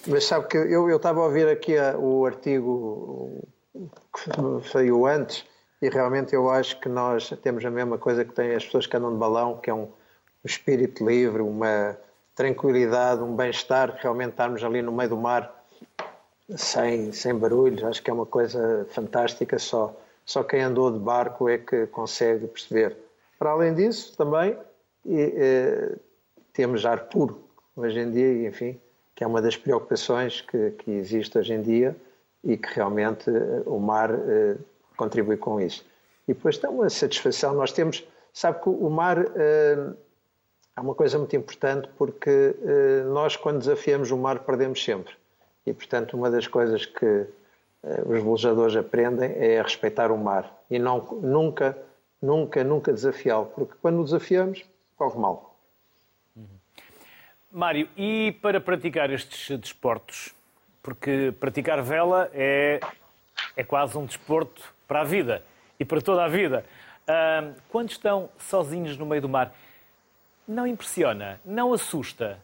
Mas 0.07 0.25
sabe 0.25 0.47
que 0.47 0.57
eu, 0.57 0.89
eu 0.89 0.97
estava 0.97 1.21
a 1.21 1.25
ouvir 1.25 1.47
aqui 1.47 1.77
a, 1.77 1.97
o 1.97 2.25
artigo 2.25 3.47
que 3.73 4.69
saiu 4.69 5.05
antes 5.05 5.45
e 5.81 5.89
realmente 5.89 6.33
eu 6.33 6.49
acho 6.49 6.79
que 6.79 6.89
nós 6.89 7.29
temos 7.41 7.65
a 7.65 7.69
mesma 7.69 7.97
coisa 7.97 8.23
que 8.23 8.33
têm 8.33 8.55
as 8.55 8.65
pessoas 8.65 8.87
que 8.87 8.95
andam 8.95 9.11
de 9.11 9.17
balão, 9.17 9.57
que 9.57 9.69
é 9.69 9.73
um, 9.73 9.83
um 9.83 10.45
espírito 10.45 11.05
livre, 11.05 11.41
uma 11.41 11.97
tranquilidade, 12.35 13.21
um 13.21 13.35
bem-estar, 13.35 13.97
realmente 14.01 14.31
estarmos 14.31 14.63
ali 14.63 14.81
no 14.81 14.91
meio 14.91 15.09
do 15.09 15.17
mar 15.17 15.63
sem, 16.55 17.11
sem 17.11 17.35
barulhos, 17.35 17.83
acho 17.83 18.01
que 18.01 18.09
é 18.09 18.13
uma 18.13 18.25
coisa 18.25 18.85
fantástica, 18.89 19.57
só, 19.59 19.95
só 20.25 20.43
quem 20.43 20.61
andou 20.61 20.91
de 20.91 20.99
barco 20.99 21.47
é 21.47 21.57
que 21.57 21.87
consegue 21.87 22.47
perceber. 22.47 22.97
Para 23.39 23.51
além 23.51 23.73
disso, 23.73 24.15
também 24.17 24.57
e, 25.05 25.15
e, 25.15 25.95
temos 26.53 26.85
ar 26.85 27.05
puro 27.05 27.43
hoje 27.75 27.99
em 27.99 28.11
dia, 28.11 28.47
enfim, 28.47 28.79
que 29.15 29.23
é 29.23 29.27
uma 29.27 29.41
das 29.41 29.57
preocupações 29.57 30.41
que, 30.41 30.71
que 30.71 30.91
existe 30.91 31.37
hoje 31.37 31.53
em 31.53 31.61
dia 31.61 31.95
e 32.43 32.57
que 32.57 32.73
realmente 32.73 33.29
eh, 33.29 33.63
o 33.65 33.79
mar 33.79 34.11
eh, 34.11 34.57
contribui 34.97 35.37
com 35.37 35.59
isso. 35.59 35.85
E 36.27 36.33
depois 36.33 36.57
tem 36.57 36.69
uma 36.69 36.89
satisfação, 36.89 37.53
nós 37.53 37.71
temos, 37.71 38.05
sabe 38.33 38.61
que 38.61 38.69
o 38.69 38.89
mar 38.89 39.17
eh, 39.35 39.93
é 40.75 40.81
uma 40.81 40.95
coisa 40.95 41.17
muito 41.17 41.35
importante 41.35 41.87
porque 41.97 42.55
nós 43.11 43.35
quando 43.35 43.59
desafiamos 43.59 44.09
o 44.09 44.17
mar 44.17 44.39
perdemos 44.39 44.83
sempre. 44.83 45.13
E 45.67 45.71
portanto 45.71 46.17
uma 46.17 46.31
das 46.31 46.47
coisas 46.47 46.83
que 46.83 47.27
os 48.07 48.23
velejadores 48.23 48.75
aprendem 48.75 49.35
é 49.35 49.59
a 49.59 49.63
respeitar 49.63 50.11
o 50.11 50.17
mar 50.17 50.63
e 50.71 50.79
não, 50.79 51.05
nunca, 51.21 51.77
nunca, 52.19 52.63
nunca 52.63 52.91
desafiá-lo, 52.91 53.51
porque 53.53 53.75
quando 53.83 54.01
o 54.01 54.03
desafiamos, 54.03 54.65
corre 54.97 55.19
mal. 55.19 55.52
Mário, 57.53 57.87
e 57.95 58.35
para 58.41 58.59
praticar 58.59 59.11
estes 59.11 59.59
desportos, 59.59 60.33
porque 60.81 61.31
praticar 61.39 61.83
vela 61.83 62.27
é, 62.33 62.79
é 63.55 63.63
quase 63.63 63.95
um 63.95 64.05
desporto 64.05 64.73
para 64.87 65.01
a 65.01 65.03
vida 65.03 65.43
e 65.79 65.85
para 65.85 66.01
toda 66.01 66.25
a 66.25 66.27
vida. 66.27 66.65
Uh, 67.03 67.53
quando 67.69 67.91
estão 67.91 68.27
sozinhos 68.39 68.97
no 68.97 69.05
meio 69.05 69.21
do 69.21 69.29
mar, 69.29 69.53
não 70.47 70.65
impressiona, 70.65 71.39
não 71.45 71.73
assusta 71.73 72.39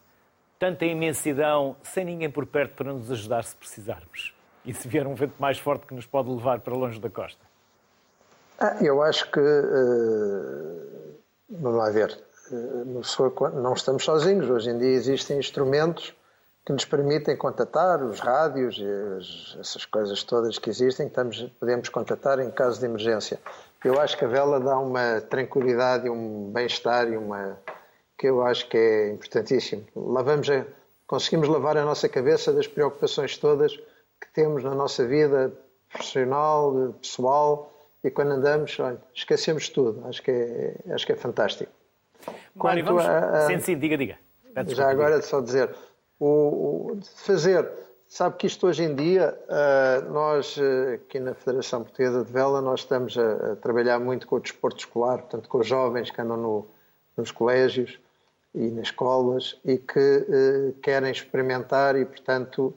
tanta 0.60 0.86
imensidão 0.86 1.76
sem 1.82 2.06
ninguém 2.06 2.30
por 2.30 2.46
perto 2.46 2.76
para 2.76 2.94
nos 2.94 3.12
ajudar 3.12 3.44
se 3.44 3.56
precisarmos? 3.56 4.36
E 4.64 4.76
se 4.76 4.88
vier 4.88 5.08
um 5.08 5.16
vento 5.16 5.34
mais 5.40 5.58
forte 5.58 5.88
que 5.88 5.96
nos 5.96 6.06
pode 6.06 6.30
levar 6.30 6.60
para 6.60 6.76
longe 6.76 7.00
da 7.00 7.10
costa? 7.10 7.44
Ah, 8.60 8.78
eu 8.80 9.02
acho 9.02 9.32
que. 9.32 9.40
Uh, 9.40 11.18
vamos 11.50 11.78
lá 11.80 11.90
ver. 11.90 12.29
Uh, 12.52 13.62
não 13.62 13.74
estamos 13.74 14.04
sozinhos. 14.04 14.50
Hoje 14.50 14.70
em 14.70 14.78
dia 14.78 14.92
existem 14.92 15.38
instrumentos 15.38 16.16
que 16.66 16.74
nos 16.74 16.86
permitem 16.86 17.36
contatar, 17.36 18.04
os 18.04 18.20
rádios 18.20 18.80
as, 19.18 19.58
essas 19.60 19.86
coisas 19.86 20.24
todas 20.24 20.60
que 20.60 20.70
existem, 20.70 21.08
estamos, 21.08 21.42
podemos 21.60 21.90
contatar 21.90 22.40
em 22.40 22.52
caso 22.52 22.80
de 22.80 22.86
emergência. 22.86 23.40
Eu 23.84 24.00
acho 24.00 24.18
que 24.18 24.26
a 24.26 24.28
vela 24.28 24.60
dá 24.60 24.78
uma 24.78 25.22
tranquilidade, 25.22 26.10
um 26.10 26.52
bem-estar 26.52 27.08
e 27.08 27.18
uma 27.18 27.58
que 28.18 28.28
eu 28.28 28.44
acho 28.44 28.68
que 28.68 28.78
é 28.78 29.12
importantíssimo. 29.14 29.86
Lavamos 29.96 30.50
a, 30.50 30.66
conseguimos 31.08 31.48
lavar 31.48 31.78
a 31.78 31.86
nossa 31.86 32.10
cabeça 32.10 32.52
das 32.52 32.68
preocupações 32.68 33.38
todas 33.38 33.76
que 33.76 34.28
temos 34.34 34.64
na 34.64 34.76
nossa 34.76 35.08
vida 35.08 35.52
profissional, 35.90 36.94
pessoal, 37.02 37.74
e 38.04 38.12
quando 38.12 38.34
andamos, 38.34 38.78
olha, 38.80 39.02
esquecemos 39.14 39.70
tudo. 39.70 40.06
Acho 40.08 40.22
que 40.22 40.30
é, 40.30 40.94
acho 40.94 41.06
que 41.06 41.14
é 41.14 41.16
fantástico. 41.16 41.79
Mário, 42.64 42.86
vamos... 42.86 43.06
A. 43.06 43.48
Sim, 43.48 43.60
sim, 43.60 43.78
diga, 43.78 43.98
diga. 43.98 44.18
Já 44.68 44.90
agora, 44.90 45.22
só 45.22 45.42
dizer, 45.42 45.74
o, 46.20 46.28
o, 46.28 47.00
fazer. 47.16 47.70
Sabe 48.08 48.38
que 48.38 48.48
isto 48.48 48.66
hoje 48.66 48.84
em 48.84 48.96
dia, 48.96 49.38
uh, 49.48 50.12
nós 50.12 50.58
uh, 50.58 50.96
aqui 50.96 51.20
na 51.20 51.36
Federação 51.36 51.84
Portuguesa 51.84 52.26
de 52.26 52.32
Vela, 52.32 52.60
nós 52.60 52.80
estamos 52.80 53.16
a, 53.16 53.52
a, 53.52 53.56
trabalhar 53.56 54.00
muito 54.00 54.28
com 54.28 54.38
o 54.38 54.40
desporto 54.40 54.80
escolar, 54.80 55.20
portanto 55.20 55.48
com 55.48 55.60
os 55.60 55.68
jovens 55.68 56.10
que 56.10 56.20
andam 56.20 56.36
no, 56.36 56.68
nos 57.16 57.32
colégios 57.32 58.00
e 58.56 58.68
nas 58.72 58.88
escolas 58.88 59.60
e 59.64 59.78
que 59.78 60.00
uh, 60.00 60.74
querem 60.82 61.12
experimentar 61.12 61.96
e, 61.96 62.06
portanto, 62.06 62.74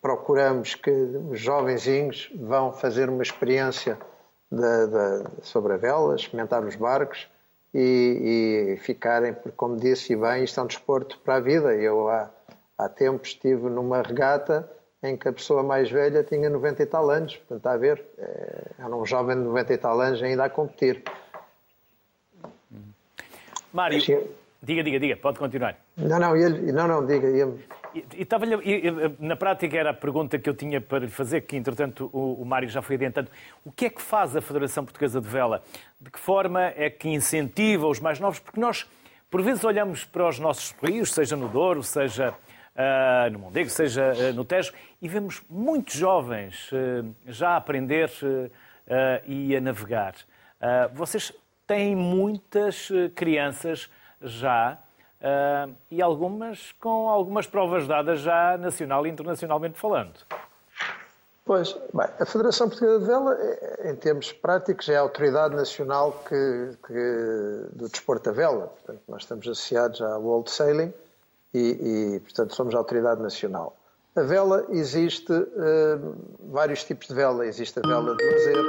procuramos 0.00 0.74
que 0.74 0.90
os 0.90 1.40
jovenzinhos 1.40 2.30
vão 2.34 2.72
fazer 2.72 3.08
uma 3.10 3.22
experiência 3.22 3.98
de, 4.50 4.86
de, 4.86 5.46
sobre 5.46 5.72
a 5.72 5.76
vela, 5.76 6.14
experimentar 6.14 6.64
os 6.64 6.76
barcos 6.76 7.26
e, 7.74 8.74
e 8.74 8.76
ficarem, 8.78 9.34
porque 9.34 9.56
como 9.56 9.76
disse 9.76 10.16
bem, 10.16 10.44
isto 10.44 10.58
é 10.58 10.62
um 10.62 10.66
desporto 10.66 11.18
para 11.20 11.36
a 11.36 11.40
vida. 11.40 11.74
Eu 11.74 12.08
há, 12.08 12.30
há 12.76 12.88
tempos 12.88 13.30
estive 13.30 13.68
numa 13.68 14.02
regata 14.02 14.70
em 15.02 15.16
que 15.16 15.28
a 15.28 15.32
pessoa 15.32 15.62
mais 15.62 15.90
velha 15.90 16.24
tinha 16.24 16.50
90 16.50 16.82
e 16.82 16.86
tal 16.86 17.10
anos, 17.10 17.36
portanto, 17.36 17.58
está 17.58 17.72
a 17.72 17.76
ver, 17.76 18.04
é, 18.18 18.62
era 18.78 18.96
um 18.96 19.06
jovem 19.06 19.36
de 19.36 19.42
90 19.42 19.72
e 19.72 19.78
tal 19.78 20.00
anos 20.00 20.22
ainda 20.22 20.44
a 20.44 20.50
competir. 20.50 21.02
Mário, 23.72 23.98
diga, 24.62 24.82
diga, 24.82 24.98
diga, 24.98 25.16
pode 25.16 25.38
continuar. 25.38 25.76
Não, 25.96 26.18
não, 26.18 26.36
ele, 26.36 26.72
não, 26.72 26.88
não, 26.88 27.06
diga. 27.06 27.28
Ele... 27.28 27.62
E, 27.94 28.04
e, 28.22 29.16
na 29.18 29.36
prática 29.36 29.76
era 29.76 29.90
a 29.90 29.94
pergunta 29.94 30.38
que 30.38 30.48
eu 30.48 30.54
tinha 30.54 30.80
para 30.80 31.00
lhe 31.00 31.08
fazer, 31.08 31.42
que 31.42 31.56
entretanto 31.56 32.10
o, 32.12 32.42
o 32.42 32.44
Mário 32.44 32.68
já 32.68 32.82
foi 32.82 32.96
adiantando. 32.96 33.30
O 33.64 33.72
que 33.72 33.86
é 33.86 33.90
que 33.90 34.02
faz 34.02 34.36
a 34.36 34.40
Federação 34.40 34.84
Portuguesa 34.84 35.20
de 35.20 35.28
Vela? 35.28 35.62
De 36.00 36.10
que 36.10 36.18
forma 36.18 36.72
é 36.76 36.90
que 36.90 37.08
incentiva 37.08 37.86
os 37.86 38.00
mais 38.00 38.20
novos? 38.20 38.38
Porque 38.38 38.60
nós, 38.60 38.86
por 39.30 39.42
vezes, 39.42 39.64
olhamos 39.64 40.04
para 40.04 40.28
os 40.28 40.38
nossos 40.38 40.74
rios, 40.82 41.12
seja 41.12 41.36
no 41.36 41.48
Douro, 41.48 41.82
seja 41.82 42.34
uh, 42.78 43.30
no 43.30 43.38
Mondego, 43.38 43.70
seja 43.70 44.12
uh, 44.12 44.32
no 44.34 44.44
Tejo, 44.44 44.72
e 45.00 45.08
vemos 45.08 45.42
muitos 45.48 45.94
jovens 45.94 46.70
uh, 46.72 47.14
já 47.26 47.50
a 47.50 47.56
aprender 47.56 48.10
e 49.26 49.54
a 49.54 49.60
navegar. 49.60 50.14
vocês 50.94 51.30
têm 51.66 51.94
muitas 51.94 52.88
crianças 53.14 53.90
já 54.22 54.78
uh, 55.20 55.74
e 55.90 56.02
algumas 56.02 56.72
com 56.80 57.08
algumas 57.08 57.46
provas 57.46 57.86
dadas 57.86 58.20
já 58.20 58.56
nacional 58.58 59.06
e 59.06 59.10
internacionalmente 59.10 59.78
falando. 59.78 60.14
Pois, 61.48 61.72
bem, 61.94 62.06
a 62.20 62.26
Federação 62.26 62.68
Portuguesa 62.68 62.98
de 62.98 63.06
Vela, 63.06 63.38
em 63.84 63.96
termos 63.96 64.32
práticos, 64.32 64.86
é 64.90 64.96
a 64.96 65.00
autoridade 65.00 65.56
nacional 65.56 66.22
que, 66.28 66.76
que, 66.86 67.68
do 67.72 67.88
desporto 67.88 68.24
da 68.28 68.32
vela. 68.32 68.66
Portanto, 68.66 69.00
nós 69.08 69.22
estamos 69.22 69.48
associados 69.48 70.02
à 70.02 70.18
World 70.18 70.50
Sailing 70.50 70.92
e, 71.54 72.16
e 72.16 72.20
portanto, 72.20 72.54
somos 72.54 72.74
a 72.74 72.78
autoridade 72.78 73.22
nacional. 73.22 73.74
A 74.14 74.20
vela 74.20 74.66
existe 74.68 75.32
uh, 75.32 76.16
vários 76.50 76.84
tipos 76.84 77.08
de 77.08 77.14
vela. 77.14 77.46
Existe 77.46 77.78
a 77.78 77.88
vela 77.88 78.14
de 78.14 78.24
lazer, 78.24 78.64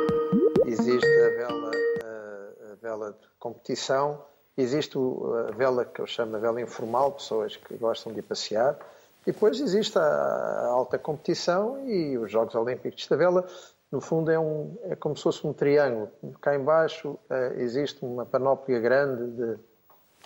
existe 0.66 1.06
a 1.06 1.30
vela, 1.36 1.72
uh, 1.72 2.72
a 2.72 2.76
vela 2.82 3.12
de 3.12 3.28
competição, 3.39 4.22
Existe 4.60 4.97
a 4.97 5.51
vela 5.55 5.86
que 5.86 6.01
eu 6.01 6.05
chamo 6.05 6.36
a 6.36 6.39
vela 6.39 6.60
informal, 6.60 7.14
pessoas 7.14 7.55
que 7.55 7.78
gostam 7.78 8.12
de 8.12 8.22
passear. 8.22 8.78
E 9.26 9.32
depois 9.32 9.57
existe 9.62 9.97
a 9.97 10.66
alta 10.68 10.99
competição 10.99 11.80
e 11.88 12.18
os 12.18 12.30
Jogos 12.30 12.55
Olímpicos 12.55 13.07
da 13.07 13.16
Vela. 13.16 13.47
No 13.89 14.01
fundo, 14.01 14.30
é, 14.30 14.38
um, 14.38 14.78
é 14.84 14.97
como 14.97 15.16
se 15.16 15.24
fosse 15.24 15.47
um 15.47 15.53
triângulo. 15.53 16.12
Cá 16.41 16.55
embaixo 16.55 17.12
uh, 17.12 17.57
existe 17.57 18.03
uma 18.03 18.26
panóplia 18.26 18.82
grande 18.82 19.32
de, 19.32 19.55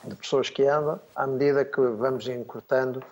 de 0.05 0.15
pessoas 0.15 0.49
que 0.49 0.63
andam. 0.63 0.99
À 1.15 1.27
medida 1.27 1.63
que 1.63 1.79
vamos 1.79 2.27
encurtando 2.27 3.03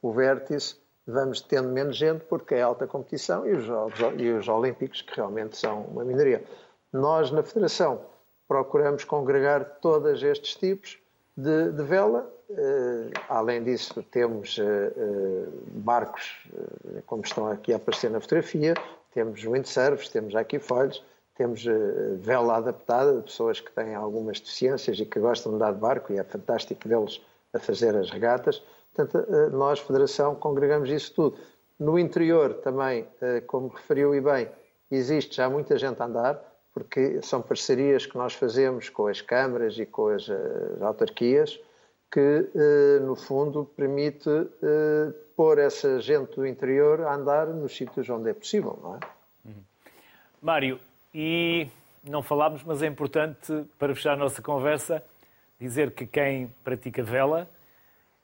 o 0.00 0.12
vértice, 0.12 0.76
vamos 1.04 1.40
tendo 1.40 1.70
menos 1.70 1.96
gente, 1.96 2.24
porque 2.26 2.54
é 2.54 2.62
alta 2.62 2.86
competição 2.86 3.44
e 3.44 3.52
os 3.52 3.64
Jogos 3.64 3.98
e 4.16 4.30
os 4.30 4.46
Olímpicos, 4.46 5.02
que 5.02 5.16
realmente 5.16 5.56
são 5.56 5.82
uma 5.82 6.04
minoria. 6.04 6.44
Nós, 6.92 7.32
na 7.32 7.42
Federação, 7.42 8.00
procuramos 8.48 9.04
congregar 9.04 9.78
todos 9.80 10.22
estes 10.22 10.56
tipos 10.56 10.98
de, 11.36 11.70
de 11.70 11.82
vela. 11.84 12.28
Uh, 12.50 13.10
além 13.28 13.62
disso, 13.62 14.02
temos 14.10 14.56
uh, 14.56 14.62
uh, 14.62 15.52
barcos, 15.66 16.48
como 17.06 17.22
estão 17.22 17.46
aqui 17.50 17.74
a 17.74 17.76
aparecer 17.76 18.10
na 18.10 18.20
fotografia, 18.20 18.74
temos 19.12 19.44
windsurfs, 19.44 20.08
temos 20.08 20.34
aquifolhos, 20.34 21.04
temos 21.36 21.64
vela 22.18 22.56
adaptada 22.56 23.16
de 23.16 23.22
pessoas 23.22 23.60
que 23.60 23.70
têm 23.70 23.94
algumas 23.94 24.40
deficiências 24.40 24.98
e 24.98 25.06
que 25.06 25.20
gostam 25.20 25.52
de 25.52 25.56
andar 25.56 25.72
de 25.72 25.78
barco, 25.78 26.12
e 26.12 26.18
é 26.18 26.24
fantástico 26.24 26.88
vê-los 26.88 27.24
a 27.54 27.60
fazer 27.60 27.94
as 27.94 28.10
regatas. 28.10 28.60
Portanto, 28.92 29.24
nós, 29.52 29.78
Federação, 29.78 30.34
congregamos 30.34 30.90
isso 30.90 31.14
tudo. 31.14 31.38
No 31.78 31.96
interior 31.96 32.54
também, 32.54 33.06
como 33.46 33.68
referiu 33.68 34.16
e 34.16 34.20
bem, 34.20 34.48
existe 34.90 35.36
já 35.36 35.48
muita 35.48 35.78
gente 35.78 36.02
a 36.02 36.06
andar, 36.06 36.47
porque 36.78 37.20
são 37.22 37.42
parcerias 37.42 38.06
que 38.06 38.16
nós 38.16 38.34
fazemos 38.34 38.88
com 38.88 39.08
as 39.08 39.20
câmaras 39.20 39.78
e 39.78 39.84
com 39.84 40.08
as, 40.08 40.30
as 40.30 40.80
autarquias 40.80 41.58
que, 42.10 42.48
eh, 42.54 43.00
no 43.00 43.16
fundo, 43.16 43.64
permite 43.76 44.30
eh, 44.30 45.12
pôr 45.36 45.58
essa 45.58 46.00
gente 46.00 46.36
do 46.36 46.46
interior 46.46 47.02
a 47.02 47.14
andar 47.14 47.48
nos 47.48 47.76
sítios 47.76 48.08
onde 48.08 48.30
é 48.30 48.32
possível, 48.32 48.78
não 48.82 48.94
é? 48.94 49.00
Uhum. 49.44 49.62
Mário, 50.40 50.80
e 51.12 51.68
não 52.02 52.22
falámos, 52.22 52.62
mas 52.62 52.82
é 52.82 52.86
importante, 52.86 53.66
para 53.78 53.94
fechar 53.94 54.14
a 54.14 54.16
nossa 54.16 54.40
conversa, 54.40 55.02
dizer 55.60 55.90
que 55.90 56.06
quem 56.06 56.54
pratica 56.62 57.02
vela 57.02 57.50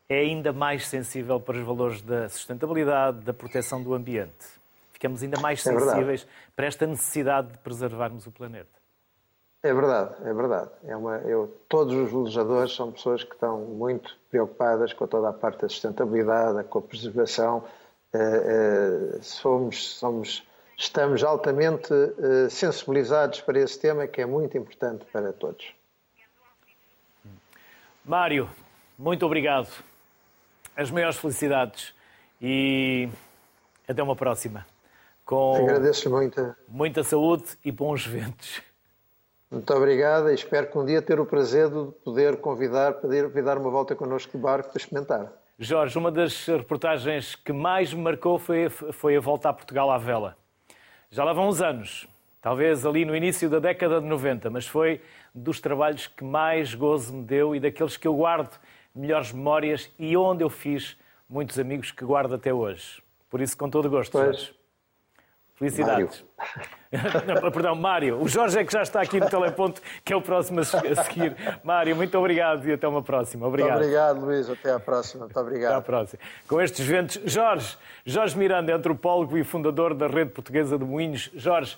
é 0.09 0.21
ainda 0.21 0.53
mais 0.53 0.87
sensível 0.87 1.41
para 1.41 1.59
os 1.59 1.67
valores 1.67 2.01
da 2.01 2.29
sustentabilidade, 2.29 3.21
da 3.21 3.35
proteção 3.35 3.83
do 3.83 3.93
ambiente. 3.95 4.64
Ficamos 5.05 5.23
ainda 5.23 5.39
mais 5.39 5.59
é 5.67 5.71
sensíveis 5.71 6.27
para 6.57 6.65
esta 6.65 6.87
necessidade 6.87 7.49
de 7.53 7.59
preservarmos 7.59 8.27
o 8.27 8.33
planeta. 8.33 8.71
É 9.63 9.75
verdade, 9.75 10.15
é 10.25 10.33
verdade. 10.33 10.71
É 10.83 10.97
uma, 10.97 11.17
eu, 11.19 11.61
todos 11.69 11.95
os 11.95 12.11
velejadores 12.11 12.75
são 12.75 12.91
pessoas 12.91 13.23
que 13.23 13.35
estão 13.35 13.61
muito 13.61 14.17
preocupadas 14.31 14.95
com 14.95 15.07
toda 15.07 15.29
a 15.29 15.33
parte 15.35 15.61
da 15.61 15.69
sustentabilidade, 15.69 16.65
com 16.69 16.79
a 16.79 16.83
preservação. 16.83 17.65
É, 18.15 19.19
é, 19.19 19.19
somos, 19.21 19.91
somos, 19.95 20.43
estamos 20.75 21.23
altamente 21.23 21.93
é, 21.93 22.49
sensibilizados 22.49 23.43
para 23.43 23.59
esse 23.59 23.79
tema 23.79 24.07
que 24.07 24.23
é 24.23 24.27
muito 24.27 24.57
importante 24.57 25.05
para 25.13 25.35
todos. 25.35 25.71
Mário, 28.03 28.49
muito 28.99 29.27
obrigado. 29.27 29.69
As 30.75 30.91
maiores 30.91 31.19
felicidades 31.19 31.95
e 32.41 33.07
até 33.87 34.03
uma 34.03 34.17
próxima. 34.17 34.65
Com 35.25 35.57
Agradeço 35.57 36.11
muito. 36.11 36.55
Muita 36.69 37.03
saúde 37.03 37.45
e 37.65 37.73
bons 37.73 38.07
ventos. 38.07 38.63
Muito 39.51 39.73
obrigado 39.73 40.31
e 40.31 40.35
espero 40.35 40.71
que 40.71 40.77
um 40.77 40.85
dia 40.85 41.01
ter 41.01 41.21
o 41.21 41.25
prazer 41.25 41.69
de 41.69 41.93
poder 42.05 42.37
convidar 42.39 42.95
para 42.95 43.43
dar 43.43 43.57
uma 43.57 43.71
volta 43.71 43.95
connosco 43.95 44.33
de 44.33 44.39
barco 44.39 44.71
para 44.71 44.79
experimentar. 44.79 45.33
Jorge, 45.59 45.97
uma 45.97 46.11
das 46.11 46.47
reportagens 46.47 47.37
que 47.37 47.53
mais 47.53 47.95
me 47.95 48.03
marcou 48.03 48.39
foi, 48.39 48.69
foi 48.69 49.17
a 49.17 49.21
volta 49.21 49.49
a 49.49 49.53
Portugal 49.53 49.91
à 49.91 49.97
vela. 49.97 50.37
Já 51.09 51.23
lá 51.23 51.33
vão 51.33 51.49
uns 51.49 51.63
anos, 51.63 52.09
talvez 52.43 52.85
ali 52.85 53.05
no 53.05 53.15
início 53.15 53.49
da 53.49 53.61
década 53.61 54.01
de 54.01 54.07
90, 54.07 54.51
mas 54.51 54.67
foi 54.67 55.01
dos 55.33 55.61
trabalhos 55.61 56.09
que 56.09 56.25
mais 56.25 56.75
gozo 56.75 57.15
me 57.15 57.23
deu 57.23 57.55
e 57.55 57.61
daqueles 57.61 57.97
que 57.97 58.09
eu 58.09 58.17
guardo 58.17 58.59
melhores 58.93 59.33
memórias 59.33 59.89
e 59.99 60.17
onde 60.17 60.43
eu 60.43 60.51
fiz 60.51 60.99
muitos 61.29 61.59
amigos 61.59 61.93
que 61.93 62.05
guardo 62.05 62.35
até 62.35 62.53
hoje. 62.53 63.01
Por 63.31 63.41
isso, 63.41 63.57
com 63.57 63.71
todo 63.71 63.87
o 63.87 63.91
gosto, 63.91 64.13
pois. 64.13 64.25
Jorge. 64.25 64.64
Felicidades. 65.55 66.25
Mário. 66.37 67.51
Perdão, 67.53 67.75
Mário. 67.75 68.21
O 68.21 68.29
Jorge 68.29 68.59
é 68.59 68.65
que 68.65 68.73
já 68.73 68.83
está 68.83 69.01
aqui 69.01 69.21
no 69.21 69.29
teleponto, 69.29 69.81
que 70.05 70.13
é 70.13 70.17
o 70.17 70.21
próximo 70.21 70.61
a 70.61 70.65
seguir. 70.65 71.37
Mário, 71.63 71.95
muito 71.95 72.19
obrigado 72.19 72.69
e 72.69 72.73
até 72.73 72.87
uma 72.89 73.03
próxima. 73.03 73.47
Obrigado. 73.47 73.79
Muito 73.79 73.85
obrigado, 73.85 74.21
Luís. 74.21 74.51
Até 74.51 74.73
à 74.73 74.81
próxima. 74.81 75.25
Muito 75.25 75.39
obrigado. 75.39 75.73
Até 75.73 75.79
à 75.79 75.83
próxima. 75.83 76.21
Com 76.49 76.61
estes 76.61 76.85
ventos, 76.85 77.21
Jorge, 77.25 77.77
Jorge 78.05 78.37
Miranda, 78.37 78.75
antropólogo 78.75 79.39
e 79.39 79.45
fundador 79.45 79.95
da 79.95 80.09
Rede 80.09 80.31
Portuguesa 80.31 80.77
de 80.77 80.85
Moinhos. 80.85 81.31
Jorge, 81.35 81.77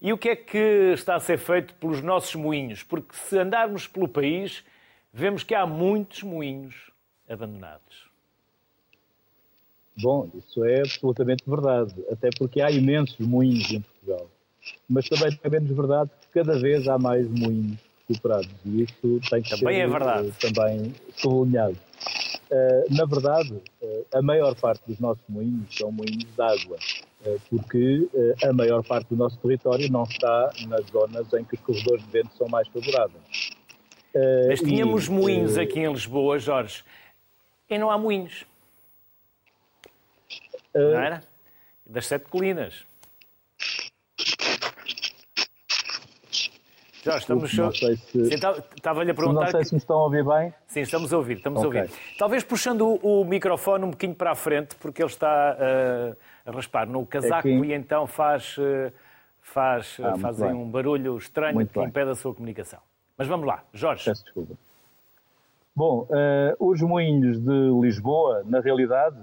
e 0.00 0.12
o 0.12 0.18
que 0.18 0.30
é 0.30 0.36
que 0.36 0.92
está 0.94 1.14
a 1.14 1.20
ser 1.20 1.38
feito 1.38 1.74
pelos 1.74 2.02
nossos 2.02 2.34
moinhos? 2.34 2.82
Porque 2.82 3.14
se 3.14 3.38
andarmos 3.38 3.86
pelo 3.86 4.08
país, 4.08 4.64
vemos 5.12 5.44
que 5.44 5.54
há 5.54 5.64
muitos 5.64 6.24
moinhos 6.24 6.90
abandonados. 7.28 8.11
Bom, 10.00 10.28
isso 10.34 10.64
é 10.64 10.80
absolutamente 10.80 11.44
verdade, 11.46 11.94
até 12.10 12.30
porque 12.38 12.60
há 12.60 12.70
imensos 12.70 13.18
moinhos 13.18 13.70
em 13.70 13.80
Portugal. 13.80 14.28
Mas 14.88 15.08
também 15.08 15.38
é 15.42 15.50
menos 15.50 15.70
verdade 15.76 16.10
que 16.20 16.40
cada 16.40 16.58
vez 16.58 16.86
há 16.88 16.98
mais 16.98 17.28
moinhos 17.28 17.78
recuperados 18.08 18.50
e 18.64 18.82
isso 18.82 19.20
tem 19.30 19.42
que 19.42 19.50
também 19.50 19.74
ser 19.76 19.80
é 19.80 19.86
verdade. 19.86 20.28
Uh, 20.28 20.52
também 20.52 20.94
sublinhado. 21.16 21.76
Uh, 22.50 22.94
na 22.94 23.04
verdade, 23.04 23.54
uh, 23.82 24.06
a 24.14 24.22
maior 24.22 24.54
parte 24.54 24.82
dos 24.86 24.98
nossos 24.98 25.22
moinhos 25.28 25.76
são 25.76 25.90
moinhos 25.90 26.24
de 26.24 26.42
água, 26.42 26.76
porque 27.48 28.08
a 28.42 28.52
maior 28.52 28.82
parte 28.82 29.08
do 29.08 29.16
nosso 29.16 29.36
território 29.38 29.90
não 29.90 30.02
está 30.02 30.52
nas 30.66 30.84
zonas 30.86 31.32
em 31.34 31.44
que 31.44 31.54
os 31.54 31.60
corredores 31.60 32.04
de 32.04 32.10
vento 32.10 32.30
são 32.36 32.48
mais 32.48 32.66
favoráveis. 32.68 33.52
Mas 34.48 34.60
tínhamos 34.60 35.06
e, 35.06 35.10
moinhos 35.10 35.56
aqui 35.56 35.78
em 35.78 35.92
Lisboa, 35.92 36.38
Jorge, 36.38 36.82
e 37.70 37.78
não 37.78 37.90
há 37.90 37.96
moinhos. 37.96 38.44
Não 40.74 40.98
era? 40.98 41.22
Das 41.86 42.06
sete 42.06 42.26
colinas. 42.28 42.86
Já 47.02 47.16
estamos. 47.16 47.50
se... 47.50 48.34
Estava-lhe 48.76 49.10
a 49.10 49.14
perguntar. 49.14 49.40
Não 49.40 49.50
sei 49.50 49.64
se 49.64 49.74
me 49.74 49.78
estão 49.78 49.98
a 49.98 50.04
ouvir 50.04 50.24
bem. 50.24 50.54
Sim, 50.68 50.80
estamos 50.80 51.12
a 51.12 51.16
ouvir, 51.16 51.38
estamos 51.38 51.64
okay. 51.64 51.80
a 51.80 51.82
ouvir. 51.82 51.94
Talvez 52.16 52.44
puxando 52.44 52.98
o, 53.02 53.24
microfone 53.24 53.84
um 53.84 53.90
bocadinho 53.90 54.16
para 54.16 54.30
a 54.30 54.34
frente, 54.36 54.76
porque 54.76 55.02
ele 55.02 55.10
está 55.10 55.56
uh, 55.58 56.16
a 56.46 56.52
raspar 56.52 56.86
no 56.86 57.04
casaco 57.04 57.48
Aqui. 57.48 57.48
e 57.48 57.72
então 57.72 58.06
faz, 58.06 58.56
uh, 58.56 58.92
faz, 59.40 59.98
ah, 60.00 60.16
fazem 60.16 60.52
um 60.52 60.70
barulho 60.70 61.16
estranho 61.18 61.54
muito 61.54 61.72
que 61.72 61.78
bem. 61.78 61.88
impede 61.88 62.10
a 62.10 62.14
sua 62.14 62.32
comunicação. 62.32 62.78
Mas 63.18 63.26
vamos 63.26 63.46
lá, 63.46 63.64
Jorge. 63.72 64.04
Peço 64.04 64.24
desculpa. 64.24 64.54
Bom, 65.74 66.06
uh, 66.08 66.70
os 66.70 66.80
moinhos 66.82 67.40
de 67.40 67.80
Lisboa, 67.80 68.42
na 68.46 68.60
realidade, 68.60 69.18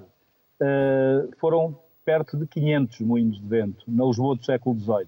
foram 1.40 1.78
perto 2.06 2.38
de 2.38 2.48
500 2.48 3.02
moinhos 3.02 3.40
de 3.40 3.48
vento, 3.48 3.84
na 3.88 4.06
Lisboa 4.06 4.36
do 4.36 4.44
século 4.44 4.78
XVIII, 4.80 5.08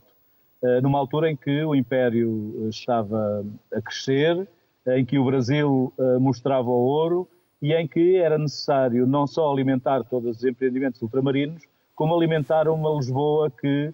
uh, 0.61 0.81
numa 0.81 0.99
altura 0.99 1.31
em 1.31 1.35
que 1.35 1.63
o 1.63 1.73
Império 1.73 2.67
estava 2.69 3.45
a 3.73 3.81
crescer, 3.81 4.47
em 4.87 5.05
que 5.05 5.19
o 5.19 5.25
Brasil 5.25 5.93
mostrava 6.19 6.67
o 6.67 6.85
ouro 6.85 7.27
e 7.61 7.71
em 7.71 7.87
que 7.87 8.15
era 8.15 8.35
necessário 8.35 9.05
não 9.05 9.27
só 9.27 9.51
alimentar 9.51 10.03
todos 10.03 10.37
os 10.37 10.43
empreendimentos 10.43 10.99
ultramarinos, 11.03 11.63
como 11.93 12.15
alimentar 12.15 12.67
uma 12.67 12.89
Lisboa 12.95 13.51
que 13.51 13.93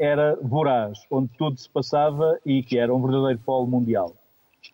era 0.00 0.36
voraz, 0.42 0.98
onde 1.12 1.30
tudo 1.38 1.56
se 1.56 1.70
passava 1.70 2.40
e 2.44 2.60
que 2.60 2.76
era 2.76 2.92
um 2.92 3.00
verdadeiro 3.00 3.38
polo 3.46 3.68
mundial. 3.68 4.16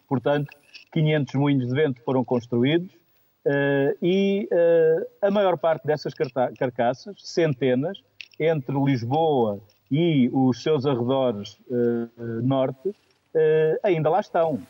Portanto, 0.08 0.48
500 0.92 1.34
moinhos 1.34 1.68
de 1.68 1.74
vento 1.74 2.02
foram 2.02 2.24
construídos 2.24 2.90
uh, 3.46 3.96
e 4.00 4.48
uh, 4.50 5.06
a 5.26 5.30
maior 5.30 5.56
parte 5.58 5.86
dessas 5.86 6.12
carcaças, 6.58 7.16
centenas, 7.18 8.02
entre 8.38 8.74
Lisboa 8.74 9.60
e 9.90 10.30
os 10.32 10.62
seus 10.62 10.86
arredores 10.86 11.58
uh, 11.68 12.42
norte, 12.42 12.94
ainda 13.82 14.10
lá 14.10 14.20
estão. 14.20 14.60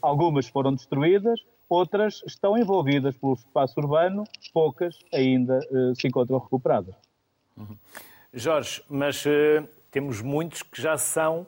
algumas 0.00 0.46
foram 0.46 0.72
destruídas, 0.72 1.40
outras 1.68 2.22
estão 2.24 2.56
envolvidas 2.56 3.16
pelo 3.16 3.32
espaço 3.32 3.74
urbano, 3.80 4.22
poucas 4.52 4.96
ainda 5.12 5.58
se 5.96 6.06
encontram 6.06 6.38
recuperadas. 6.38 6.94
Uhum. 7.56 7.76
Jorge, 8.32 8.84
mas 8.88 9.24
temos 9.90 10.22
muitos 10.22 10.62
que 10.62 10.80
já 10.80 10.96
são 10.96 11.44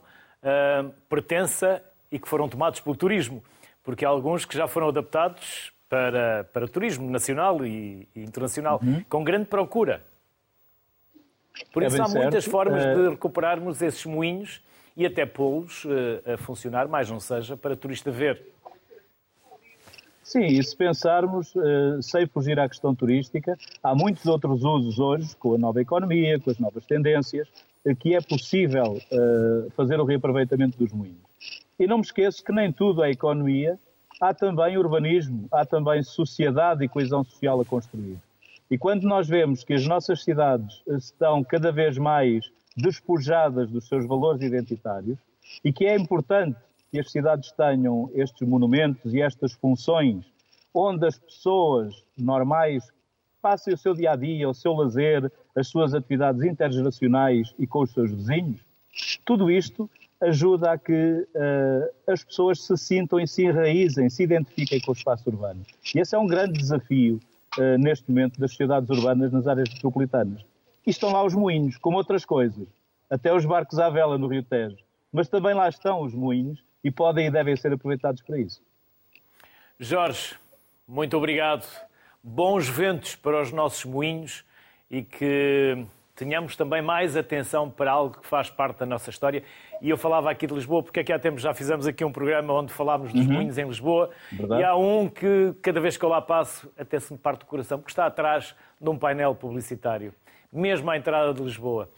pertença 1.08 1.80
e 2.10 2.18
que 2.18 2.28
foram 2.28 2.48
tomados 2.48 2.80
pelo 2.80 2.96
turismo 2.96 3.40
porque 3.86 4.04
há 4.04 4.08
alguns 4.08 4.44
que 4.44 4.56
já 4.56 4.66
foram 4.66 4.88
adaptados 4.88 5.72
para, 5.88 6.44
para 6.44 6.68
turismo 6.68 7.10
nacional 7.10 7.64
e, 7.64 8.08
e 8.14 8.22
internacional, 8.22 8.80
uhum. 8.82 9.02
com 9.08 9.24
grande 9.24 9.46
procura. 9.46 10.02
Por 11.72 11.82
é 11.82 11.86
isso 11.86 12.02
há 12.02 12.06
certo. 12.06 12.22
muitas 12.22 12.44
formas 12.44 12.84
de 12.84 13.08
recuperarmos 13.08 13.80
esses 13.80 14.04
moinhos 14.04 14.60
e 14.96 15.06
até 15.06 15.24
pô-los 15.24 15.84
uh, 15.84 16.34
a 16.34 16.38
funcionar, 16.38 16.88
mais 16.88 17.10
não 17.10 17.20
seja, 17.20 17.56
para 17.56 17.76
turista 17.76 18.10
ver. 18.10 18.40
Sim, 20.22 20.44
e 20.44 20.62
se 20.62 20.76
pensarmos, 20.76 21.54
uh, 21.54 22.02
sem 22.02 22.26
fugir 22.26 22.58
à 22.58 22.68
questão 22.68 22.94
turística, 22.94 23.56
há 23.82 23.94
muitos 23.94 24.26
outros 24.26 24.64
usos 24.64 24.98
hoje, 24.98 25.36
com 25.36 25.54
a 25.54 25.58
nova 25.58 25.80
economia, 25.80 26.40
com 26.40 26.50
as 26.50 26.58
novas 26.58 26.84
tendências, 26.84 27.48
que 28.00 28.16
é 28.16 28.20
possível 28.20 29.00
fazer 29.76 30.00
o 30.00 30.04
reaproveitamento 30.04 30.76
dos 30.76 30.92
moinhos. 30.92 31.22
E 31.78 31.86
não 31.86 31.98
me 31.98 32.02
esqueço 32.02 32.42
que 32.42 32.50
nem 32.50 32.72
tudo 32.72 33.04
é 33.04 33.12
economia, 33.12 33.78
há 34.20 34.32
também 34.32 34.76
urbanismo, 34.78 35.48
há 35.52 35.64
também 35.64 36.02
sociedade 36.02 36.84
e 36.84 36.88
coesão 36.88 37.24
social 37.24 37.60
a 37.60 37.64
construir. 37.64 38.18
E 38.70 38.76
quando 38.76 39.04
nós 39.04 39.28
vemos 39.28 39.62
que 39.62 39.74
as 39.74 39.86
nossas 39.86 40.24
cidades 40.24 40.82
estão 40.86 41.44
cada 41.44 41.70
vez 41.70 41.96
mais 41.98 42.50
despojadas 42.76 43.70
dos 43.70 43.86
seus 43.88 44.06
valores 44.06 44.42
identitários 44.42 45.18
e 45.64 45.72
que 45.72 45.86
é 45.86 45.96
importante 45.96 46.58
que 46.90 46.98
as 46.98 47.10
cidades 47.10 47.52
tenham 47.52 48.10
estes 48.14 48.46
monumentos 48.46 49.14
e 49.14 49.20
estas 49.20 49.52
funções 49.52 50.24
onde 50.74 51.06
as 51.06 51.18
pessoas 51.18 52.04
normais 52.18 52.92
passem 53.40 53.72
o 53.72 53.78
seu 53.78 53.94
dia 53.94 54.12
a 54.12 54.16
dia, 54.16 54.48
o 54.48 54.54
seu 54.54 54.72
lazer, 54.72 55.30
as 55.54 55.68
suas 55.68 55.94
atividades 55.94 56.42
intergeracionais 56.42 57.54
e 57.58 57.66
com 57.66 57.82
os 57.82 57.92
seus 57.92 58.10
vizinhos, 58.10 58.60
tudo 59.24 59.50
isto 59.50 59.88
ajuda 60.20 60.72
a 60.72 60.78
que 60.78 60.92
uh, 60.92 62.10
as 62.12 62.24
pessoas 62.24 62.62
se 62.62 62.76
sintam 62.76 63.20
e 63.20 63.26
se 63.26 63.44
enraizem, 63.44 64.08
se 64.08 64.22
identifiquem 64.22 64.80
com 64.80 64.92
o 64.92 64.94
espaço 64.94 65.28
urbano. 65.28 65.62
E 65.94 65.98
esse 65.98 66.14
é 66.14 66.18
um 66.18 66.26
grande 66.26 66.58
desafio 66.58 67.20
uh, 67.58 67.78
neste 67.78 68.08
momento 68.10 68.40
das 68.40 68.50
sociedades 68.50 68.88
urbanas 68.90 69.32
nas 69.32 69.46
áreas 69.46 69.68
metropolitanas. 69.68 70.44
E 70.86 70.90
estão 70.90 71.12
lá 71.12 71.22
os 71.24 71.34
moinhos, 71.34 71.76
como 71.76 71.96
outras 71.96 72.24
coisas, 72.24 72.66
até 73.10 73.32
os 73.34 73.44
barcos 73.44 73.78
à 73.78 73.90
vela 73.90 74.16
no 74.16 74.26
Rio 74.26 74.42
Tejo. 74.42 74.76
Mas 75.12 75.28
também 75.28 75.54
lá 75.54 75.68
estão 75.68 76.02
os 76.02 76.14
moinhos 76.14 76.62
e 76.82 76.90
podem 76.90 77.26
e 77.26 77.30
devem 77.30 77.56
ser 77.56 77.72
aproveitados 77.72 78.22
para 78.22 78.38
isso. 78.38 78.62
Jorge, 79.78 80.34
muito 80.86 81.16
obrigado. 81.16 81.66
Bons 82.22 82.68
ventos 82.68 83.14
para 83.14 83.42
os 83.42 83.52
nossos 83.52 83.84
moinhos 83.84 84.44
e 84.90 85.02
que 85.02 85.84
tenhamos 86.16 86.56
também 86.56 86.80
mais 86.80 87.14
atenção 87.16 87.70
para 87.70 87.92
algo 87.92 88.18
que 88.18 88.26
faz 88.26 88.48
parte 88.48 88.78
da 88.78 88.86
nossa 88.86 89.10
história. 89.10 89.44
E 89.82 89.90
eu 89.90 89.98
falava 89.98 90.30
aqui 90.30 90.46
de 90.46 90.54
Lisboa, 90.54 90.82
porque 90.82 91.00
aqui 91.00 91.12
há 91.12 91.18
tempos 91.18 91.42
já 91.42 91.52
fizemos 91.52 91.86
aqui 91.86 92.02
um 92.04 92.10
programa 92.10 92.54
onde 92.54 92.72
falámos 92.72 93.12
dos 93.12 93.26
uhum. 93.26 93.34
moinhos 93.34 93.58
em 93.58 93.66
Lisboa. 93.66 94.10
Verdade. 94.32 94.62
E 94.62 94.64
há 94.64 94.74
um 94.74 95.08
que, 95.08 95.54
cada 95.60 95.78
vez 95.78 95.98
que 95.98 96.04
eu 96.04 96.08
lá 96.08 96.22
passo, 96.22 96.72
até 96.78 96.98
se 96.98 97.12
me 97.12 97.18
parte 97.18 97.42
o 97.42 97.46
coração, 97.46 97.78
porque 97.78 97.92
está 97.92 98.06
atrás 98.06 98.56
de 98.80 98.88
um 98.88 98.98
painel 98.98 99.34
publicitário, 99.34 100.14
mesmo 100.50 100.90
à 100.90 100.96
entrada 100.96 101.34
de 101.34 101.42
Lisboa. 101.42 101.90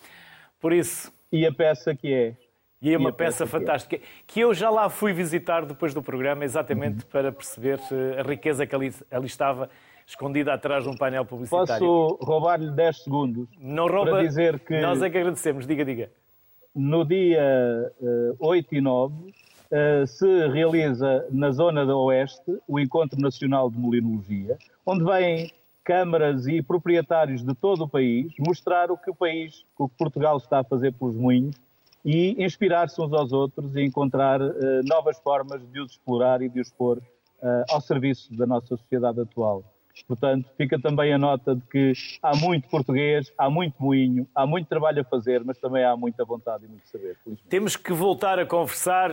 Por 0.61 0.73
isso. 0.73 1.13
E 1.31 1.47
a 1.47 1.53
peça 1.53 1.95
que 1.95 2.13
é? 2.13 2.35
E 2.83 2.93
é 2.93 2.99
uma 2.99 3.13
peça, 3.13 3.45
peça, 3.45 3.47
fantástica, 3.47 3.99
que, 3.99 4.03
é? 4.03 4.07
que 4.27 4.41
eu 4.41 4.55
já 4.55 4.71
lá 4.71 4.89
fui 4.89 5.13
visitar 5.13 5.65
depois 5.65 5.95
do 5.95 6.03
programa, 6.03 6.45
exatamente 6.45 7.05
uhum. 7.05 7.11
para 7.11 7.33
perceber 7.33 7.81
a 8.19 8.23
riqueza 8.23 8.67
que 8.67 8.75
ali, 8.75 8.93
ali 9.11 9.27
estava 9.27 9.69
escondida 10.09 10.55
atrás 10.55 10.85
de 10.85 10.91
um 10.91 10.97
painel 10.97 11.25
publicitário. 11.25 11.67
Posso 11.67 12.19
roubar-lhe 12.25 12.71
10 12.71 13.05
segundos 13.05 13.47
Não 13.61 13.87
rouba, 13.87 14.13
para 14.13 14.23
dizer 14.27 14.59
que... 14.61 14.81
Nós 14.81 15.03
é 15.03 15.11
que 15.11 15.19
agradecemos, 15.19 15.67
diga, 15.67 15.85
diga. 15.85 16.11
No 16.75 17.05
dia 17.05 17.93
uh, 18.01 18.37
8 18.41 18.75
e 18.75 18.81
9 18.81 19.15
uh, 19.15 20.07
se 20.07 20.49
realiza 20.49 21.27
na 21.31 21.51
zona 21.51 21.85
da 21.85 21.95
Oeste 21.95 22.59
o 22.67 22.81
Encontro 22.81 23.21
Nacional 23.21 23.71
de 23.71 23.79
Molinologia, 23.79 24.57
onde 24.87 25.05
vêm 25.05 25.53
câmaras 25.85 26.47
e 26.47 26.63
proprietários 26.63 27.43
de 27.43 27.55
todo 27.55 27.85
o 27.85 27.89
país 27.89 28.33
mostrar 28.39 28.91
o 28.91 28.97
que 28.97 29.11
o 29.11 29.15
país, 29.15 29.65
o 29.79 29.89
que 29.89 29.97
Portugal 29.97 30.39
está 30.39 30.61
a 30.61 30.65
fazer 30.65 30.93
pelos 30.95 31.17
moinhos 31.17 31.57
e 32.03 32.43
inspirar-se 32.43 32.99
uns 33.01 33.13
aos 33.13 33.33
outros 33.33 33.75
e 33.77 33.83
encontrar 33.83 34.41
uh, 34.41 34.55
novas 34.85 35.19
formas 35.19 35.61
de 35.71 35.81
os 35.81 35.93
explorar 35.93 36.41
e 36.41 36.49
de 36.49 36.61
os 36.61 36.71
pôr 36.71 36.97
uh, 36.99 37.65
ao 37.69 37.81
serviço 37.83 38.35
da 38.35 38.47
nossa 38.47 38.69
sociedade 38.69 39.21
atual. 39.21 39.65
Portanto, 40.03 40.49
fica 40.57 40.79
também 40.79 41.13
a 41.13 41.19
nota 41.19 41.55
de 41.55 41.63
que 41.63 41.93
há 42.23 42.37
muito 42.37 42.69
português, 42.69 43.33
há 43.37 43.51
muito 43.51 43.75
moinho, 43.83 44.27
há 44.35 44.47
muito 44.47 44.69
trabalho 44.69 45.01
a 45.01 45.05
fazer, 45.05 45.43
mas 45.45 45.59
também 45.59 45.85
há 45.85 45.97
muita 45.97 46.25
vontade 46.25 46.65
e 46.65 46.69
muito 46.69 46.89
saber. 46.89 47.17
Temos 47.49 47.77
que 47.77 47.93
voltar 47.93 48.39
a 48.39 48.47
conversar 48.47 49.13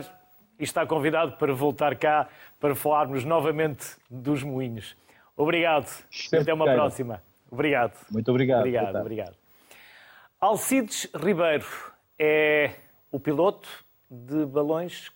e 0.58 0.64
está 0.64 0.86
convidado 0.86 1.32
para 1.32 1.52
voltar 1.52 1.96
cá 1.96 2.28
para 2.60 2.74
falarmos 2.74 3.24
novamente 3.24 3.96
dos 4.10 4.42
moinhos. 4.42 4.96
Obrigado. 5.36 5.86
Sempre 6.10 6.40
Até 6.40 6.54
uma 6.54 6.64
queira. 6.64 6.80
próxima. 6.80 7.22
Obrigado. 7.50 7.92
Muito 8.10 8.30
obrigado. 8.30 8.60
Obrigado, 8.60 8.96
obrigado. 8.96 9.34
Alcides 10.40 11.08
Ribeiro 11.14 11.66
é 12.18 12.72
o 13.10 13.20
piloto 13.20 13.68
de 14.10 14.46
balões 14.46 15.10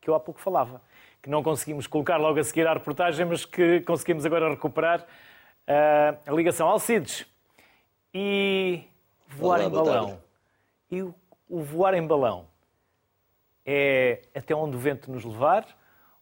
que 0.00 0.08
eu 0.08 0.14
há 0.14 0.20
pouco 0.20 0.40
falava 0.40 0.80
que 1.26 1.30
não 1.30 1.42
conseguimos 1.42 1.88
colocar 1.88 2.18
logo 2.18 2.38
a 2.38 2.44
seguir 2.44 2.68
à 2.68 2.72
reportagem, 2.72 3.26
mas 3.26 3.44
que 3.44 3.80
conseguimos 3.80 4.24
agora 4.24 4.48
recuperar 4.48 5.00
uh, 5.00 6.16
a 6.24 6.32
ligação. 6.32 6.68
Alcides, 6.68 7.26
e 8.14 8.84
voar 9.26 9.58
Olá, 9.58 9.68
em 9.68 9.70
balão? 9.72 10.22
E 10.88 11.02
o, 11.02 11.12
o 11.48 11.62
voar 11.62 11.94
em 11.94 12.06
balão 12.06 12.46
é 13.64 14.22
até 14.36 14.54
onde 14.54 14.76
o 14.76 14.78
vento 14.78 15.10
nos 15.10 15.24
levar 15.24 15.66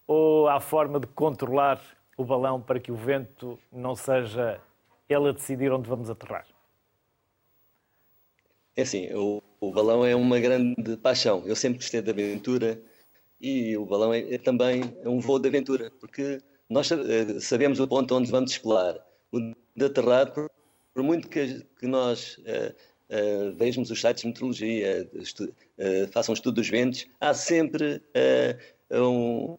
ou 0.07 0.49
há 0.49 0.59
forma 0.59 0.99
de 0.99 1.07
controlar 1.09 1.79
o 2.17 2.25
balão 2.25 2.59
para 2.59 2.81
que 2.81 2.91
o 2.91 2.97
vento 2.97 3.59
não 3.71 3.95
seja 3.95 4.59
ele 5.07 5.29
a 5.29 5.33
decidir 5.33 5.71
onde 5.71 5.87
vamos 5.87 6.09
aterrar? 6.09 6.47
É 8.75 8.81
assim, 8.81 9.13
o, 9.13 9.43
o 9.61 9.71
balão 9.71 10.03
é 10.03 10.17
uma 10.17 10.41
grande 10.41 10.97
paixão. 10.97 11.43
Eu 11.45 11.55
sempre 11.55 11.77
gostei 11.77 12.01
de 12.01 12.11
aventura 12.11 12.81
e 13.41 13.77
o 13.77 13.85
balão 13.85 14.13
é, 14.13 14.35
é 14.35 14.39
também 14.39 14.83
um 15.05 15.21
voo 15.21 15.39
de 15.39 15.49
aventura, 15.49 15.91
porque 16.01 16.41
nós 16.69 16.91
eh, 16.91 17.41
sabemos 17.41 17.79
o 17.81 17.87
ponto 17.87 18.15
onde 18.15 18.31
vamos 18.31 18.53
explorar. 18.53 18.97
O 19.31 19.39
de 19.77 19.85
aterrar, 19.85 20.33
por, 20.33 20.51
por 20.95 21.03
muito 21.03 21.29
que, 21.29 21.65
que 21.79 21.87
nós 21.87 22.39
uh, 22.39 22.73
uh, 23.11 23.55
vejamos 23.57 23.91
os 23.91 24.01
sites 24.01 24.23
de 24.23 24.29
meteorologia, 24.29 25.09
estu, 25.15 25.45
uh, 25.45 26.13
façam 26.13 26.33
um 26.33 26.35
estudo 26.35 26.57
dos 26.57 26.69
ventos, 26.69 27.07
há 27.21 27.35
sempre 27.35 28.01
um, 28.93 29.59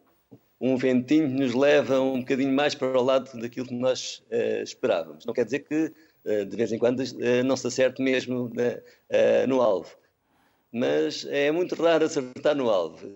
um 0.60 0.78
ventinho 0.78 1.28
que 1.28 1.36
nos 1.36 1.54
leva 1.54 2.00
um 2.00 2.20
bocadinho 2.22 2.54
mais 2.54 2.74
para 2.74 2.98
o 2.98 3.04
lado 3.04 3.38
daquilo 3.40 3.68
que 3.68 3.76
nós 3.76 4.24
esperávamos. 4.64 5.26
Não 5.26 5.34
quer 5.34 5.46
dizer 5.46 5.60
que 5.60 5.92
de 6.26 6.58
vez 6.58 6.72
em 6.72 6.80
quando 6.80 7.04
não 7.46 7.56
se 7.56 7.68
acerte 7.68 8.02
mesmo 8.02 8.52
no 9.48 9.62
alvo 9.62 9.96
mas 10.76 11.26
é 11.30 11.50
muito 11.54 11.74
raro 11.76 12.04
acertar 12.04 12.54
no 12.54 12.70
alvo. 12.70 13.08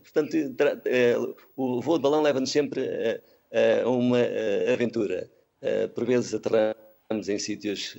Portanto, 0.00 0.36
é, 0.84 1.16
o 1.56 1.80
voo 1.80 1.98
de 1.98 2.02
balão 2.02 2.22
leva-nos 2.22 2.52
sempre 2.52 3.20
a, 3.82 3.88
uma 3.88 4.20
aventura. 4.72 5.28
Por 5.92 6.06
vezes 6.06 6.32
aterramos 6.32 7.28
em 7.28 7.36
sítios, 7.36 7.96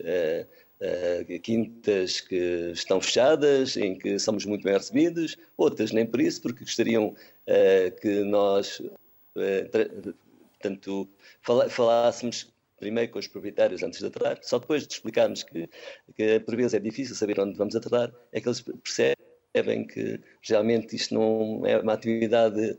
quintas 1.43 2.21
que 2.21 2.71
estão 2.71 3.01
fechadas, 3.01 3.75
em 3.75 3.97
que 3.97 4.17
somos 4.17 4.45
muito 4.45 4.63
bem 4.63 4.75
recebidos, 4.75 5.35
outras 5.57 5.91
nem 5.91 6.05
por 6.05 6.21
isso, 6.21 6.41
porque 6.41 6.63
gostariam 6.63 7.13
que 8.01 8.23
nós, 8.23 8.81
portanto, 10.53 11.09
falássemos 11.69 12.50
primeiro 12.81 13.11
com 13.11 13.19
os 13.19 13.27
proprietários 13.27 13.83
antes 13.83 13.99
de 13.99 14.07
aterrar, 14.07 14.39
só 14.41 14.57
depois 14.57 14.87
de 14.87 14.93
explicarmos 14.95 15.43
que, 15.43 15.69
que 16.15 16.39
por 16.39 16.55
vezes 16.55 16.73
é 16.73 16.79
difícil 16.79 17.15
saber 17.15 17.39
onde 17.39 17.57
vamos 17.57 17.75
aterrar, 17.75 18.11
é 18.33 18.41
que 18.41 18.47
eles 18.47 18.61
percebem 18.83 19.85
que 19.87 20.19
realmente 20.41 20.95
isto 20.95 21.13
não 21.13 21.65
é 21.65 21.77
uma 21.77 21.93
atividade 21.93 22.77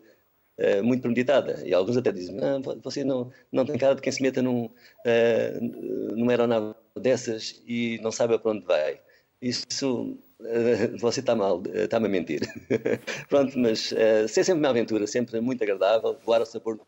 uh, 0.59 0.82
muito 0.82 1.03
premeditada. 1.03 1.62
E 1.64 1.72
alguns 1.72 1.96
até 1.96 2.11
dizem, 2.11 2.36
ah, 2.40 2.59
você 2.82 3.05
não, 3.05 3.30
não 3.53 3.64
tem 3.64 3.78
cara 3.78 3.94
de 3.94 4.03
quem 4.03 4.12
se 4.12 4.20
meta 4.20 4.42
num, 4.42 4.64
uh, 4.64 6.14
numa 6.16 6.32
aeronave 6.32 6.74
dessas 7.00 7.62
e 7.66 8.00
não 8.03 8.11
sabe 8.11 8.36
para 8.38 8.50
onde 8.50 8.66
vai. 8.66 9.00
Isso 9.40 10.18
uh, 10.40 10.98
você 10.98 11.20
está 11.20 11.36
mal, 11.36 11.62
está-me 11.72 12.07
a 12.07 12.11
mentir. 12.11 12.40
Pronto, 13.28 13.57
mas 13.57 13.92
uh, 13.92 14.26
ser 14.28 14.42
sempre 14.42 14.61
uma 14.61 14.70
aventura, 14.70 15.07
sempre 15.07 15.40
muito 15.40 15.62
agradável, 15.62 16.18
voar 16.24 16.40
ao 16.40 16.46
sabor 16.46 16.76
do 16.76 16.86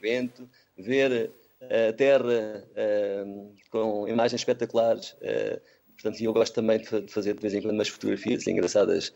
vento, 0.00 0.48
ver 0.76 1.30
a 1.60 1.92
terra 1.92 2.64
uh, 2.70 3.54
com 3.70 4.08
imagens 4.08 4.40
espetaculares. 4.40 5.12
Uh, 5.14 5.60
portanto, 5.94 6.22
eu 6.22 6.32
gosto 6.32 6.54
também 6.54 6.78
de 6.78 7.12
fazer 7.12 7.34
de 7.34 7.40
vez 7.40 7.54
em 7.54 7.62
quando 7.62 7.74
umas 7.74 7.88
fotografias 7.88 8.46
engraçadas 8.46 9.12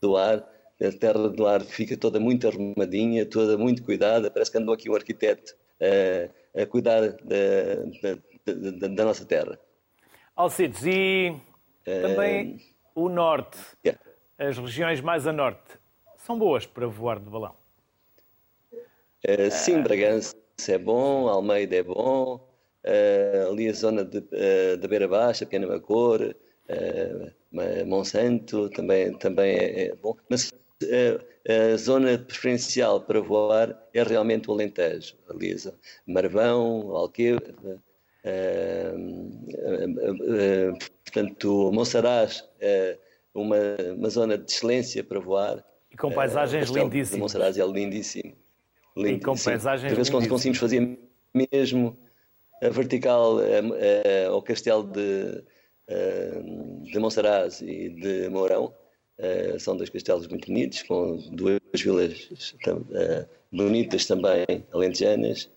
do 0.00 0.16
ar. 0.16 0.46
A 0.82 0.98
terra 0.98 1.28
do 1.28 1.46
ar 1.46 1.62
fica 1.62 1.96
toda 1.96 2.20
muito 2.20 2.48
arrumadinha, 2.48 3.24
toda 3.24 3.56
muito 3.56 3.82
cuidada. 3.82 4.30
Parece 4.30 4.50
que 4.50 4.58
andou 4.58 4.74
aqui 4.74 4.90
um 4.90 4.94
arquiteto 4.94 5.54
uh, 5.80 6.60
a 6.60 6.66
cuidar 6.66 7.00
da, 7.00 7.74
da, 8.02 8.52
da, 8.70 8.88
da, 8.88 9.04
nossa 9.04 9.24
terra. 9.24 9.58
Alcides, 10.36 10.84
e 10.84 11.34
também 11.84 12.60
o 12.94 13.08
norte, 13.08 13.58
yeah. 13.84 14.00
as 14.36 14.58
regiões 14.58 15.00
mais 15.00 15.26
a 15.26 15.32
norte, 15.32 15.78
são 16.16 16.38
boas 16.38 16.66
para 16.66 16.86
voar 16.86 17.20
de 17.20 17.30
balão? 17.30 17.54
sim, 19.50 19.80
Bragança 19.80 20.34
é 20.68 20.78
bom, 20.78 21.28
Almeida 21.28 21.76
é 21.76 21.82
bom, 21.82 22.40
uh, 22.84 23.50
ali 23.50 23.68
a 23.68 23.72
zona 23.72 24.04
de, 24.04 24.18
uh, 24.18 24.76
da 24.78 24.88
Beira 24.88 25.08
Baixa, 25.08 25.44
Pequena 25.44 25.66
Macor, 25.66 26.34
uh, 26.68 27.86
Monsanto 27.86 28.68
também, 28.70 29.12
também 29.18 29.56
é, 29.56 29.86
é 29.86 29.94
bom. 29.94 30.16
Mas 30.28 30.52
a 31.48 31.76
zona 31.76 32.18
preferencial 32.18 33.00
para 33.00 33.20
voar 33.20 33.80
é 33.94 34.02
realmente 34.02 34.50
o 34.50 34.52
Alentejo, 34.52 35.14
ali 35.28 35.54
Marvão, 36.06 36.90
Alqueva, 36.96 37.40
portanto, 41.04 41.70
Monsaraz 41.72 42.44
é 42.60 42.98
uma, 43.32 43.56
uma 43.96 44.10
zona 44.10 44.36
de 44.36 44.50
excelência 44.50 45.04
para 45.04 45.20
voar. 45.20 45.64
E 45.90 45.96
com 45.96 46.10
paisagens 46.10 46.70
lindíssimas. 46.70 47.20
Monsaraz 47.20 47.56
é 47.56 47.64
lindíssimo. 47.64 48.34
Lindo, 48.96 49.08
e 49.08 49.20
com 49.20 49.36
paisagens 49.36 49.90
Às 49.90 49.96
vezes 49.96 50.28
conseguimos 50.28 50.58
fazer 50.58 50.98
mesmo 51.34 51.98
a 52.62 52.68
vertical 52.68 53.38
a, 53.38 53.42
a, 53.42 54.28
ao 54.28 54.42
castelo 54.42 54.84
de, 54.84 55.44
a, 55.88 56.90
de 56.90 56.98
Monsaraz 56.98 57.60
e 57.60 57.88
de 57.88 58.28
Mourão. 58.28 58.72
são 59.58 59.76
dois 59.76 59.90
castelos 59.90 60.26
muito 60.28 60.46
bonitos, 60.46 60.82
com 60.82 61.16
duas 61.32 61.60
vilas 61.76 62.28
bonitas 63.52 64.06
também, 64.06 64.64
alentejanas. 64.72 65.50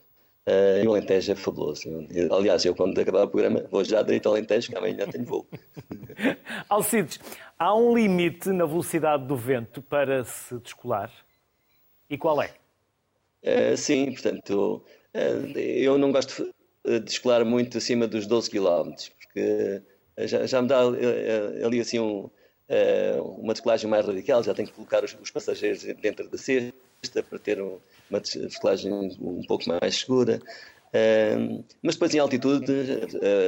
Uh, 0.48 0.82
e 0.82 0.88
o 0.88 0.92
Alentejo 0.92 1.34
é 1.34 1.36
fabuloso. 1.36 1.90
aliás, 2.32 2.64
eu 2.64 2.74
quando 2.74 2.98
acabar 2.98 3.24
o 3.24 3.28
programa 3.28 3.66
vou 3.70 3.84
já 3.84 4.02
direito 4.02 4.30
ao 4.30 4.36
Alentejo, 4.36 4.70
que 4.70 4.78
amanhã 4.78 5.06
tenho 5.06 5.26
voo. 5.26 5.46
Alcides, 6.70 7.20
há 7.60 7.76
um 7.76 7.94
limite 7.94 8.48
na 8.52 8.66
velocidade 8.66 9.26
do 9.26 9.36
vento 9.36 9.82
para 9.82 10.24
se 10.24 10.58
descolar? 10.60 11.12
E 12.10 12.18
qual 12.18 12.42
é? 12.42 12.54
Uh, 13.48 13.78
sim, 13.78 14.12
portanto, 14.12 14.84
uh, 15.16 15.58
eu 15.58 15.98
não 15.98 16.12
gosto 16.12 16.54
de 16.86 17.12
escolar 17.12 17.46
muito 17.46 17.78
acima 17.78 18.08
dos 18.08 18.26
12 18.26 18.50
km, 18.50 18.94
porque 19.18 19.82
já, 20.20 20.46
já 20.46 20.62
me 20.62 20.70
dá 20.70 20.80
ali 20.80 21.82
assim 21.82 22.00
um, 22.00 22.30
uma 23.40 23.54
decolagem 23.54 23.90
mais 23.90 24.06
radical, 24.06 24.42
já 24.42 24.54
tenho 24.54 24.70
que 24.70 24.74
colocar 24.74 25.04
os, 25.04 25.16
os 25.22 25.30
passageiros 25.30 25.84
dentro 26.02 26.30
da 26.30 26.38
cesta 26.38 27.24
para 27.30 27.40
ter 27.40 27.62
um, 27.62 27.78
uma 28.10 28.22
decolagem 28.22 28.94
um 28.94 29.42
pouco 29.46 29.66
mais 29.68 29.98
segura. 29.98 30.40
Mas 31.82 31.96
depois 31.96 32.16
em 32.16 32.20
altitude 32.20 32.72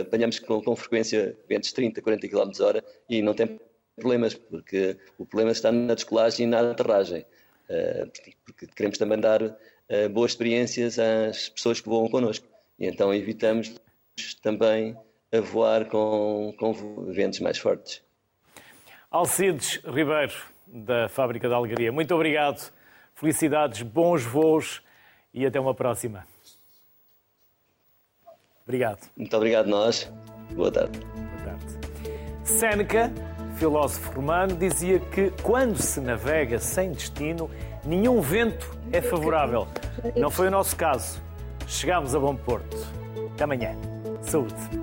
apanhamos 0.02 0.40
com, 0.40 0.62
com, 0.62 0.76
frequência 0.76 1.34
ventos 1.48 1.72
30, 1.72 2.02
40 2.02 2.28
km 2.28 2.52
hora 2.60 2.84
e 3.10 3.22
não 3.22 3.34
tem 3.34 3.58
problemas, 3.96 4.34
porque 4.34 4.98
o 5.18 5.26
problema 5.26 5.54
está 5.54 5.72
na 5.72 5.94
descolagem 5.94 6.46
e 6.46 6.50
na 6.50 6.72
aterragem. 6.72 7.26
Porque 8.46 8.68
queremos 8.76 8.98
também 8.98 9.18
dar 9.18 9.58
boas 10.12 10.32
experiências 10.32 11.00
às 11.00 11.50
pessoas 11.50 11.82
que 11.82 11.90
voam 11.90 12.08
connosco. 12.10 12.46
E 12.78 12.88
então 12.88 13.14
evitamos 13.14 13.76
também 14.42 14.96
a 15.32 15.40
voar 15.40 15.86
com, 15.86 16.54
com 16.58 16.74
ventos 17.12 17.40
mais 17.40 17.58
fortes. 17.58 18.02
Alcides 19.12 19.82
Ribeiro, 19.86 20.34
da 20.68 21.10
Fábrica 21.10 21.50
da 21.50 21.56
Algaria, 21.56 21.92
muito 21.92 22.14
obrigado. 22.14 22.72
Felicidades, 23.16 23.82
bons 23.82 24.24
voos 24.24 24.82
e 25.34 25.46
até 25.46 25.60
uma 25.60 25.74
próxima. 25.74 26.26
Obrigado. 28.64 29.10
Muito 29.18 29.36
obrigado, 29.36 29.68
nós. 29.68 30.12
Boa 30.52 30.72
tarde. 30.72 31.00
Boa 31.00 31.44
tarde. 31.44 31.66
Seneca, 32.44 33.12
filósofo 33.58 34.12
romano, 34.12 34.56
dizia 34.56 35.00
que 35.00 35.32
quando 35.42 35.78
se 35.82 36.00
navega 36.00 36.60
sem 36.60 36.92
destino, 36.92 37.50
nenhum 37.84 38.22
vento 38.22 38.79
é 38.92 39.02
favorável. 39.02 39.68
Não 40.16 40.30
foi 40.30 40.48
o 40.48 40.52
nosso 40.52 40.76
caso. 40.76 41.22
Chegámos 41.68 42.16
a 42.16 42.20
bom 42.20 42.36
porto. 42.36 42.78
Até 43.34 43.44
amanhã. 43.44 43.76
Saúde. 44.22 44.79